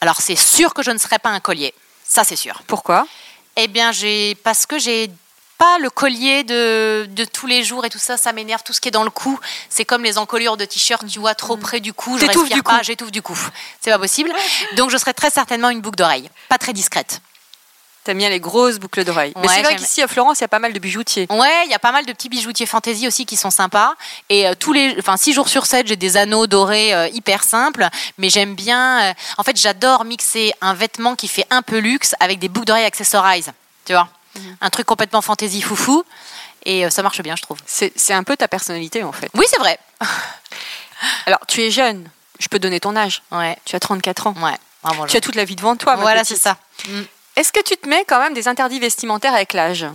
Alors, 0.00 0.20
c'est 0.20 0.36
sûr 0.36 0.74
que 0.74 0.82
je 0.84 0.92
ne 0.92 0.98
serais 0.98 1.18
pas 1.18 1.30
un 1.30 1.40
collier. 1.40 1.74
Ça, 2.04 2.22
c'est 2.22 2.36
sûr. 2.36 2.62
Pourquoi? 2.68 3.06
Eh 3.56 3.66
bien, 3.66 3.90
j'ai 3.90 4.36
parce 4.36 4.64
que 4.64 4.78
j'ai 4.78 5.10
pas 5.58 5.78
le 5.78 5.90
collier 5.90 6.44
de, 6.44 7.06
de 7.08 7.24
tous 7.24 7.46
les 7.46 7.64
jours 7.64 7.84
et 7.84 7.90
tout 7.90 7.98
ça, 7.98 8.16
ça 8.16 8.32
m'énerve. 8.32 8.62
Tout 8.64 8.72
ce 8.72 8.80
qui 8.80 8.88
est 8.88 8.92
dans 8.92 9.04
le 9.04 9.10
cou, 9.10 9.38
c'est 9.68 9.84
comme 9.84 10.02
les 10.04 10.18
encolures 10.18 10.56
de 10.56 10.64
t-shirt, 10.64 11.06
tu 11.06 11.18
vois, 11.18 11.34
trop 11.34 11.56
près 11.56 11.80
du 11.80 11.92
cou. 11.92 12.18
Je 12.18 12.26
respire 12.26 12.56
du 12.56 12.62
pas, 12.62 12.82
j'étouffe 12.82 13.10
du 13.12 13.22
cou. 13.22 13.38
C'est 13.80 13.90
pas 13.90 13.98
possible. 13.98 14.32
Donc, 14.76 14.90
je 14.90 14.96
serais 14.96 15.14
très 15.14 15.30
certainement 15.30 15.70
une 15.70 15.80
boucle 15.80 15.96
d'oreille, 15.96 16.28
pas 16.48 16.58
très 16.58 16.72
discrète. 16.72 17.20
T'aimes 18.04 18.18
bien 18.18 18.28
les 18.28 18.38
grosses 18.38 18.78
boucles 18.78 19.02
d'oreilles. 19.02 19.32
Mais 19.34 19.48
c'est 19.48 19.62
vrai 19.62 19.74
qu'ici 19.74 20.00
à 20.00 20.06
Florence, 20.06 20.38
il 20.38 20.42
y 20.42 20.44
a 20.44 20.48
pas 20.48 20.60
mal 20.60 20.72
de 20.72 20.78
bijoutiers. 20.78 21.26
Ouais, 21.28 21.62
il 21.64 21.70
y 21.72 21.74
a 21.74 21.80
pas 21.80 21.90
mal 21.90 22.06
de 22.06 22.12
petits 22.12 22.28
bijoutiers 22.28 22.64
fantaisie 22.64 23.08
aussi 23.08 23.26
qui 23.26 23.36
sont 23.36 23.50
sympas. 23.50 23.94
Et 24.28 24.46
euh, 24.46 24.54
tous 24.56 24.72
les, 24.72 24.94
enfin, 25.00 25.16
six 25.16 25.32
jours 25.32 25.48
sur 25.48 25.66
7, 25.66 25.88
j'ai 25.88 25.96
des 25.96 26.16
anneaux 26.16 26.46
dorés 26.46 26.94
euh, 26.94 27.08
hyper 27.08 27.42
simples. 27.42 27.88
Mais 28.18 28.30
j'aime 28.30 28.54
bien. 28.54 29.10
euh, 29.10 29.12
en 29.38 29.42
fait, 29.42 29.56
j'adore 29.56 30.04
mixer 30.04 30.54
un 30.60 30.72
vêtement 30.74 31.16
qui 31.16 31.26
fait 31.26 31.46
un 31.50 31.62
peu 31.62 31.78
luxe 31.78 32.14
avec 32.20 32.38
des 32.38 32.48
boucles 32.48 32.66
d'oreilles 32.66 32.84
accessorisées. 32.84 33.50
Tu 33.84 33.92
vois, 33.92 34.08
un 34.60 34.70
truc 34.70 34.86
complètement 34.86 35.22
fantaisie 35.22 35.62
foufou. 35.62 36.04
Et 36.64 36.84
euh, 36.84 36.90
ça 36.90 37.02
marche 37.02 37.20
bien, 37.22 37.36
je 37.36 37.42
trouve. 37.42 37.58
C'est 37.66 38.12
un 38.12 38.24
peu 38.24 38.36
ta 38.36 38.48
personnalité 38.48 39.02
en 39.04 39.12
fait. 39.12 39.30
Oui, 39.34 39.44
c'est 39.48 39.58
vrai. 39.58 39.78
Alors, 41.26 41.40
tu 41.46 41.62
es 41.62 41.70
jeune. 41.70 42.08
Je 42.38 42.48
peux 42.48 42.58
donner 42.58 42.80
ton 42.80 42.96
âge. 42.96 43.22
Ouais, 43.30 43.56
Tu 43.64 43.76
as 43.76 43.80
34 43.80 44.26
ans. 44.28 44.34
ouais. 44.42 44.56
Tu 45.08 45.16
as 45.16 45.20
toute 45.20 45.34
la 45.34 45.44
vie 45.44 45.56
devant 45.56 45.74
toi. 45.76 45.96
Voilà, 45.96 46.22
c'est 46.24 46.36
ça. 46.36 46.56
Est-ce 47.34 47.52
que 47.52 47.60
tu 47.62 47.76
te 47.76 47.88
mets 47.88 48.04
quand 48.06 48.20
même 48.20 48.34
des 48.34 48.46
interdits 48.48 48.78
vestimentaires 48.78 49.34
avec 49.34 49.52
l'âge? 49.52 49.86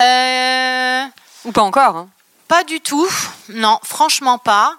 Euh, 0.00 1.04
Ou 1.44 1.52
pas 1.52 1.62
encore 1.62 1.96
hein? 1.96 2.08
Pas 2.48 2.64
du 2.64 2.80
tout. 2.80 3.08
Non, 3.50 3.78
franchement 3.84 4.38
pas. 4.38 4.74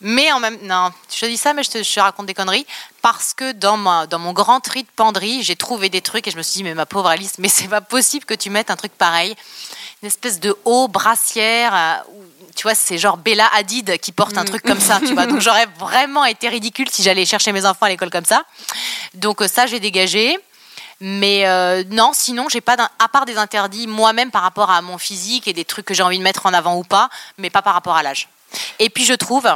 Mais 0.00 0.32
en 0.32 0.40
même 0.40 0.58
non, 0.62 0.90
je 1.12 1.20
te 1.20 1.26
dis 1.26 1.36
ça, 1.36 1.52
mais 1.52 1.62
je 1.62 1.70
te, 1.70 1.82
je 1.82 2.00
raconte 2.00 2.26
des 2.26 2.34
conneries 2.34 2.66
parce 3.02 3.34
que 3.34 3.52
dans 3.52 3.76
ma, 3.76 4.06
dans 4.06 4.18
mon 4.18 4.32
grand 4.32 4.60
tri 4.60 4.82
de 4.82 4.88
penderie, 4.96 5.42
j'ai 5.42 5.56
trouvé 5.56 5.88
des 5.88 6.00
trucs 6.00 6.26
et 6.26 6.30
je 6.30 6.36
me 6.36 6.42
suis 6.42 6.58
dit 6.58 6.64
mais 6.64 6.74
ma 6.74 6.86
pauvre 6.86 7.08
Alice, 7.08 7.34
mais 7.38 7.48
c'est 7.48 7.68
pas 7.68 7.80
possible 7.82 8.24
que 8.24 8.34
tu 8.34 8.48
mettes 8.48 8.70
un 8.70 8.76
truc 8.76 8.92
pareil, 8.92 9.36
une 10.02 10.06
espèce 10.06 10.40
de 10.40 10.56
haut 10.64 10.88
brassière. 10.88 11.74
euh, 11.74 12.12
tu 12.56 12.62
vois, 12.64 12.74
c'est 12.74 12.98
genre 12.98 13.16
Bella 13.16 13.48
Hadid 13.54 13.98
qui 13.98 14.12
porte 14.12 14.36
un 14.36 14.44
truc 14.44 14.62
comme 14.62 14.80
ça, 14.80 15.00
tu 15.00 15.14
vois. 15.14 15.26
Donc 15.26 15.40
j'aurais 15.40 15.66
vraiment 15.78 16.24
été 16.24 16.48
ridicule 16.48 16.88
si 16.90 17.02
j'allais 17.02 17.24
chercher 17.24 17.52
mes 17.52 17.64
enfants 17.64 17.86
à 17.86 17.88
l'école 17.88 18.10
comme 18.10 18.24
ça. 18.24 18.42
Donc 19.14 19.40
euh, 19.42 19.48
ça, 19.48 19.66
j'ai 19.66 19.80
dégagé. 19.80 20.38
Mais 21.02 21.46
euh, 21.46 21.82
non, 21.88 22.10
sinon, 22.12 22.50
j'ai 22.50 22.60
pas, 22.60 22.76
à 22.98 23.08
part 23.08 23.24
des 23.24 23.38
interdits 23.38 23.86
moi-même 23.86 24.30
par 24.30 24.42
rapport 24.42 24.70
à 24.70 24.82
mon 24.82 24.98
physique 24.98 25.48
et 25.48 25.54
des 25.54 25.64
trucs 25.64 25.86
que 25.86 25.94
j'ai 25.94 26.02
envie 26.02 26.18
de 26.18 26.22
mettre 26.22 26.44
en 26.44 26.52
avant 26.52 26.76
ou 26.76 26.82
pas, 26.82 27.08
mais 27.38 27.48
pas 27.48 27.62
par 27.62 27.72
rapport 27.72 27.96
à 27.96 28.02
l'âge. 28.02 28.28
Et 28.78 28.90
puis 28.90 29.06
je 29.06 29.14
trouve, 29.14 29.48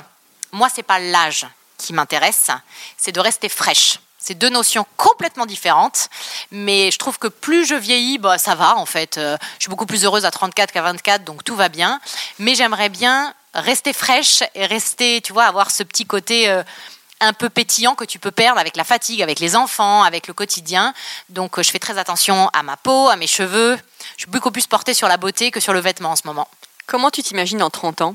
moi, 0.55 0.69
c'est 0.73 0.83
pas 0.83 0.99
l'âge 0.99 1.47
qui 1.77 1.93
m'intéresse, 1.93 2.51
c'est 2.97 3.13
de 3.13 3.21
rester 3.21 3.49
fraîche. 3.49 3.99
C'est 4.19 4.35
deux 4.35 4.49
notions 4.49 4.87
complètement 4.97 5.45
différentes, 5.45 6.09
mais 6.51 6.91
je 6.91 6.97
trouve 6.97 7.19
que 7.19 7.29
plus 7.29 7.67
je 7.67 7.75
vieillis, 7.75 8.17
bah, 8.17 8.39
ça 8.39 8.55
va 8.55 8.77
en 8.77 8.87
fait. 8.87 9.19
Euh, 9.19 9.37
je 9.59 9.65
suis 9.65 9.69
beaucoup 9.69 9.85
plus 9.85 10.05
heureuse 10.05 10.25
à 10.25 10.31
34 10.31 10.73
qu'à 10.73 10.81
24, 10.81 11.25
donc 11.25 11.45
tout 11.45 11.57
va 11.57 11.69
bien. 11.69 12.01
Mais 12.39 12.55
j'aimerais 12.55 12.89
bien 12.89 13.35
rester 13.53 13.93
fraîche 13.93 14.43
et 14.55 14.65
rester, 14.65 15.21
tu 15.21 15.35
vois, 15.35 15.45
avoir 15.45 15.71
ce 15.71 15.83
petit 15.83 16.07
côté 16.07 16.49
euh, 16.49 16.63
un 17.21 17.35
peu 17.35 17.51
pétillant 17.51 17.95
que 17.95 18.05
tu 18.05 18.19
peux 18.19 18.31
perdre 18.31 18.59
avec 18.59 18.77
la 18.77 18.85
fatigue, 18.85 19.23
avec 19.23 19.41
les 19.41 19.57
enfants, 19.57 20.03
avec 20.05 20.27
le 20.27 20.33
quotidien. 20.33 20.95
Donc 21.29 21.59
euh, 21.59 21.63
je 21.63 21.71
fais 21.71 21.79
très 21.79 21.99
attention 21.99 22.49
à 22.55 22.63
ma 22.63 22.79
peau, 22.79 23.09
à 23.09 23.17
mes 23.17 23.27
cheveux. 23.27 23.77
Je 24.17 24.23
suis 24.23 24.31
beaucoup 24.31 24.51
plus 24.51 24.67
portée 24.67 24.95
sur 24.95 25.09
la 25.09 25.19
beauté 25.19 25.51
que 25.51 25.61
sur 25.61 25.75
le 25.75 25.81
vêtement 25.81 26.13
en 26.13 26.17
ce 26.17 26.27
moment. 26.27 26.49
Comment 26.87 27.11
tu 27.11 27.23
t'imagines 27.23 27.59
dans 27.59 27.71
30 27.71 28.01
ans? 28.01 28.15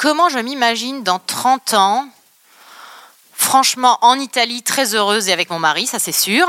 Comment 0.00 0.30
je 0.30 0.38
m'imagine 0.38 1.02
dans 1.02 1.18
30 1.18 1.74
ans 1.74 2.08
Franchement, 3.34 3.98
en 4.00 4.18
Italie, 4.18 4.62
très 4.62 4.94
heureuse 4.94 5.28
et 5.28 5.32
avec 5.34 5.50
mon 5.50 5.58
mari, 5.58 5.86
ça 5.86 5.98
c'est 5.98 6.10
sûr. 6.10 6.46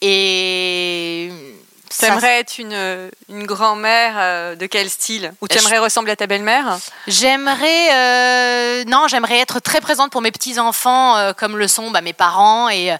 Et. 0.00 1.32
T'aimerais 1.98 2.38
être 2.38 2.58
une, 2.58 3.10
une 3.28 3.46
grand-mère 3.46 4.14
euh, 4.16 4.54
de 4.54 4.66
quel 4.66 4.88
style? 4.88 5.34
Ou 5.40 5.46
Euh, 5.46 5.48
t'aimerais 5.48 5.78
ressembler 5.78 6.12
à 6.12 6.16
ta 6.16 6.28
belle-mère? 6.28 6.78
J'aimerais, 7.08 7.88
euh, 7.94 8.84
non, 8.84 9.08
j'aimerais 9.08 9.40
être 9.40 9.58
très 9.58 9.80
présente 9.80 10.12
pour 10.12 10.22
mes 10.22 10.30
petits 10.30 10.60
enfants, 10.60 11.16
euh, 11.16 11.32
comme 11.32 11.58
le 11.58 11.66
sont 11.66 11.90
bah, 11.90 12.00
mes 12.00 12.12
parents 12.12 12.68
et 12.68 12.96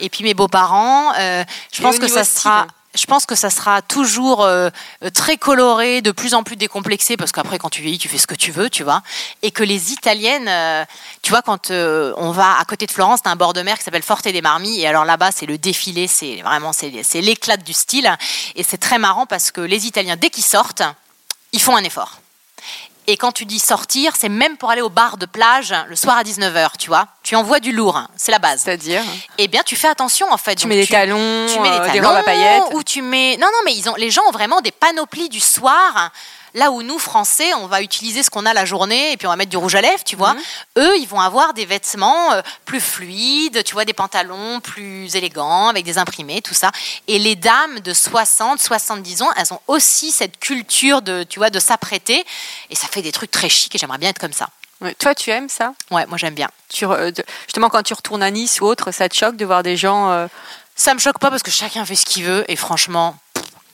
et 0.00 0.10
puis 0.10 0.24
mes 0.24 0.34
beaux-parents. 0.34 1.12
Euh, 1.16 1.44
je 1.72 1.80
Et 1.80 1.82
pense 1.84 2.00
que 2.00 2.08
ça 2.08 2.24
style 2.24 2.42
sera. 2.42 2.66
Je 2.94 3.06
pense 3.06 3.26
que 3.26 3.34
ça 3.34 3.50
sera 3.50 3.82
toujours 3.82 4.42
euh, 4.42 4.70
euh, 5.02 5.10
très 5.10 5.36
coloré, 5.36 6.00
de 6.00 6.12
plus 6.12 6.34
en 6.34 6.44
plus 6.44 6.56
décomplexé, 6.56 7.16
parce 7.16 7.32
qu'après, 7.32 7.58
quand 7.58 7.68
tu 7.68 7.82
vieillis, 7.82 7.98
tu 7.98 8.08
fais 8.08 8.18
ce 8.18 8.26
que 8.26 8.36
tu 8.36 8.52
veux, 8.52 8.70
tu 8.70 8.84
vois. 8.84 9.02
Et 9.42 9.50
que 9.50 9.64
les 9.64 9.92
Italiennes, 9.92 10.48
euh, 10.48 10.84
tu 11.22 11.30
vois, 11.30 11.42
quand 11.42 11.70
on 11.70 12.30
va 12.30 12.56
à 12.58 12.64
côté 12.64 12.86
de 12.86 12.92
Florence, 12.92 13.22
t'as 13.22 13.30
un 13.30 13.36
bord 13.36 13.52
de 13.52 13.62
mer 13.62 13.78
qui 13.78 13.84
s'appelle 13.84 14.02
Forte 14.02 14.28
des 14.28 14.42
Marmi, 14.42 14.80
et 14.80 14.86
alors 14.86 15.04
là-bas, 15.04 15.30
c'est 15.32 15.46
le 15.46 15.58
défilé, 15.58 16.06
c'est 16.06 16.42
vraiment, 16.42 16.72
c'est 16.72 17.20
l'éclat 17.20 17.56
du 17.56 17.72
style. 17.72 18.16
Et 18.54 18.62
c'est 18.62 18.78
très 18.78 18.98
marrant 18.98 19.26
parce 19.26 19.50
que 19.50 19.60
les 19.60 19.86
Italiens, 19.86 20.16
dès 20.16 20.30
qu'ils 20.30 20.44
sortent, 20.44 20.82
ils 21.52 21.60
font 21.60 21.76
un 21.76 21.84
effort. 21.84 22.20
Et 23.06 23.16
quand 23.16 23.32
tu 23.32 23.44
dis 23.44 23.58
sortir, 23.58 24.14
c'est 24.18 24.30
même 24.30 24.56
pour 24.56 24.70
aller 24.70 24.80
au 24.80 24.88
bar 24.88 25.18
de 25.18 25.26
plage 25.26 25.74
le 25.88 25.96
soir 25.96 26.16
à 26.16 26.22
19h, 26.22 26.70
tu 26.78 26.88
vois. 26.88 27.06
Tu 27.22 27.36
envoies 27.36 27.60
du 27.60 27.72
lourd, 27.72 27.96
hein, 27.96 28.08
c'est 28.16 28.32
la 28.32 28.38
base. 28.38 28.62
C'est-à-dire 28.62 29.02
Eh 29.36 29.46
bien, 29.48 29.62
tu 29.64 29.76
fais 29.76 29.88
attention 29.88 30.26
en 30.30 30.38
fait. 30.38 30.54
Tu 30.54 30.62
Donc, 30.62 30.70
mets 30.70 30.80
des 30.80 30.86
talons, 30.86 31.46
tu 31.52 31.60
mets 31.60 31.70
des 31.70 31.76
euh, 31.76 31.78
talons, 31.80 31.92
des 31.92 32.00
robes 32.00 32.16
à 32.16 32.22
paillettes 32.22 32.62
ou 32.72 32.82
tu 32.82 33.02
mets 33.02 33.36
non 33.38 33.46
non 33.46 33.58
mais 33.66 33.74
ils 33.74 33.88
ont 33.90 33.94
les 33.96 34.10
gens 34.10 34.22
ont 34.28 34.32
vraiment 34.32 34.60
des 34.62 34.70
panoplies 34.70 35.28
du 35.28 35.40
soir 35.40 36.10
là 36.54 36.70
où 36.70 36.82
nous 36.82 36.98
français 36.98 37.52
on 37.54 37.66
va 37.66 37.82
utiliser 37.82 38.22
ce 38.22 38.30
qu'on 38.30 38.46
a 38.46 38.54
la 38.54 38.64
journée 38.64 39.12
et 39.12 39.16
puis 39.16 39.26
on 39.26 39.30
va 39.30 39.36
mettre 39.36 39.50
du 39.50 39.56
rouge 39.56 39.74
à 39.74 39.80
lèvres 39.80 40.04
tu 40.04 40.14
Mhm. 40.16 40.18
vois 40.18 40.36
eux 40.78 40.96
ils 40.98 41.06
vont 41.06 41.20
avoir 41.20 41.52
des 41.54 41.66
vêtements 41.66 42.32
euh, 42.32 42.42
plus 42.64 42.80
fluides 42.80 43.62
tu 43.64 43.74
vois 43.74 43.84
des 43.84 43.92
pantalons 43.92 44.60
plus 44.60 45.14
élégants 45.16 45.68
avec 45.68 45.84
des 45.84 45.98
imprimés 45.98 46.40
tout 46.42 46.54
ça 46.54 46.70
et 47.08 47.18
les 47.18 47.36
dames 47.36 47.80
de 47.80 47.92
60 47.92 48.60
70 48.60 49.22
ans 49.22 49.30
elles 49.36 49.52
ont 49.52 49.60
aussi 49.66 50.12
cette 50.12 50.38
culture 50.38 51.02
de 51.02 51.24
tu 51.24 51.38
vois 51.38 51.50
de 51.50 51.58
s'apprêter 51.60 52.24
et 52.70 52.74
ça 52.76 52.86
fait 52.88 53.02
des 53.02 53.12
trucs 53.12 53.30
très 53.30 53.48
chics 53.48 53.74
et 53.74 53.78
j'aimerais 53.78 53.98
bien 53.98 54.10
être 54.10 54.18
comme 54.20 54.32
ça 54.32 54.48
Ouais. 54.80 54.92
Toi, 54.98 55.14
tu 55.14 55.30
aimes 55.30 55.48
ça? 55.48 55.72
Ouais 55.92 56.04
moi 56.06 56.18
j'aime 56.18 56.34
bien 56.34 56.48
tu, 56.68 56.84
de- 56.84 57.24
Justement, 57.46 57.68
quand 57.70 57.82
tu 57.84 57.94
retournes 57.94 58.22
à 58.24 58.30
Nice 58.30 58.60
ou 58.60 58.64
autre, 58.66 58.90
ça 58.90 59.08
te 59.08 59.14
choque 59.14 59.36
de 59.36 59.44
voir 59.44 59.62
des 59.62 59.76
gens. 59.76 60.10
euh, 60.10 60.26
Ça 60.74 60.92
me 60.94 60.98
choque 60.98 61.18
pas 61.20 61.30
parce 61.30 61.44
que 61.44 61.50
chacun 61.52 61.84
fait 61.86 61.94
ce 61.94 62.04
qu'il 62.04 62.24
veut 62.24 62.44
et 62.50 62.56
franchement, 62.56 63.16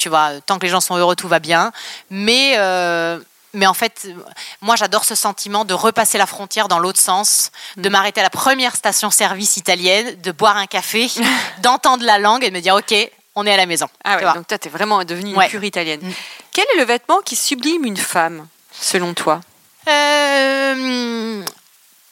tu 0.01 0.09
vois, 0.09 0.41
tant 0.41 0.59
que 0.59 0.65
les 0.65 0.71
gens 0.73 0.81
sont 0.81 0.97
heureux, 0.97 1.15
tout 1.15 1.29
va 1.29 1.39
bien. 1.41 1.71
Mais 2.09 2.55
euh, 2.57 3.19
mais 3.53 3.67
en 3.67 3.75
fait, 3.75 4.07
euh, 4.07 4.15
moi 4.63 4.75
j'adore 4.77 5.05
ce 5.05 5.15
sentiment 5.15 5.65
de 5.65 5.75
repasser 5.75 6.17
la 6.19 6.27
frontière 6.27 6.69
dans 6.69 6.79
l'autre 6.79 6.99
sens, 7.01 7.51
de 7.77 7.89
m'arrêter 7.89 8.21
à 8.21 8.23
la 8.23 8.31
première 8.31 8.75
station-service 8.77 9.57
italienne, 9.59 10.21
de 10.23 10.33
boire 10.33 10.57
un 10.57 10.67
café, 10.67 11.11
d'entendre 11.63 12.05
la 12.05 12.19
langue 12.19 12.43
et 12.45 12.51
de 12.51 12.55
me 12.55 12.61
dire 12.61 12.75
ok, 12.77 12.95
on 13.35 13.47
est 13.47 13.53
à 13.53 13.57
la 13.59 13.67
maison. 13.67 13.87
Ah 14.05 14.17
Tu 14.19 14.25
ouais, 14.25 14.33
donc 14.35 14.47
toi, 14.47 14.57
t'es 14.59 14.69
vraiment 14.71 15.05
devenue 15.05 15.31
une 15.33 15.37
Ouais. 15.37 15.49
pure 15.49 15.63
italienne. 15.65 16.01
Mm. 16.03 16.13
Quel 16.53 16.65
est 16.75 16.79
le 16.79 16.85
vêtement 16.85 17.21
qui 17.21 17.37
sublime 17.37 17.85
une 17.85 17.97
femme, 17.97 18.47
selon 18.73 19.13
toi? 19.15 19.41
Euh, 19.89 21.43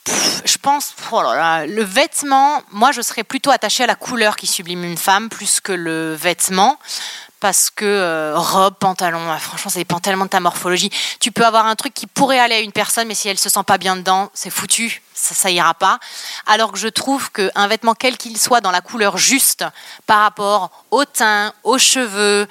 pff, 0.05 0.43
je 0.45 0.59
pense, 0.59 0.95
oh 1.13 1.23
là 1.23 1.35
là, 1.37 1.67
le 1.67 1.83
vêtement, 1.85 2.63
moi 2.73 2.93
je 2.93 3.01
serais 3.03 3.25
plutôt 3.25 3.51
attachée 3.51 3.85
à 3.85 3.87
la 3.87 3.95
couleur 3.95 4.37
qui 4.37 4.47
sublime 4.47 4.85
une 4.85 4.97
femme 4.97 5.29
plus 5.29 5.61
que 5.61 5.73
le 5.73 6.15
vêtement. 6.15 6.79
Parce 7.41 7.71
que 7.71 7.85
euh, 7.85 8.33
robe, 8.37 8.75
pantalon, 8.75 9.21
franchement, 9.39 9.71
ça 9.71 9.79
dépend 9.79 10.01
tellement 10.01 10.25
de 10.25 10.31
ta 10.31 10.41
morphologie. 10.41 10.91
Tu 11.21 11.31
peux 11.31 11.47
avoir 11.47 11.67
un 11.67 11.77
truc 11.77 11.95
qui 11.95 12.09
pourrait 12.09 12.41
aller 12.41 12.57
à 12.57 12.61
une 12.61 12.73
personne, 12.73 13.07
mais 13.07 13.15
si 13.15 13.29
elle 13.29 13.39
se 13.39 13.49
sent 13.49 13.63
pas 13.65 13.79
bien 13.79 13.95
dedans, 13.95 14.31
c'est 14.35 14.51
foutu, 14.51 15.03
ça, 15.15 15.35
ça 15.35 15.51
ira 15.51 15.75
pas. 15.75 16.01
Alors 16.47 16.73
que 16.73 16.79
je 16.79 16.89
trouve 16.89 17.31
qu'un 17.31 17.69
vêtement, 17.69 17.95
quel 17.95 18.17
qu'il 18.17 18.37
soit, 18.39 18.61
dans 18.61 18.73
la 18.73 18.81
couleur 18.81 19.19
juste, 19.19 19.65
par 20.07 20.21
rapport 20.21 20.71
au 20.91 21.05
teint, 21.05 21.53
aux 21.63 21.79
cheveux, 21.79 22.49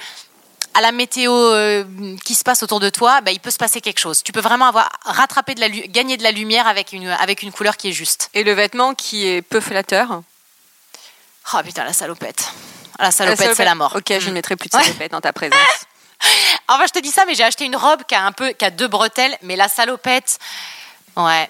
à 0.77 0.81
la 0.81 0.91
météo 0.91 1.33
euh, 1.33 1.83
qui 2.23 2.35
se 2.35 2.43
passe 2.43 2.61
autour 2.61 2.79
de 2.79 2.89
toi, 2.89 3.21
bah, 3.21 3.31
il 3.31 3.39
peut 3.39 3.49
se 3.49 3.57
passer 3.57 3.81
quelque 3.81 3.99
chose. 3.99 4.21
Tu 4.21 4.31
peux 4.31 4.41
vraiment 4.41 4.67
avoir 4.67 4.87
rattrapé 5.05 5.55
de 5.55 5.59
la 5.59 5.69
gagner 5.69 6.17
de 6.17 6.23
la 6.23 6.31
lumière 6.31 6.67
avec 6.67 6.93
une 6.93 7.09
avec 7.09 7.41
une 7.41 7.51
couleur 7.51 7.77
qui 7.77 7.89
est 7.89 7.93
juste. 7.93 8.29
Et 8.35 8.43
le 8.43 8.53
vêtement 8.53 8.93
qui 8.93 9.25
est 9.25 9.41
peu 9.41 9.59
flatteur? 9.59 10.21
Oh 11.53 11.57
putain 11.63 11.83
la 11.83 11.93
salopette. 11.93 12.51
La 12.99 13.11
salopette, 13.11 13.55
c'est 13.55 13.65
la 13.65 13.75
mort. 13.75 13.95
Ok, 13.95 14.05
je 14.09 14.25
Mm. 14.25 14.27
ne 14.29 14.31
mettrai 14.33 14.55
plus 14.55 14.69
de 14.69 14.77
Ouais. 14.77 14.83
salopette 14.83 15.11
dans 15.11 15.21
ta 15.21 15.33
présence. 15.33 15.59
Enfin, 16.69 16.83
je 16.87 16.91
te 16.93 16.99
dis 16.99 17.11
ça, 17.11 17.23
mais 17.25 17.35
j'ai 17.35 17.43
acheté 17.43 17.63
une 17.65 17.75
robe 17.75 18.01
qui 18.07 18.15
a 18.15 18.25
un 18.25 18.31
peu 18.31 18.49
qui 18.49 18.65
a 18.65 18.71
deux 18.71 18.87
bretelles, 18.87 19.37
mais 19.43 19.55
la 19.55 19.67
salopette, 19.69 20.37
ouais. 21.15 21.49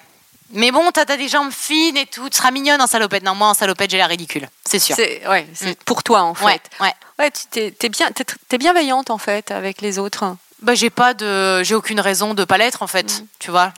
Mais 0.52 0.72
bon, 0.72 0.92
t'as 0.92 1.06
t'as 1.06 1.18
des 1.18 1.28
jambes 1.28 1.52
fines 1.52 1.98
et 1.98 2.06
tout, 2.06 2.30
tu 2.30 2.38
seras 2.38 2.52
mignonne 2.52 2.82
en 2.82 2.88
salopette. 2.88 3.24
Non, 3.24 3.34
moi 3.36 3.48
en 3.50 3.54
salopette, 3.54 3.90
j'ai 3.92 3.98
l'air 3.98 4.08
ridicule, 4.10 4.48
c'est 4.64 4.80
sûr. 4.80 4.96
C'est 4.96 5.28
ouais, 5.28 5.48
c'est 5.54 5.72
Mm. 5.72 5.76
pour 5.86 6.04
toi 6.04 6.22
en 6.22 6.34
fait. 6.34 6.46
Ouais, 6.46 6.60
ouais. 6.82 6.94
Ouais, 7.20 7.32
tu 7.32 7.46
t'es, 7.50 7.72
t'es 7.72 7.90
bien, 7.90 8.12
t'es, 8.12 8.26
t'es 8.26 8.58
bienveillante 8.58 9.10
en 9.10 9.18
fait 9.18 9.52
avec 9.52 9.82
les 9.82 9.98
autres. 10.00 10.36
Bah, 10.62 10.76
j'ai 10.76 10.90
pas 10.90 11.14
de, 11.14 11.64
j'ai 11.64 11.76
aucune 11.76 12.00
raison 12.00 12.34
de 12.34 12.44
pas 12.44 12.58
l'être 12.58 12.82
en 12.84 12.88
fait, 12.88 13.24
tu 13.40 13.52
vois. 13.52 13.74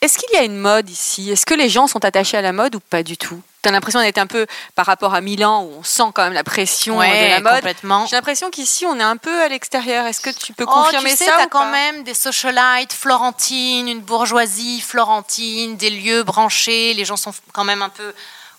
Est-ce 0.00 0.16
qu'il 0.18 0.32
y 0.32 0.36
a 0.36 0.44
une 0.44 0.56
mode 0.58 0.88
ici? 0.88 1.30
Est-ce 1.30 1.44
que 1.44 1.54
les 1.54 1.68
gens 1.68 1.86
sont 1.88 2.04
attachés 2.04 2.36
à 2.36 2.42
la 2.42 2.52
mode 2.52 2.76
ou 2.76 2.80
pas 2.80 3.02
du 3.02 3.16
tout? 3.16 3.42
T'as 3.68 3.72
l'impression 3.72 4.00
d'être 4.00 4.16
un 4.16 4.26
peu 4.26 4.46
par 4.74 4.86
rapport 4.86 5.12
à 5.14 5.20
Milan 5.20 5.62
où 5.62 5.74
on 5.80 5.82
sent 5.82 6.04
quand 6.14 6.22
même 6.24 6.32
la 6.32 6.42
pression 6.42 6.96
Ouais, 6.96 7.24
de 7.24 7.28
la 7.34 7.40
mode. 7.42 7.54
complètement. 7.56 8.06
J'ai 8.06 8.16
l'impression 8.16 8.48
qu'ici 8.48 8.86
on 8.86 8.98
est 8.98 9.02
un 9.02 9.18
peu 9.18 9.42
à 9.42 9.48
l'extérieur. 9.48 10.06
Est-ce 10.06 10.22
que 10.22 10.30
tu 10.30 10.54
peux 10.54 10.64
Oh, 10.66 10.72
confirmer 10.72 11.10
tu 11.10 11.16
sais, 11.18 11.26
ça 11.26 11.44
ou 11.44 11.48
quand 11.50 11.58
pas 11.60 11.70
même 11.70 12.02
des 12.02 12.14
socialites 12.14 12.94
florentines, 12.94 13.86
une 13.86 14.00
bourgeoisie 14.00 14.80
florentine, 14.80 15.76
des 15.76 15.90
lieux 15.90 16.22
branchés. 16.22 16.94
Les 16.94 17.04
gens 17.04 17.18
sont 17.18 17.34
quand 17.52 17.64
même 17.64 17.82
un 17.82 17.90
peu 17.90 18.14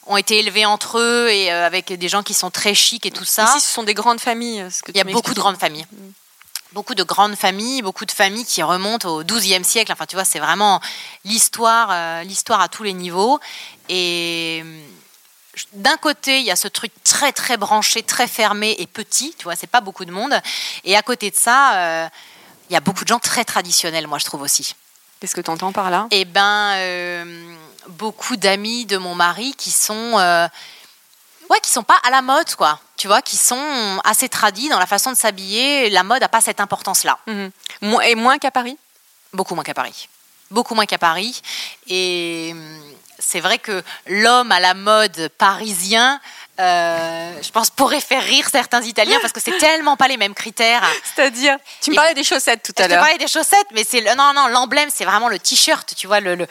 ont 0.05 0.18
été 0.18 0.38
élevés 0.39 0.66
entre 0.68 0.99
eux 0.99 1.30
et 1.30 1.51
euh, 1.51 1.66
avec 1.66 1.91
des 1.91 2.07
gens 2.07 2.22
qui 2.22 2.36
sont 2.36 2.51
très 2.51 2.76
chics 2.76 3.05
et 3.07 3.12
tout 3.12 3.26
ça. 3.26 3.45
Ici, 3.45 3.62
ce 3.62 3.74
sont 3.74 3.84
des 3.84 3.93
grandes 3.95 4.20
familles. 4.20 4.68
ce 4.72 4.84
que 4.84 4.91
Il 4.91 4.97
y 4.97 5.01
a 5.01 5.03
beaucoup 5.05 5.34
de 5.34 5.39
grandes 5.39 5.57
familles. 5.57 5.88
Beaucoup 6.72 6.93
de 6.93 7.01
grandes 7.01 7.36
familles, 7.36 7.82
beaucoup 7.82 8.05
de 8.05 8.12
familles 8.12 8.45
qui 8.45 8.62
remontent 8.62 9.10
au 9.10 9.24
XIIe 9.24 9.64
siècle. 9.64 9.91
Enfin, 9.91 10.05
tu 10.05 10.16
vois, 10.16 10.24
c'est 10.26 10.38
vraiment 10.38 10.80
l'histoire, 11.26 11.89
euh, 11.91 12.22
l'histoire 12.24 12.62
à 12.62 12.68
tous 12.68 12.84
les 12.84 12.93
niveaux. 12.93 13.39
Et 13.89 14.62
euh, 14.64 14.80
d'un 15.74 15.97
côté, 15.97 16.39
il 16.39 16.45
y 16.45 16.52
a 16.52 16.56
ce 16.56 16.68
truc 16.68 16.91
très 17.04 17.32
très 17.32 17.58
branché, 17.58 18.04
très 18.04 18.28
fermé 18.28 18.76
et 18.80 18.88
petit. 18.88 19.34
Tu 19.38 19.43
vois, 19.43 19.56
c'est 19.56 19.68
pas 19.68 19.82
beaucoup 19.82 20.06
de 20.06 20.12
monde. 20.12 20.39
Et 20.84 20.95
à 20.95 21.02
côté 21.02 21.32
de 21.32 21.36
ça, 21.36 21.76
euh, 21.76 22.10
il 22.70 22.74
y 22.74 22.78
a 22.78 22.80
beaucoup 22.80 23.04
de 23.04 23.10
gens 23.10 23.20
très 23.20 23.43
traditionnels. 23.43 24.08
Moi, 24.08 24.20
je 24.20 24.26
trouve 24.26 24.41
aussi. 24.41 24.76
Qu'est-ce 25.20 25.36
que 25.36 25.41
tu 25.41 25.52
entends 25.52 25.72
par 25.74 25.89
là? 25.89 26.08
Eh 26.12 26.24
ben, 26.24 26.74
euh, 26.76 27.56
beaucoup 27.88 28.38
d'amis 28.38 28.86
de 28.86 28.97
mon 28.97 29.16
mari 29.16 29.54
qui 29.58 29.72
sont, 29.72 30.18
euh, 30.18 30.47
ouais, 31.50 31.60
qui 31.62 31.72
sont 31.72 31.84
pas 31.84 32.00
à 32.04 32.10
la 32.10 32.22
mode, 32.22 32.56
quoi. 32.56 32.80
Tu 32.95 33.08
vois, 33.08 33.22
qui 33.22 33.36
sont 33.36 34.00
assez 34.06 34.30
tradis 34.30 34.70
dans 34.70 34.80
la 34.80 34.86
façon 34.86 35.12
de 35.12 35.18
s'habiller. 35.18 35.89
La 35.89 36.04
mode 36.04 36.22
n'a 36.22 36.30
pas 36.30 36.41
cette 36.41 36.62
importance-là. 36.62 37.18
Mhm. 37.28 37.52
Et 38.06 38.16
moins 38.16 38.38
qu'à 38.38 38.52
Paris? 38.52 38.78
Beaucoup 39.34 39.56
moins 39.56 39.64
qu'à 39.64 39.74
Paris. 39.74 40.08
Beaucoup 40.52 40.74
moins 40.74 40.86
qu'à 40.86 40.97
Paris. 40.97 41.41
Et 41.88 42.52
hum, 42.54 42.88
c'est 43.20 43.39
vrai 43.39 43.57
que 43.59 43.84
l'homme 44.07 44.51
à 44.51 44.59
la 44.59 44.74
mode 44.74 45.30
parisien, 45.38 46.20
euh, 46.59 47.34
je 47.41 47.51
pense, 47.51 47.70
pourrait 47.70 48.01
faire 48.01 48.24
rire 48.24 48.47
certains 48.51 48.82
Italiens 48.82 49.17
parce 49.22 49.32
que 49.34 49.39
c'est 49.39 49.57
tellement 49.59 49.95
pas 49.97 50.07
les 50.07 50.17
mêmes 50.17 50.34
critères. 50.34 50.82
C'est-à-dire 51.15 51.57
Tu 51.82 51.91
me 51.91 51.95
parlais 51.95 52.13
des 52.13 52.24
chaussettes 52.24 52.63
tout 52.63 52.74
Je 52.78 52.84
à 52.84 52.88
te 52.88 52.91
l'heure. 52.91 53.01
parlais 53.01 53.17
des 53.17 53.28
chaussettes, 53.28 53.67
mais 53.74 53.84
c'est 53.88 54.01
le, 54.01 54.13
non, 54.15 54.34
non, 54.34 54.47
l'emblème, 54.47 54.89
c'est 54.93 55.05
vraiment 55.05 55.30
le 55.30 55.39
t-shirt, 55.39 55.93
tu 55.95 56.07
vois, 56.07 56.20
le, 56.20 56.36
le- 56.36 56.47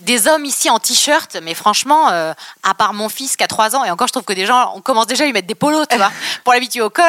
des 0.00 0.28
hommes 0.28 0.46
ici 0.46 0.70
en 0.70 0.78
t-shirt, 0.78 1.36
mais 1.42 1.52
franchement, 1.54 2.08
euh, 2.10 2.32
à 2.62 2.72
part 2.74 2.94
mon 2.94 3.08
fils 3.10 3.36
qui 3.36 3.44
a 3.44 3.46
3 3.48 3.76
ans, 3.76 3.84
et 3.84 3.90
encore, 3.90 4.06
je 4.06 4.12
trouve 4.14 4.24
que 4.24 4.32
des 4.32 4.46
gens, 4.46 4.72
on 4.74 4.80
commence 4.80 5.06
déjà 5.06 5.24
à 5.24 5.26
lui 5.26 5.32
mettre 5.34 5.46
des 5.48 5.54
polos, 5.54 5.86
tu 5.90 5.96
vois, 5.96 6.10
pour 6.44 6.54
l'habituer 6.54 6.80
au 6.80 6.88
col. 6.90 7.04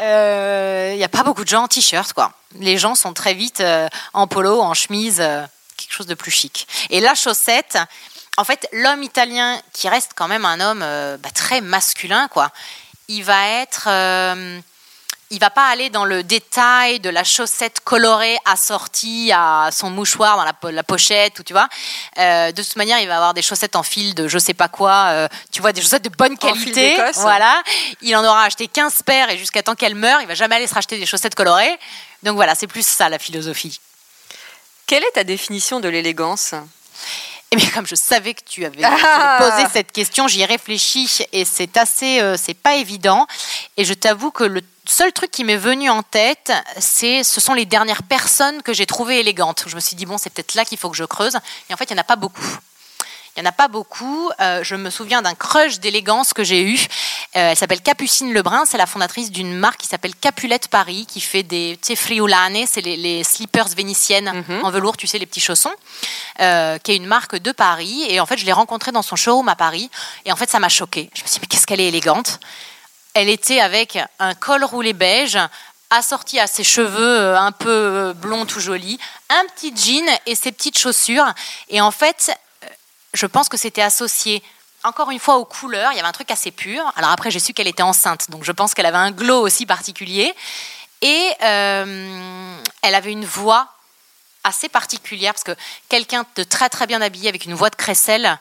euh, 0.00 0.90
Il 0.92 0.98
n'y 0.98 1.04
a 1.04 1.08
pas 1.08 1.22
beaucoup 1.22 1.44
de 1.44 1.48
gens 1.48 1.62
en 1.62 1.68
t-shirt, 1.68 2.12
quoi. 2.12 2.32
Les 2.60 2.78
gens 2.78 2.94
sont 2.94 3.12
très 3.12 3.32
vite 3.34 3.60
euh, 3.60 3.88
en 4.12 4.26
polo, 4.26 4.60
en 4.60 4.74
chemise, 4.74 5.18
euh, 5.20 5.42
quelque 5.76 5.92
chose 5.94 6.06
de 6.06 6.14
plus 6.14 6.30
chic. 6.30 6.66
Et 6.90 7.00
la 7.00 7.14
chaussette, 7.14 7.78
en 8.36 8.44
fait, 8.44 8.68
l'homme 8.72 9.02
italien, 9.02 9.60
qui 9.72 9.88
reste 9.88 10.12
quand 10.14 10.28
même 10.28 10.44
un 10.44 10.60
homme 10.60 10.82
euh, 10.82 11.16
bah, 11.18 11.30
très 11.34 11.60
masculin, 11.60 12.28
quoi, 12.28 12.50
il 13.08 13.22
va 13.22 13.48
être. 13.60 13.84
euh, 13.88 14.58
il 15.30 15.40
va 15.40 15.50
pas 15.50 15.66
aller 15.66 15.90
dans 15.90 16.04
le 16.04 16.22
détail 16.22 17.00
de 17.00 17.10
la 17.10 17.24
chaussette 17.24 17.80
colorée 17.80 18.36
assortie 18.44 19.32
à 19.34 19.70
son 19.72 19.90
mouchoir 19.90 20.36
dans 20.36 20.44
la, 20.44 20.52
po- 20.52 20.70
la 20.70 20.84
pochette 20.84 21.40
ou 21.40 21.42
tu 21.42 21.52
vois. 21.52 21.68
Euh, 22.18 22.52
de 22.52 22.62
toute 22.62 22.76
manière, 22.76 23.00
il 23.00 23.08
va 23.08 23.16
avoir 23.16 23.34
des 23.34 23.42
chaussettes 23.42 23.74
en 23.74 23.82
fil 23.82 24.14
de 24.14 24.28
je 24.28 24.38
sais 24.38 24.54
pas 24.54 24.68
quoi. 24.68 25.06
euh, 25.08 25.28
tu 25.50 25.60
vois, 25.60 25.72
des 25.72 25.80
chaussettes 25.82 26.04
de 26.04 26.10
bonne 26.10 26.34
En 26.40 26.54
fil 26.54 26.66
qualité. 26.72 26.96
Voilà. 27.22 27.60
Il 28.02 28.14
en 28.14 28.24
aura 28.24 28.44
acheté 28.44 28.68
15 28.68 29.02
paires 29.02 29.28
et 29.30 29.36
jusqu'à 29.36 29.64
temps 29.64 29.74
qu'elle 29.74 29.96
meure, 29.96 30.20
il 30.20 30.28
va 30.28 30.34
jamais 30.34 30.54
aller 30.54 30.68
se 30.68 30.74
racheter 30.74 30.96
des 30.96 31.06
chaussettes 31.06 31.34
colorées. 31.34 31.76
Donc 32.22 32.36
voilà, 32.36 32.54
c'est 32.54 32.68
plus 32.68 32.86
ça 32.86 33.08
la 33.08 33.18
philosophie. 33.18 33.80
Quelle 34.86 35.02
est 35.02 35.12
ta 35.14 35.24
définition 35.24 35.80
de 35.80 35.88
l'élégance? 35.88 36.54
Et 37.52 37.56
bien 37.56 37.70
comme 37.70 37.86
je 37.86 37.94
savais 37.94 38.34
que 38.34 38.42
tu 38.44 38.64
avais 38.64 38.82
Ah. 38.84 39.38
poser 39.38 39.66
cette 39.72 39.92
question, 39.92 40.26
j'y 40.26 40.42
ai 40.42 40.46
réfléchi 40.46 41.08
et 41.32 41.44
c'est 41.44 41.76
assez, 41.76 42.20
euh, 42.20 42.36
c'est 42.36 42.54
pas 42.54 42.74
évident. 42.76 43.26
Et 43.76 43.84
je 43.84 43.94
t'avoue 43.94 44.30
que 44.32 44.42
le 44.44 44.62
seul 44.84 45.12
truc 45.12 45.30
qui 45.30 45.44
m'est 45.44 45.56
venu 45.56 45.88
en 45.88 46.02
tête, 46.02 46.52
c'est, 46.78 47.22
ce 47.22 47.40
sont 47.40 47.54
les 47.54 47.64
dernières 47.66 48.02
personnes 48.02 48.62
que 48.62 48.72
j'ai 48.72 48.86
trouvées 48.86 49.20
élégantes. 49.20 49.64
Je 49.66 49.76
me 49.76 49.80
suis 49.80 49.94
dit 49.96 50.06
bon, 50.06 50.18
c'est 50.18 50.30
peut-être 50.30 50.54
là 50.54 50.64
qu'il 50.64 50.76
faut 50.78 50.90
que 50.90 50.96
je 50.96 51.04
creuse. 51.04 51.36
Et 51.70 51.74
en 51.74 51.76
fait, 51.76 51.84
il 51.84 51.92
y 51.92 51.94
en 51.96 52.00
a 52.00 52.04
pas 52.04 52.16
beaucoup. 52.16 52.42
Il 53.36 53.42
n'y 53.42 53.48
en 53.48 53.50
a 53.50 53.52
pas 53.52 53.68
beaucoup. 53.68 54.30
Euh, 54.40 54.64
je 54.64 54.74
me 54.76 54.88
souviens 54.88 55.20
d'un 55.20 55.34
crush 55.34 55.78
d'élégance 55.78 56.32
que 56.32 56.42
j'ai 56.42 56.62
eu. 56.62 56.78
Euh, 57.36 57.50
elle 57.50 57.56
s'appelle 57.56 57.82
Capucine 57.82 58.32
Lebrun. 58.32 58.64
C'est 58.64 58.78
la 58.78 58.86
fondatrice 58.86 59.30
d'une 59.30 59.52
marque 59.52 59.80
qui 59.82 59.86
s'appelle 59.86 60.14
Capulette 60.14 60.68
Paris, 60.68 61.06
qui 61.06 61.20
fait 61.20 61.42
des 61.42 61.78
friulane, 61.94 62.64
c'est 62.66 62.80
les, 62.80 62.96
les 62.96 63.24
slippers 63.24 63.68
vénitiennes 63.76 64.42
en 64.62 64.70
velours, 64.70 64.96
tu 64.96 65.06
sais, 65.06 65.18
les 65.18 65.26
petits 65.26 65.40
chaussons, 65.40 65.74
euh, 66.40 66.78
qui 66.78 66.92
est 66.92 66.96
une 66.96 67.06
marque 67.06 67.36
de 67.36 67.52
Paris. 67.52 68.06
Et 68.08 68.20
en 68.20 68.26
fait, 68.26 68.38
je 68.38 68.46
l'ai 68.46 68.52
rencontrée 68.52 68.90
dans 68.90 69.02
son 69.02 69.16
showroom 69.16 69.50
à 69.50 69.54
Paris. 69.54 69.90
Et 70.24 70.32
en 70.32 70.36
fait, 70.36 70.48
ça 70.48 70.58
m'a 70.58 70.70
choquée. 70.70 71.10
Je 71.14 71.22
me 71.22 71.26
suis 71.26 71.34
dit, 71.34 71.40
mais 71.42 71.46
qu'est-ce 71.48 71.66
qu'elle 71.66 71.80
est 71.80 71.88
élégante. 71.88 72.40
Elle 73.12 73.28
était 73.28 73.60
avec 73.60 73.98
un 74.18 74.34
col 74.34 74.64
roulé 74.64 74.94
beige, 74.94 75.38
assorti 75.90 76.40
à 76.40 76.46
ses 76.46 76.64
cheveux 76.64 77.36
un 77.36 77.52
peu 77.52 78.14
blonds 78.14 78.46
tout 78.46 78.60
jolis, 78.60 78.98
un 79.28 79.44
petit 79.54 79.74
jean 79.76 80.08
et 80.24 80.34
ses 80.34 80.52
petites 80.52 80.78
chaussures. 80.78 81.26
Et 81.68 81.82
en 81.82 81.90
fait, 81.90 82.34
je 83.16 83.26
pense 83.26 83.48
que 83.48 83.56
c'était 83.56 83.82
associé 83.82 84.42
encore 84.84 85.10
une 85.10 85.18
fois 85.18 85.36
aux 85.36 85.44
couleurs. 85.44 85.92
Il 85.92 85.96
y 85.96 85.98
avait 85.98 86.08
un 86.08 86.12
truc 86.12 86.30
assez 86.30 86.50
pur. 86.50 86.82
Alors 86.96 87.10
après, 87.10 87.30
j'ai 87.30 87.40
su 87.40 87.52
qu'elle 87.52 87.66
était 87.66 87.82
enceinte, 87.82 88.30
donc 88.30 88.44
je 88.44 88.52
pense 88.52 88.74
qu'elle 88.74 88.86
avait 88.86 88.96
un 88.96 89.10
glow 89.10 89.40
aussi 89.40 89.66
particulier. 89.66 90.34
Et 91.02 91.30
euh, 91.42 92.56
elle 92.82 92.94
avait 92.94 93.12
une 93.12 93.24
voix 93.24 93.68
assez 94.44 94.68
particulière 94.68 95.32
parce 95.34 95.44
que 95.44 95.56
quelqu'un 95.88 96.24
de 96.36 96.44
très 96.44 96.68
très 96.68 96.86
bien 96.86 97.02
habillé 97.02 97.28
avec 97.28 97.44
une 97.44 97.54
voix 97.54 97.68
de 97.70 97.76
crécelle, 97.76 98.38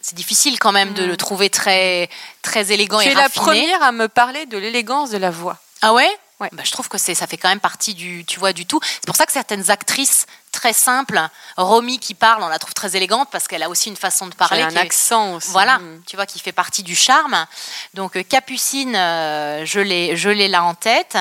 c'est 0.00 0.14
difficile 0.14 0.58
quand 0.58 0.72
même 0.72 0.92
de 0.92 1.04
le 1.04 1.16
trouver 1.16 1.50
très 1.50 2.08
très 2.42 2.70
élégant 2.70 2.98
Mm. 2.98 3.02
Tu 3.02 3.08
et 3.08 3.12
es 3.12 3.14
la 3.14 3.22
raffiné. 3.22 3.44
première 3.44 3.82
à 3.82 3.92
me 3.92 4.08
parler 4.08 4.46
de 4.46 4.58
l'élégance 4.58 5.10
de 5.10 5.18
la 5.18 5.30
voix. 5.30 5.56
Ah 5.82 5.92
ouais? 5.92 6.10
Ouais. 6.40 6.48
Bah, 6.52 6.62
je 6.64 6.70
trouve 6.70 6.88
que 6.88 6.98
c'est 6.98 7.16
ça 7.16 7.26
fait 7.26 7.36
quand 7.36 7.48
même 7.48 7.58
partie 7.58 7.94
du 7.94 8.24
tu 8.24 8.38
vois 8.38 8.52
du 8.52 8.64
tout. 8.64 8.78
C'est 8.82 9.06
pour 9.06 9.16
ça 9.16 9.26
que 9.26 9.32
certaines 9.32 9.70
actrices 9.70 10.26
très 10.52 10.72
simples, 10.72 11.20
Romy 11.56 11.98
qui 11.98 12.14
parle, 12.14 12.42
on 12.42 12.48
la 12.48 12.58
trouve 12.60 12.74
très 12.74 12.94
élégante 12.96 13.28
parce 13.30 13.48
qu'elle 13.48 13.62
a 13.62 13.68
aussi 13.68 13.88
une 13.90 13.96
façon 13.96 14.28
de 14.28 14.34
parler 14.34 14.58
Elle 14.58 14.64
a 14.64 14.66
un 14.68 14.70
qui 14.70 14.76
est- 14.76 14.80
accent 14.80 15.34
aussi. 15.34 15.50
voilà, 15.50 15.78
Mm. 15.78 16.02
tu 16.06 16.16
vois, 16.16 16.26
qui 16.26 16.38
fait 16.38 16.52
partie 16.52 16.82
du 16.84 16.94
charme. 16.96 17.44
Donc 17.94 18.16
euh, 18.16 18.22
Capucine, 18.22 18.94
euh, 18.96 19.64
je 19.66 19.80
l'ai, 19.80 20.16
je 20.16 20.28
l'ai 20.30 20.46
là 20.48 20.62
en 20.64 20.74
tête. 20.74 21.18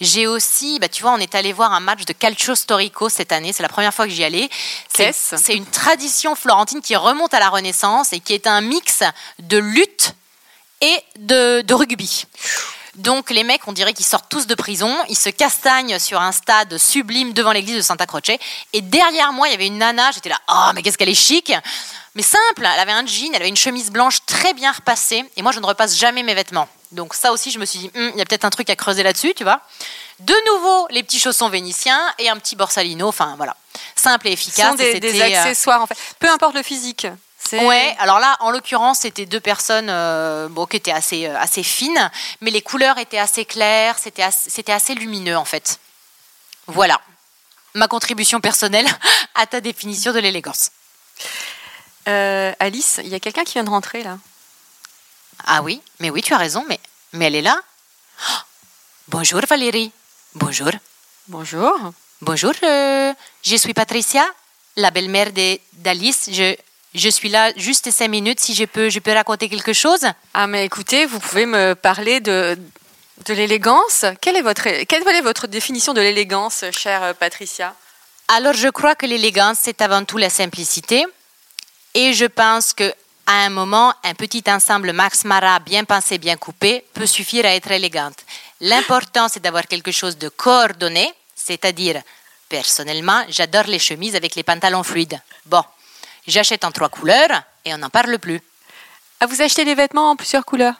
J'ai 0.00 0.26
aussi, 0.28 0.78
bah, 0.78 0.88
tu 0.88 1.02
vois, 1.02 1.12
on 1.12 1.18
est 1.18 1.34
allé 1.34 1.52
voir 1.52 1.72
un 1.72 1.80
match 1.80 2.04
de 2.04 2.12
Calcio 2.12 2.54
Storico 2.54 3.08
cette 3.08 3.32
année. 3.32 3.52
C'est 3.52 3.62
la 3.64 3.68
première 3.68 3.92
fois 3.92 4.06
que 4.06 4.12
j'y 4.12 4.22
allais. 4.24 4.48
C'est, 4.94 5.12
une 5.56 5.66
tradition 5.66 6.34
florentine 6.36 6.80
qui 6.80 6.94
remonte 6.94 7.34
à 7.34 7.40
la 7.40 7.48
Renaissance 7.48 8.12
et 8.12 8.20
qui 8.20 8.34
est 8.34 8.46
un 8.46 8.60
mix 8.60 9.02
de 9.40 9.58
lutte 9.58 10.14
et 10.80 10.96
de, 11.18 11.60
de 11.62 11.74
rugby. 11.74 12.24
Donc 12.96 13.30
les 13.30 13.44
mecs, 13.44 13.66
on 13.68 13.72
dirait 13.72 13.92
qu'ils 13.92 14.06
sortent 14.06 14.28
tous 14.28 14.46
de 14.46 14.54
prison, 14.54 14.96
ils 15.08 15.16
se 15.16 15.30
castagnent 15.30 15.98
sur 15.98 16.20
un 16.20 16.32
stade 16.32 16.76
sublime 16.76 17.32
devant 17.32 17.52
l'église 17.52 17.76
de 17.76 17.82
Santa 17.82 18.06
Croce. 18.06 18.36
Et 18.72 18.80
derrière 18.80 19.32
moi, 19.32 19.48
il 19.48 19.52
y 19.52 19.54
avait 19.54 19.66
une 19.66 19.78
nana, 19.78 20.10
j'étais 20.12 20.28
là, 20.28 20.38
oh 20.48 20.70
mais 20.74 20.82
qu'est-ce 20.82 20.98
qu'elle 20.98 21.08
est 21.08 21.14
chic 21.14 21.52
Mais 22.14 22.22
simple, 22.22 22.40
elle 22.58 22.80
avait 22.80 22.92
un 22.92 23.06
jean, 23.06 23.30
elle 23.34 23.42
avait 23.42 23.48
une 23.48 23.56
chemise 23.56 23.90
blanche 23.90 24.18
très 24.26 24.54
bien 24.54 24.72
repassée. 24.72 25.24
Et 25.36 25.42
moi, 25.42 25.52
je 25.52 25.60
ne 25.60 25.66
repasse 25.66 25.96
jamais 25.96 26.22
mes 26.22 26.34
vêtements. 26.34 26.68
Donc 26.92 27.14
ça 27.14 27.30
aussi, 27.32 27.52
je 27.52 27.58
me 27.60 27.64
suis 27.64 27.78
dit, 27.78 27.90
Hum, 27.94 28.10
il 28.14 28.18
y 28.18 28.22
a 28.22 28.24
peut-être 28.24 28.44
un 28.44 28.50
truc 28.50 28.68
à 28.70 28.76
creuser 28.76 29.04
là-dessus, 29.04 29.34
tu 29.34 29.44
vois. 29.44 29.60
De 30.18 30.34
nouveau, 30.52 30.88
les 30.90 31.02
petits 31.02 31.20
chaussons 31.20 31.48
vénitiens 31.48 32.00
et 32.18 32.28
un 32.28 32.36
petit 32.36 32.56
borsalino, 32.56 33.06
enfin 33.06 33.34
voilà. 33.36 33.56
Simple 33.94 34.26
et 34.26 34.30
Ce 34.30 34.34
efficace. 34.34 34.70
sont 34.70 34.74
des, 34.74 34.96
et 34.96 35.00
des 35.00 35.20
euh, 35.20 35.24
accessoires 35.24 35.80
en 35.80 35.86
fait. 35.86 35.96
Peu 36.18 36.28
importe 36.28 36.54
le 36.54 36.62
physique. 36.62 37.06
Ouais, 37.52 37.96
alors 37.98 38.18
là, 38.20 38.36
en 38.40 38.50
l'occurrence, 38.50 39.00
c'était 39.00 39.26
deux 39.26 39.40
personnes 39.40 39.88
euh, 39.90 40.48
bon, 40.48 40.66
qui 40.66 40.76
étaient 40.76 40.92
assez, 40.92 41.26
euh, 41.26 41.36
assez 41.38 41.62
fines, 41.62 42.10
mais 42.40 42.50
les 42.50 42.62
couleurs 42.62 42.98
étaient 42.98 43.18
assez 43.18 43.44
claires, 43.44 43.98
c'était 43.98 44.22
assez, 44.22 44.50
c'était 44.50 44.72
assez 44.72 44.94
lumineux 44.94 45.36
en 45.36 45.44
fait. 45.44 45.78
Voilà, 46.66 47.00
ma 47.74 47.88
contribution 47.88 48.40
personnelle 48.40 48.86
à 49.34 49.46
ta 49.46 49.60
définition 49.60 50.12
de 50.12 50.18
l'élégance. 50.20 50.70
Euh, 52.08 52.52
Alice, 52.60 53.00
il 53.02 53.08
y 53.08 53.14
a 53.14 53.20
quelqu'un 53.20 53.44
qui 53.44 53.54
vient 53.54 53.64
de 53.64 53.70
rentrer 53.70 54.02
là. 54.02 54.18
Ah 55.46 55.62
oui, 55.62 55.80
mais 55.98 56.10
oui, 56.10 56.22
tu 56.22 56.34
as 56.34 56.38
raison, 56.38 56.64
mais, 56.68 56.78
mais 57.14 57.26
elle 57.26 57.36
est 57.36 57.42
là. 57.42 57.58
Oh, 58.28 58.32
bonjour 59.08 59.40
Valérie. 59.48 59.92
Bonjour. 60.34 60.70
Bonjour. 61.28 61.72
Bonjour, 62.22 62.52
je 62.62 63.56
suis 63.56 63.72
Patricia, 63.72 64.24
la 64.76 64.90
belle-mère 64.90 65.32
de- 65.32 65.58
d'Alice. 65.72 66.28
Je, 66.30 66.54
je 66.94 67.08
suis 67.08 67.28
là 67.28 67.52
juste 67.56 67.90
cinq 67.90 68.08
minutes, 68.08 68.40
si 68.40 68.54
je 68.54 68.64
peux, 68.64 68.90
je 68.90 68.98
peux 68.98 69.12
raconter 69.12 69.48
quelque 69.48 69.72
chose. 69.72 70.04
Ah 70.34 70.46
mais 70.46 70.64
écoutez, 70.64 71.06
vous 71.06 71.20
pouvez 71.20 71.46
me 71.46 71.74
parler 71.74 72.20
de, 72.20 72.58
de 73.26 73.34
l'élégance. 73.34 74.04
Quelle 74.20 74.36
est 74.36 74.42
votre 74.42 74.68
quelle 74.84 75.06
est 75.06 75.20
votre 75.20 75.46
définition 75.46 75.94
de 75.94 76.00
l'élégance, 76.00 76.64
chère 76.72 77.14
Patricia? 77.14 77.74
Alors, 78.28 78.54
je 78.54 78.68
crois 78.68 78.94
que 78.94 79.06
l'élégance, 79.06 79.58
c'est 79.62 79.82
avant 79.82 80.04
tout 80.04 80.16
la 80.16 80.30
simplicité. 80.30 81.04
Et 81.94 82.12
je 82.12 82.26
pense 82.26 82.72
que 82.72 82.94
à 83.26 83.44
un 83.44 83.50
moment, 83.50 83.92
un 84.04 84.14
petit 84.14 84.44
ensemble 84.48 84.92
Max 84.92 85.24
Mara 85.24 85.58
bien 85.58 85.84
pensé, 85.84 86.18
bien 86.18 86.36
coupé, 86.36 86.84
peut 86.94 87.06
suffire 87.06 87.44
à 87.44 87.54
être 87.54 87.70
élégante. 87.70 88.18
L'important, 88.60 89.28
c'est 89.28 89.40
d'avoir 89.40 89.66
quelque 89.66 89.92
chose 89.92 90.16
de 90.18 90.28
coordonné, 90.28 91.12
c'est-à-dire, 91.34 92.02
personnellement, 92.48 93.24
j'adore 93.28 93.64
les 93.64 93.78
chemises 93.78 94.16
avec 94.16 94.34
les 94.34 94.42
pantalons 94.42 94.82
fluides. 94.82 95.20
Bon, 95.46 95.64
j'achète 96.26 96.64
en 96.64 96.70
trois 96.72 96.88
couleurs 96.88 97.42
et 97.64 97.74
on 97.74 97.78
n'en 97.78 97.90
parle 97.90 98.18
plus. 98.18 98.40
Ah, 99.20 99.26
vous 99.26 99.42
achetez 99.42 99.64
des 99.64 99.74
vêtements 99.74 100.10
en 100.10 100.16
plusieurs 100.16 100.44
couleurs? 100.44 100.74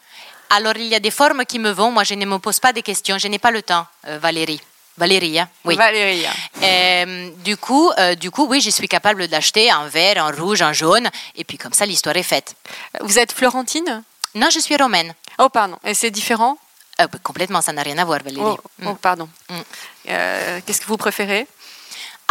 Alors, 0.51 0.77
il 0.77 0.87
y 0.87 0.95
a 0.95 1.01
des 1.01 1.11
formes 1.11 1.45
qui 1.45 1.59
me 1.59 1.71
vont. 1.71 1.91
Moi, 1.93 2.05
je 2.05 2.15
ne 2.15 2.25
me 2.27 2.39
pose 2.39 2.59
pas 2.59 2.73
des 2.73 2.83
questions. 2.83 3.19
Je 3.19 3.29
n'ai 3.29 3.39
pas 3.39 3.51
le 3.51 3.63
temps, 3.63 3.87
euh, 4.09 4.19
Valérie. 4.19 4.61
Valérie, 4.97 5.39
hein 5.39 5.49
oui. 5.65 5.77
Valérie. 5.77 6.25
Euh, 6.63 7.31
du, 7.45 7.57
coup, 7.57 7.91
euh, 7.99 8.15
du 8.17 8.31
coup, 8.31 8.47
oui, 8.47 8.61
je 8.61 8.71
suis 8.71 8.89
capable 8.89 9.29
d'acheter 9.29 9.73
en 9.73 9.87
vert, 9.87 10.23
en 10.25 10.31
rouge, 10.33 10.61
en 10.63 10.73
jaune. 10.73 11.09
Et 11.37 11.45
puis, 11.45 11.57
comme 11.57 11.73
ça, 11.73 11.87
l'histoire 11.87 12.17
est 12.17 12.23
faite. 12.25 12.55
Vous 13.01 13.19
êtes 13.19 13.33
Florentine? 13.33 14.03
Non, 14.35 14.49
je 14.51 14.59
suis 14.59 14.77
romaine. 14.77 15.15
Oh, 15.39 15.49
pardon. 15.49 15.79
Et 15.85 15.95
c'est 15.95 16.11
différent? 16.11 16.59
Complètement, 17.23 17.63
ça 17.63 17.73
n'a 17.73 17.83
rien 17.83 17.97
à 17.99 18.05
voir, 18.05 18.21
Valérie. 18.23 18.43
Oh, 18.45 18.59
Mm. 18.79 18.89
oh, 18.89 18.95
pardon. 18.95 19.29
Mm. 19.49 19.61
Qu'est-ce 20.67 20.81
que 20.81 20.87
vous 20.87 20.97
préférez? 20.99 21.47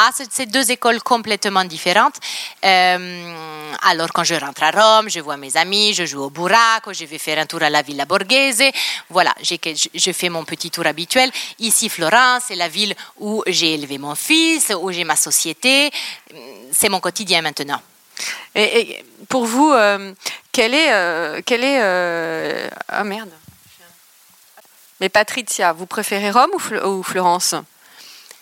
Ah, 0.01 0.11
c'est 0.15 0.31
c'est 0.31 0.45
deux 0.45 0.71
écoles 0.71 1.03
complètement 1.03 1.65
différentes. 1.65 2.15
Euh, 2.63 3.33
alors, 3.81 4.13
quand 4.13 4.23
je 4.23 4.35
rentre 4.35 4.63
à 4.63 4.71
Rome, 4.71 5.09
je 5.09 5.19
vois 5.19 5.35
mes 5.35 5.57
amis, 5.57 5.93
je 5.93 6.05
joue 6.05 6.23
au 6.23 6.29
burraco, 6.29 6.93
je 6.93 7.03
vais 7.03 7.17
faire 7.17 7.37
un 7.37 7.45
tour 7.45 7.61
à 7.63 7.69
la 7.69 7.81
Villa 7.81 8.05
Borghese. 8.05 8.63
Voilà, 9.09 9.35
je, 9.41 10.11
fais 10.13 10.29
mon 10.29 10.45
petit 10.45 10.71
tour 10.71 10.87
habituel. 10.87 11.29
Ici, 11.59 11.89
Florence, 11.89 12.43
c'est 12.47 12.55
la 12.55 12.69
ville 12.69 12.95
où 13.17 13.43
j'ai 13.45 13.73
élevé 13.73 13.97
mon 13.97 14.15
fils, 14.15 14.71
où 14.81 14.89
j'ai 14.89 15.03
ma 15.03 15.17
société. 15.17 15.91
C'est 16.71 16.87
mon 16.87 17.01
quotidien 17.01 17.41
maintenant. 17.41 17.81
et, 18.55 19.03
pour 19.27 19.43
vous, 19.47 19.73
euh, 19.73 20.13
quel 20.53 20.73
est. 20.73 20.93
euh, 20.93 21.41
quel 21.45 21.65
est 21.65 22.69
Ah 22.87 23.03
merde. 23.03 23.31
Mais 25.01 25.09
Patricia, 25.09 25.73
vous 25.73 25.87
préférez 25.87 26.31
Rome 26.31 26.51
ou 26.85 27.03
Florence? 27.03 27.55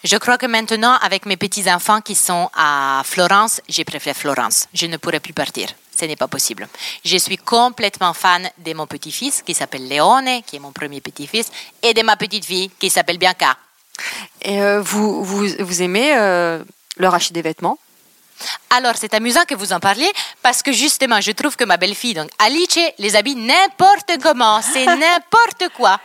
Je 0.09 0.15
crois 0.15 0.37
que 0.37 0.45
maintenant, 0.45 0.95
avec 1.01 1.25
mes 1.25 1.35
petits-enfants 1.35 1.99
qui 1.99 2.15
sont 2.15 2.49
à 2.55 3.01
Florence, 3.03 3.59
je 3.67 3.83
préfère 3.83 4.15
Florence. 4.15 4.69
Je 4.73 4.85
ne 4.85 4.95
pourrai 4.95 5.19
plus 5.19 5.33
partir. 5.33 5.67
Ce 5.93 6.05
n'est 6.05 6.15
pas 6.15 6.29
possible. 6.29 6.65
Je 7.03 7.17
suis 7.17 7.35
complètement 7.35 8.13
fan 8.13 8.49
de 8.57 8.73
mon 8.73 8.87
petit-fils 8.87 9.41
qui 9.41 9.53
s'appelle 9.53 9.89
Leone, 9.89 10.43
qui 10.45 10.55
est 10.55 10.59
mon 10.59 10.71
premier 10.71 11.01
petit-fils, 11.01 11.51
et 11.83 11.93
de 11.93 12.03
ma 12.03 12.15
petite-fille 12.15 12.71
qui 12.79 12.89
s'appelle 12.89 13.17
Bianca. 13.17 13.57
Et 14.43 14.61
euh, 14.61 14.79
vous, 14.81 15.25
vous, 15.25 15.45
vous 15.59 15.81
aimez 15.81 16.15
euh, 16.15 16.63
leur 16.95 17.13
acheter 17.13 17.33
des 17.33 17.41
vêtements? 17.41 17.77
Alors, 18.69 18.93
c'est 18.95 19.13
amusant 19.13 19.43
que 19.47 19.55
vous 19.55 19.73
en 19.73 19.79
parliez 19.79 20.11
parce 20.41 20.61
que 20.61 20.71
justement, 20.71 21.21
je 21.21 21.31
trouve 21.31 21.55
que 21.55 21.63
ma 21.63 21.77
belle-fille, 21.77 22.13
donc 22.13 22.29
Alice, 22.39 22.79
les 22.97 23.15
habille 23.15 23.35
n'importe 23.35 24.11
comment. 24.21 24.61
C'est 24.61 24.85
n'importe 25.03 25.69
quoi. 25.75 25.99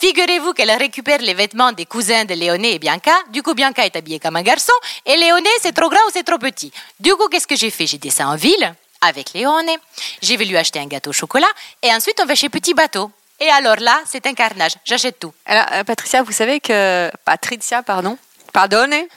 Figurez-vous 0.00 0.52
qu'elle 0.52 0.70
récupère 0.72 1.18
les 1.20 1.34
vêtements 1.34 1.72
des 1.72 1.86
cousins 1.86 2.24
de 2.24 2.34
Léoné 2.34 2.74
et 2.74 2.78
Bianca. 2.78 3.14
Du 3.30 3.42
coup, 3.42 3.54
Bianca 3.54 3.84
est 3.84 3.96
habillée 3.96 4.20
comme 4.20 4.36
un 4.36 4.42
garçon 4.42 4.72
et 5.06 5.16
Léoné, 5.16 5.50
c'est 5.60 5.72
trop 5.72 5.88
grand 5.88 6.00
ou 6.06 6.10
c'est 6.12 6.24
trop 6.24 6.38
petit. 6.38 6.72
Du 7.00 7.12
coup, 7.14 7.28
qu'est-ce 7.28 7.46
que 7.46 7.56
j'ai 7.56 7.70
fait? 7.70 7.86
J'ai 7.86 7.98
descendu 7.98 8.30
en 8.30 8.36
ville 8.36 8.74
avec 9.00 9.32
Léoné. 9.34 9.76
Je 10.22 10.34
vais 10.34 10.44
lui 10.44 10.56
acheter 10.56 10.78
un 10.78 10.86
gâteau 10.86 11.10
au 11.10 11.12
chocolat 11.12 11.48
et 11.82 11.92
ensuite 11.92 12.18
on 12.22 12.26
va 12.26 12.34
chez 12.34 12.48
Petit 12.48 12.74
Bateau. 12.74 13.10
Et 13.40 13.48
alors 13.48 13.76
là, 13.76 14.00
c'est 14.06 14.26
un 14.26 14.34
carnage. 14.34 14.72
J'achète 14.84 15.18
tout. 15.18 15.34
Alors, 15.44 15.66
euh, 15.72 15.84
Patricia, 15.84 16.22
vous 16.22 16.32
savez 16.32 16.60
que. 16.60 17.10
Patricia, 17.24 17.82
pardon. 17.82 18.16
Pardonnez. 18.52 19.08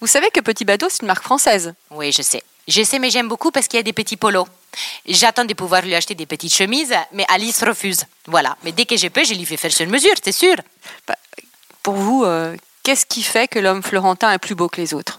Vous 0.00 0.06
savez 0.06 0.30
que 0.30 0.40
Petit 0.40 0.64
Bateau, 0.64 0.88
c'est 0.88 1.02
une 1.02 1.08
marque 1.08 1.24
française. 1.24 1.74
Oui, 1.90 2.12
je 2.12 2.22
sais. 2.22 2.42
Je 2.66 2.82
sais, 2.82 2.98
mais 2.98 3.10
j'aime 3.10 3.28
beaucoup 3.28 3.50
parce 3.50 3.66
qu'il 3.66 3.78
y 3.78 3.80
a 3.80 3.82
des 3.82 3.92
petits 3.92 4.16
polos. 4.16 4.46
J'attends 5.06 5.44
de 5.44 5.54
pouvoir 5.54 5.82
lui 5.82 5.94
acheter 5.94 6.14
des 6.14 6.26
petites 6.26 6.52
chemises, 6.52 6.94
mais 7.12 7.24
Alice 7.28 7.62
refuse. 7.64 8.04
Voilà. 8.26 8.56
Mais 8.62 8.72
dès 8.72 8.84
que 8.84 8.96
je 8.96 9.08
peux, 9.08 9.24
je 9.24 9.34
lui 9.34 9.46
fais 9.46 9.56
faire 9.56 9.72
sur 9.72 9.86
mesure, 9.86 10.14
c'est 10.22 10.32
sûr. 10.32 10.56
Pour 11.82 11.94
vous, 11.94 12.24
euh, 12.24 12.54
qu'est-ce 12.82 13.06
qui 13.06 13.22
fait 13.22 13.48
que 13.48 13.58
l'homme 13.58 13.82
florentin 13.82 14.30
est 14.32 14.38
plus 14.38 14.54
beau 14.54 14.68
que 14.68 14.80
les 14.80 14.92
autres? 14.92 15.18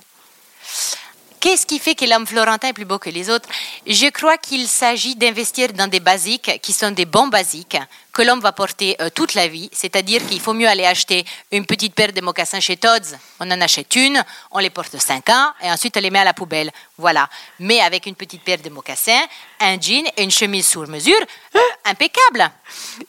Qu'est-ce 1.40 1.66
qui 1.66 1.80
fait 1.80 1.96
que 1.96 2.04
l'homme 2.04 2.28
florentin 2.28 2.68
est 2.68 2.74
plus 2.74 2.84
beau 2.84 3.00
que 3.00 3.10
les 3.10 3.30
autres? 3.30 3.48
Je 3.88 4.08
crois 4.10 4.38
qu'il 4.38 4.68
s'agit 4.68 5.16
d'investir 5.16 5.72
dans 5.72 5.88
des 5.88 6.02
basiques 6.02 6.60
qui 6.62 6.74
sont 6.74 6.92
des 6.92 7.06
bons 7.06 7.28
basiques 7.28 7.78
que 8.12 8.24
l'homme 8.24 8.42
va 8.42 8.52
porter 8.52 8.98
euh, 9.00 9.10
toute 9.10 9.36
la 9.36 9.48
vie. 9.48 9.70
C'est-à-dire 9.72 10.22
qu'il 10.28 10.42
faut 10.42 10.54
mieux 10.54 10.68
aller 10.68 10.86
acheter 10.86 11.26
une 11.54 11.66
petite 11.66 11.96
paire 11.96 12.12
de 12.12 12.20
mocassins 12.20 12.60
chez 12.60 12.76
Tod's. 12.76 13.16
On 13.40 13.50
en 13.50 13.62
achète 13.62 13.96
une, 13.96 14.22
on 14.52 14.60
les 14.60 14.70
porte 14.70 15.00
5 15.00 15.30
ans 15.30 15.54
et 15.62 15.72
ensuite 15.72 15.96
on 15.96 16.02
les 16.02 16.10
met 16.10 16.20
à 16.20 16.26
la 16.26 16.34
poubelle. 16.34 16.72
Voilà. 16.98 17.30
Mais 17.60 17.80
avec 17.80 18.06
une 18.06 18.16
petite 18.16 18.44
paire 18.44 18.62
de 18.62 18.70
mocassins, 18.70 19.24
un 19.62 19.80
jean 19.80 20.12
et 20.18 20.24
une 20.24 20.32
chemise 20.32 20.68
sur 20.68 20.86
mesure, 20.90 21.22
euh, 21.56 21.60
impeccable. 21.86 22.52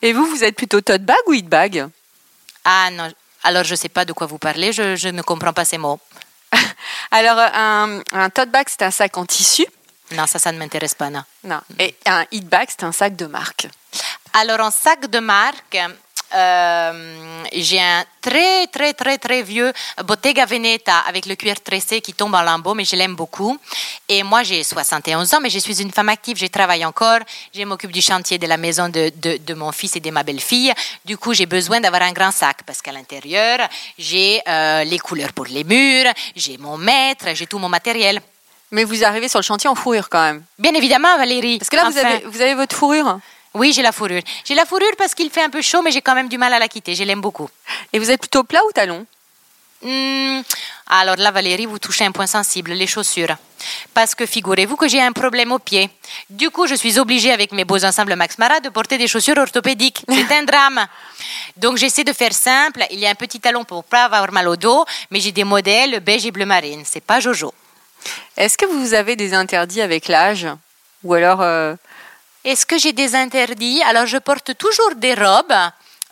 Et 0.03 0.13
vous, 0.13 0.27
vous 0.27 0.45
êtes 0.45 0.55
plutôt 0.55 0.81
tote 0.81 1.03
bag 1.03 1.19
ou 1.27 1.33
hit 1.33 1.49
bag? 1.49 1.85
Ah 2.65 2.91
non, 2.93 3.11
alors 3.43 3.65
je 3.65 3.73
ne 3.73 3.77
sais 3.77 3.89
pas 3.89 4.05
de 4.05 4.13
quoi 4.13 4.29
vous 4.29 4.39
parlez, 4.39 4.73
je, 4.73 4.95
je 4.95 5.09
ne 5.09 5.23
comprends 5.23 5.53
pas 5.53 5.65
ces 5.65 5.79
mots. 5.79 5.99
Alors, 7.11 7.39
euh, 7.39 7.49
un, 7.53 8.03
un 8.13 8.31
tote 8.31 8.51
bag, 8.51 8.67
c'est 8.69 8.83
un 8.83 8.91
sac 8.91 9.17
en 9.17 9.27
tissu. 9.27 9.67
Non, 10.13 10.27
ça, 10.27 10.39
ça 10.39 10.51
ne 10.53 10.59
m'intéresse 10.59 10.95
pas, 10.95 11.11
non. 11.11 11.23
Non. 11.45 11.61
Et 11.79 11.95
un 12.07 12.25
hit 12.33 12.47
bag, 12.49 12.69
c'est 12.71 12.85
un 12.85 12.93
sac 12.93 13.15
de 13.17 13.27
marque. 13.27 13.69
Alors, 14.33 14.61
en 14.61 14.71
sac 14.71 15.09
de 15.09 15.19
marque, 15.19 15.79
euh, 16.35 17.45
j'ai 17.53 17.81
un 17.81 18.05
très, 18.21 18.67
très, 18.69 18.93
très, 18.93 19.19
très 19.19 19.43
vieux 19.43 19.73
Bottega 20.05 20.45
Veneta 20.47 20.99
avec 21.09 21.27
le 21.27 21.35
cuir 21.35 21.61
tressé 21.63 22.01
qui 22.01 22.13
tombe 22.15 22.35
en 22.35 22.43
lambeaux, 22.43 22.75
mais 22.75 22.85
je 22.85 22.97
l'aime 22.97 23.15
beaucoup. 23.15 23.59
Et 24.09 24.23
moi, 24.23 24.43
j'ai 24.43 24.63
71 24.63 25.35
ans, 25.35 25.41
mais 25.41 25.51
je 25.51 25.59
suis 25.59 25.81
une 25.83 25.91
femme 25.91 26.09
active, 26.09 26.37
je 26.37 26.47
travaille 26.47 26.85
encore, 26.85 27.21
je 27.55 27.63
m'occupe 27.65 27.93
du 27.93 28.03
chantier 28.03 28.39
de 28.39 28.47
la 28.47 28.57
maison 28.57 28.89
de, 28.89 29.13
de, 29.17 29.37
de 29.39 29.55
mon 29.55 29.73
fils 29.73 29.97
et 29.97 30.01
de 30.01 30.11
ma 30.11 30.23
belle-fille. 30.23 30.73
Du 31.05 31.17
coup, 31.17 31.33
j'ai 31.35 31.47
besoin 31.47 31.81
d'avoir 31.81 32.03
un 32.03 32.13
grand 32.13 32.31
sac 32.33 32.59
parce 32.67 32.83
qu'à 32.83 32.93
l'intérieur, 32.93 33.59
j'ai 33.99 34.41
euh, 34.49 34.85
les 34.85 34.99
couleurs 34.99 35.33
pour 35.33 35.47
les 35.47 35.65
murs, 35.65 36.13
j'ai 36.37 36.59
mon 36.59 36.77
maître, 36.77 37.27
j'ai 37.35 37.47
tout 37.47 37.59
mon 37.59 37.69
matériel. 37.69 38.21
Mais 38.73 38.85
vous 38.85 39.03
arrivez 39.05 39.29
sur 39.29 39.41
le 39.41 39.45
chantier 39.45 39.69
en 39.69 39.75
fourrure 39.75 40.09
quand 40.09 40.23
même. 40.23 40.45
Bien 40.59 40.73
évidemment, 40.75 41.17
Valérie. 41.17 41.59
Parce 41.59 41.69
que 41.71 41.75
là, 41.77 41.85
vous, 41.91 41.99
Enfin. 41.99 42.09
avez, 42.09 42.25
vous 42.25 42.41
avez 42.41 42.55
votre 42.55 42.77
fourrure. 42.77 43.19
Oui, 43.55 43.73
j'ai 43.73 43.83
la 43.83 43.93
fourrure. 43.93 44.23
J'ai 44.45 44.55
la 44.55 44.65
fourrure 44.65 44.95
parce 44.97 45.15
qu'il 45.15 45.31
fait 45.31 45.43
un 45.43 45.51
peu 45.51 45.61
chaud, 45.63 45.83
mais 45.83 45.91
j'ai 45.91 46.03
quand 46.03 46.15
même 46.15 46.29
du 46.29 46.39
mal 46.39 46.53
à 46.53 46.59
la 46.59 46.69
quitter. 46.69 46.95
Je 46.95 47.03
l'aime 47.05 47.21
beaucoup. 47.21 47.49
Et 47.93 47.99
vous 47.99 48.11
êtes 48.11 48.21
plutôt 48.21 48.45
plat 48.45 48.61
ou 48.69 48.73
talon? 48.73 49.07
Hmm, 49.83 50.43
alors 50.89 51.17
là, 51.17 51.31
Valérie, 51.31 51.67
vous 51.67 51.79
touchez 51.79 52.05
un 52.05 52.13
point 52.13 52.27
sensible, 52.27 52.73
les 52.73 52.87
chaussures. 52.87 53.35
Parce 53.95 54.15
que 54.15 54.27
figurez-vous 54.27 54.77
que 54.77 54.87
j'ai 54.87 55.01
un 55.01 55.13
problème 55.13 55.53
au 55.53 55.59
pied. 55.59 55.91
Du 56.29 56.51
coup, 56.51 56.67
je 56.67 56.75
suis 56.75 56.99
obligée 56.99 57.33
avec 57.33 57.51
mes 57.53 57.65
beaux 57.65 57.83
ensembles 57.85 58.15
Max 58.15 58.39
Mara 58.39 58.61
de 58.61 58.69
porter 58.69 58.99
des 58.99 59.09
chaussures 59.09 59.39
orthopédiques. 59.39 60.05
C'est 60.09 60.33
un 60.33 60.45
drame. 60.45 60.87
Donc 61.57 61.77
j'essaie 61.79 62.05
de 62.05 62.13
faire 62.13 62.33
simple. 62.33 62.85
Il 62.91 62.99
y 63.01 63.07
a 63.07 63.11
un 63.11 63.15
petit 63.15 63.41
talon 63.41 63.65
pour 63.65 63.83
pas 63.85 64.05
avoir 64.05 64.31
mal 64.33 64.49
au 64.49 64.57
dos, 64.57 64.85
mais 65.11 65.19
j'ai 65.19 65.33
des 65.33 65.45
modèles 65.45 66.01
beige 66.01 66.27
et 66.27 66.31
bleu 66.31 66.45
marine. 66.47 66.83
C'est 66.85 67.03
pas 67.03 67.19
Jojo. 67.19 67.53
Est-ce 68.37 68.57
que 68.57 68.67
vous 68.67 68.95
avez 68.95 69.17
des 69.17 69.35
interdits 69.35 69.81
avec 69.81 70.09
l'âge? 70.09 70.47
Ou 71.03 71.15
alors. 71.15 71.41
euh, 71.41 71.75
Est-ce 72.45 72.65
que 72.65 72.79
j'ai 72.79 72.93
des 72.93 73.15
interdits? 73.15 73.83
Alors, 73.83 74.07
je 74.07 74.17
porte 74.19 74.57
toujours 74.57 74.95
des 74.97 75.15
robes 75.15 75.53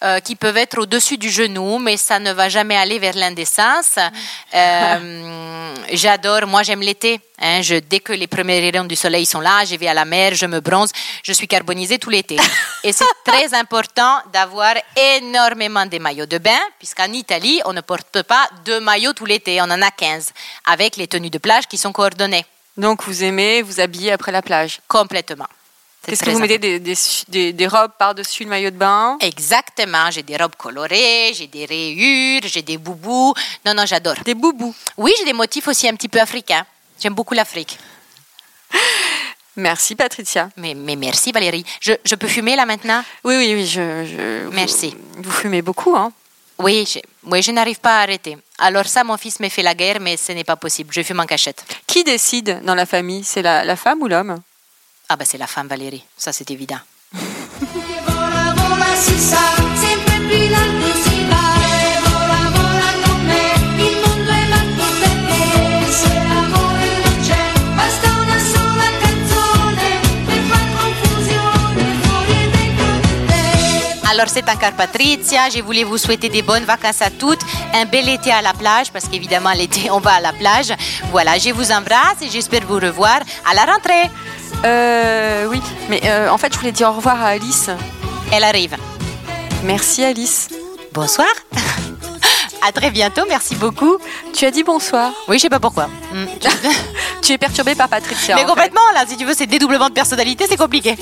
euh, 0.02 0.20
qui 0.20 0.36
peuvent 0.36 0.58
être 0.58 0.78
au-dessus 0.78 1.16
du 1.16 1.30
genou, 1.30 1.78
mais 1.78 1.96
ça 1.96 2.18
ne 2.18 2.32
va 2.32 2.48
jamais 2.48 2.76
aller 2.76 2.98
vers 2.98 3.16
l'indécence. 3.16 3.98
Euh, 4.54 5.74
J'adore, 5.92 6.46
moi 6.46 6.62
j'aime 6.62 6.80
l'été. 6.80 7.20
hein. 7.38 7.60
je, 7.60 7.76
dès 7.76 8.00
que 8.00 8.14
les 8.14 8.26
premiers 8.26 8.60
rayons 8.60 8.84
du 8.84 8.96
soleil 8.96 9.26
sont 9.26 9.40
là, 9.40 9.64
je 9.66 9.76
vais 9.76 9.88
à 9.88 9.92
la 9.94 10.06
mer, 10.06 10.34
je 10.34 10.46
me 10.46 10.60
bronze, 10.60 10.90
je 11.22 11.32
suis 11.34 11.46
carbonisée 11.46 11.98
tout 11.98 12.08
l'été. 12.08 12.36
Et 12.84 12.92
c'est 12.92 13.04
très 13.24 13.52
important 13.54 14.18
d'avoir 14.32 14.74
énormément 14.96 15.84
de 15.84 15.98
maillots 15.98 16.26
de 16.26 16.38
bain, 16.38 16.60
puisqu'en 16.78 17.12
Italie, 17.12 17.60
on 17.66 17.74
ne 17.74 17.82
porte 17.82 18.22
pas 18.22 18.48
deux 18.64 18.80
maillots 18.80 19.12
tout 19.12 19.26
l'été, 19.26 19.60
on 19.60 19.64
en 19.64 19.82
a 19.82 19.90
15, 19.90 20.30
avec 20.66 20.96
les 20.96 21.08
tenues 21.08 21.30
de 21.30 21.38
plage 21.38 21.66
qui 21.66 21.76
sont 21.76 21.92
coordonnées 21.92 22.46
Donc 22.76 23.04
vous 23.04 23.22
aimez 23.22 23.60
vous 23.62 23.80
habiller 23.80 24.12
après 24.12 24.32
la 24.32 24.40
plage? 24.42 24.80
Complètement. 24.88 25.48
Qu'est-ce 26.06 26.22
que 26.24 26.30
vous 26.30 26.38
mettez 26.38 26.58
des, 26.58 26.78
des, 26.80 26.94
des- 27.28 27.52
des 27.52 27.66
robes 27.66 27.90
par-dessus 27.98 28.44
le 28.44 28.48
maillot 28.50 28.70
de 28.70 28.76
bain? 28.76 29.18
Exactement, 29.20 30.10
j'ai 30.10 30.22
des 30.22 30.36
robes 30.36 30.56
colorées, 30.56 31.32
j'ai 31.34 31.46
des 31.48 31.66
rayures, 31.66 32.40
j'ai 32.44 32.62
des 32.62 32.78
boubous. 32.78 33.34
Non, 33.66 33.74
non, 33.74 33.84
j'adore. 33.84 34.14
Des 34.24 34.34
boubous. 34.34 34.74
Oui, 34.96 35.12
j'ai 35.18 35.24
des 35.26 35.32
motifs 35.34 35.68
aussi 35.68 35.86
un 35.88 35.94
petit 35.94 36.08
peu 36.08 36.18
africains. 36.20 36.64
J'aime 36.98 37.14
beaucoup 37.14 37.34
l'Afrique. 37.34 37.78
Merci 39.56 39.96
Patricia. 39.96 40.50
Mais, 40.56 40.74
mais 40.74 40.94
merci 40.94 41.32
Valérie. 41.32 41.64
Je, 41.80 41.92
je 42.04 42.14
peux 42.14 42.28
fumer 42.28 42.54
là 42.54 42.64
maintenant? 42.64 43.02
Oui, 43.24 43.34
oui, 43.36 43.54
oui. 43.54 43.66
Je, 43.66 44.06
je- 44.06 44.44
vous- 44.46 44.52
Merci. 44.52 44.96
Vous, 45.16 45.30
fumez 45.32 45.62
beaucoup, 45.62 45.96
hein 45.96 46.12
Oui, 46.60 46.88
je, 46.88 47.00
oui, 47.24 47.42
je 47.42 47.50
n'arrive 47.50 47.80
pas 47.80 47.98
à 47.98 48.02
arrêter. 48.02 48.38
Alors 48.58 48.86
ça, 48.86 49.02
mon 49.02 49.16
fils 49.16 49.40
me 49.40 49.48
fait 49.48 49.62
la 49.62 49.74
guerre, 49.74 49.98
mais 50.00 50.16
ce 50.16 50.30
n'est 50.30 50.44
pas 50.44 50.54
possible. 50.56 50.92
Je 50.92 51.02
fume 51.02 51.18
en 51.18 51.26
cachette. 51.26 51.64
Qui 51.88 52.04
décide 52.04 52.60
dans 52.64 52.76
la 52.76 52.86
famille? 52.86 53.24
C'est 53.24 53.42
la, 53.42 53.64
la 53.64 53.74
femme 53.74 54.00
ou 54.00 54.06
l'homme? 54.06 54.40
Ah 55.10 55.16
bah 55.16 55.24
c'est 55.24 55.38
la 55.38 55.46
femme 55.46 55.68
Valérie, 55.68 56.04
ça 56.16 56.32
c'est 56.32 56.50
évident. 56.50 56.76
Alors 74.10 74.28
c'est 74.28 74.50
encore 74.50 74.72
Patricia, 74.72 75.48
je 75.48 75.62
voulais 75.62 75.84
vous 75.84 75.96
souhaiter 75.96 76.28
des 76.28 76.42
bonnes 76.42 76.64
vacances 76.64 77.02
à 77.02 77.08
toutes, 77.08 77.40
un 77.72 77.84
bel 77.84 78.08
été 78.08 78.32
à 78.32 78.42
la 78.42 78.52
plage, 78.52 78.90
parce 78.90 79.06
qu'évidemment 79.08 79.52
l'été 79.52 79.90
on 79.92 80.00
va 80.00 80.14
à 80.14 80.20
la 80.20 80.32
plage. 80.32 80.72
Voilà, 81.12 81.38
je 81.38 81.50
vous 81.50 81.70
embrasse 81.70 82.20
et 82.20 82.28
j'espère 82.28 82.66
vous 82.66 82.80
revoir 82.80 83.20
à 83.48 83.54
la 83.54 83.64
rentrée. 83.64 84.10
Euh, 84.64 85.46
oui, 85.46 85.60
mais 85.88 86.00
euh, 86.04 86.30
en 86.30 86.38
fait, 86.38 86.52
je 86.52 86.58
voulais 86.58 86.72
dire 86.72 86.88
au 86.88 86.94
revoir 86.94 87.22
à 87.22 87.28
Alice. 87.28 87.70
Elle 88.32 88.44
arrive. 88.44 88.76
Merci 89.64 90.04
Alice. 90.04 90.48
Bonsoir. 90.92 91.28
À 92.66 92.72
très 92.72 92.90
bientôt, 92.90 93.22
merci 93.28 93.54
beaucoup. 93.54 93.98
Tu 94.34 94.44
as 94.44 94.50
dit 94.50 94.64
bonsoir. 94.64 95.12
Oui, 95.28 95.36
je 95.38 95.42
sais 95.42 95.48
pas 95.48 95.60
pourquoi. 95.60 95.86
Mm. 96.12 96.26
Tu 97.22 97.32
es 97.32 97.38
perturbée 97.38 97.74
par 97.74 97.88
Patricia. 97.88 98.34
Mais 98.34 98.40
fait. 98.40 98.46
complètement, 98.48 98.80
là, 98.94 99.04
si 99.06 99.16
tu 99.16 99.24
veux, 99.24 99.34
c'est 99.34 99.46
dédoublement 99.46 99.88
de 99.88 99.94
personnalité, 99.94 100.46
c'est 100.48 100.56
compliqué. 100.56 100.96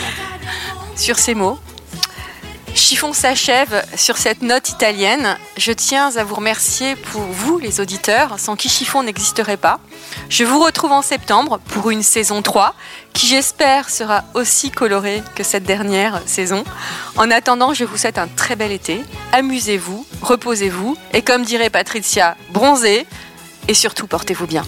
Sur 0.96 1.18
ces 1.18 1.34
mots, 1.34 1.58
Chiffon 2.76 3.14
s'achève 3.14 3.84
sur 3.96 4.18
cette 4.18 4.42
note 4.42 4.68
italienne. 4.68 5.38
Je 5.56 5.72
tiens 5.72 6.14
à 6.14 6.24
vous 6.24 6.34
remercier 6.34 6.94
pour 6.94 7.22
vous, 7.22 7.58
les 7.58 7.80
auditeurs, 7.80 8.38
sans 8.38 8.54
qui 8.54 8.68
Chiffon 8.68 9.02
n'existerait 9.02 9.56
pas. 9.56 9.80
Je 10.28 10.44
vous 10.44 10.62
retrouve 10.62 10.92
en 10.92 11.00
septembre 11.00 11.58
pour 11.70 11.90
une 11.90 12.02
saison 12.02 12.42
3, 12.42 12.74
qui 13.14 13.28
j'espère 13.28 13.88
sera 13.88 14.24
aussi 14.34 14.70
colorée 14.70 15.22
que 15.34 15.42
cette 15.42 15.64
dernière 15.64 16.20
saison. 16.26 16.64
En 17.16 17.30
attendant, 17.30 17.72
je 17.72 17.84
vous 17.84 17.96
souhaite 17.96 18.18
un 18.18 18.28
très 18.28 18.56
bel 18.56 18.72
été. 18.72 19.02
Amusez-vous, 19.32 20.06
reposez-vous, 20.20 20.98
et 21.14 21.22
comme 21.22 21.44
dirait 21.44 21.70
Patricia, 21.70 22.36
bronzez, 22.50 23.06
et 23.68 23.74
surtout 23.74 24.06
portez-vous 24.06 24.46
bien. 24.46 24.64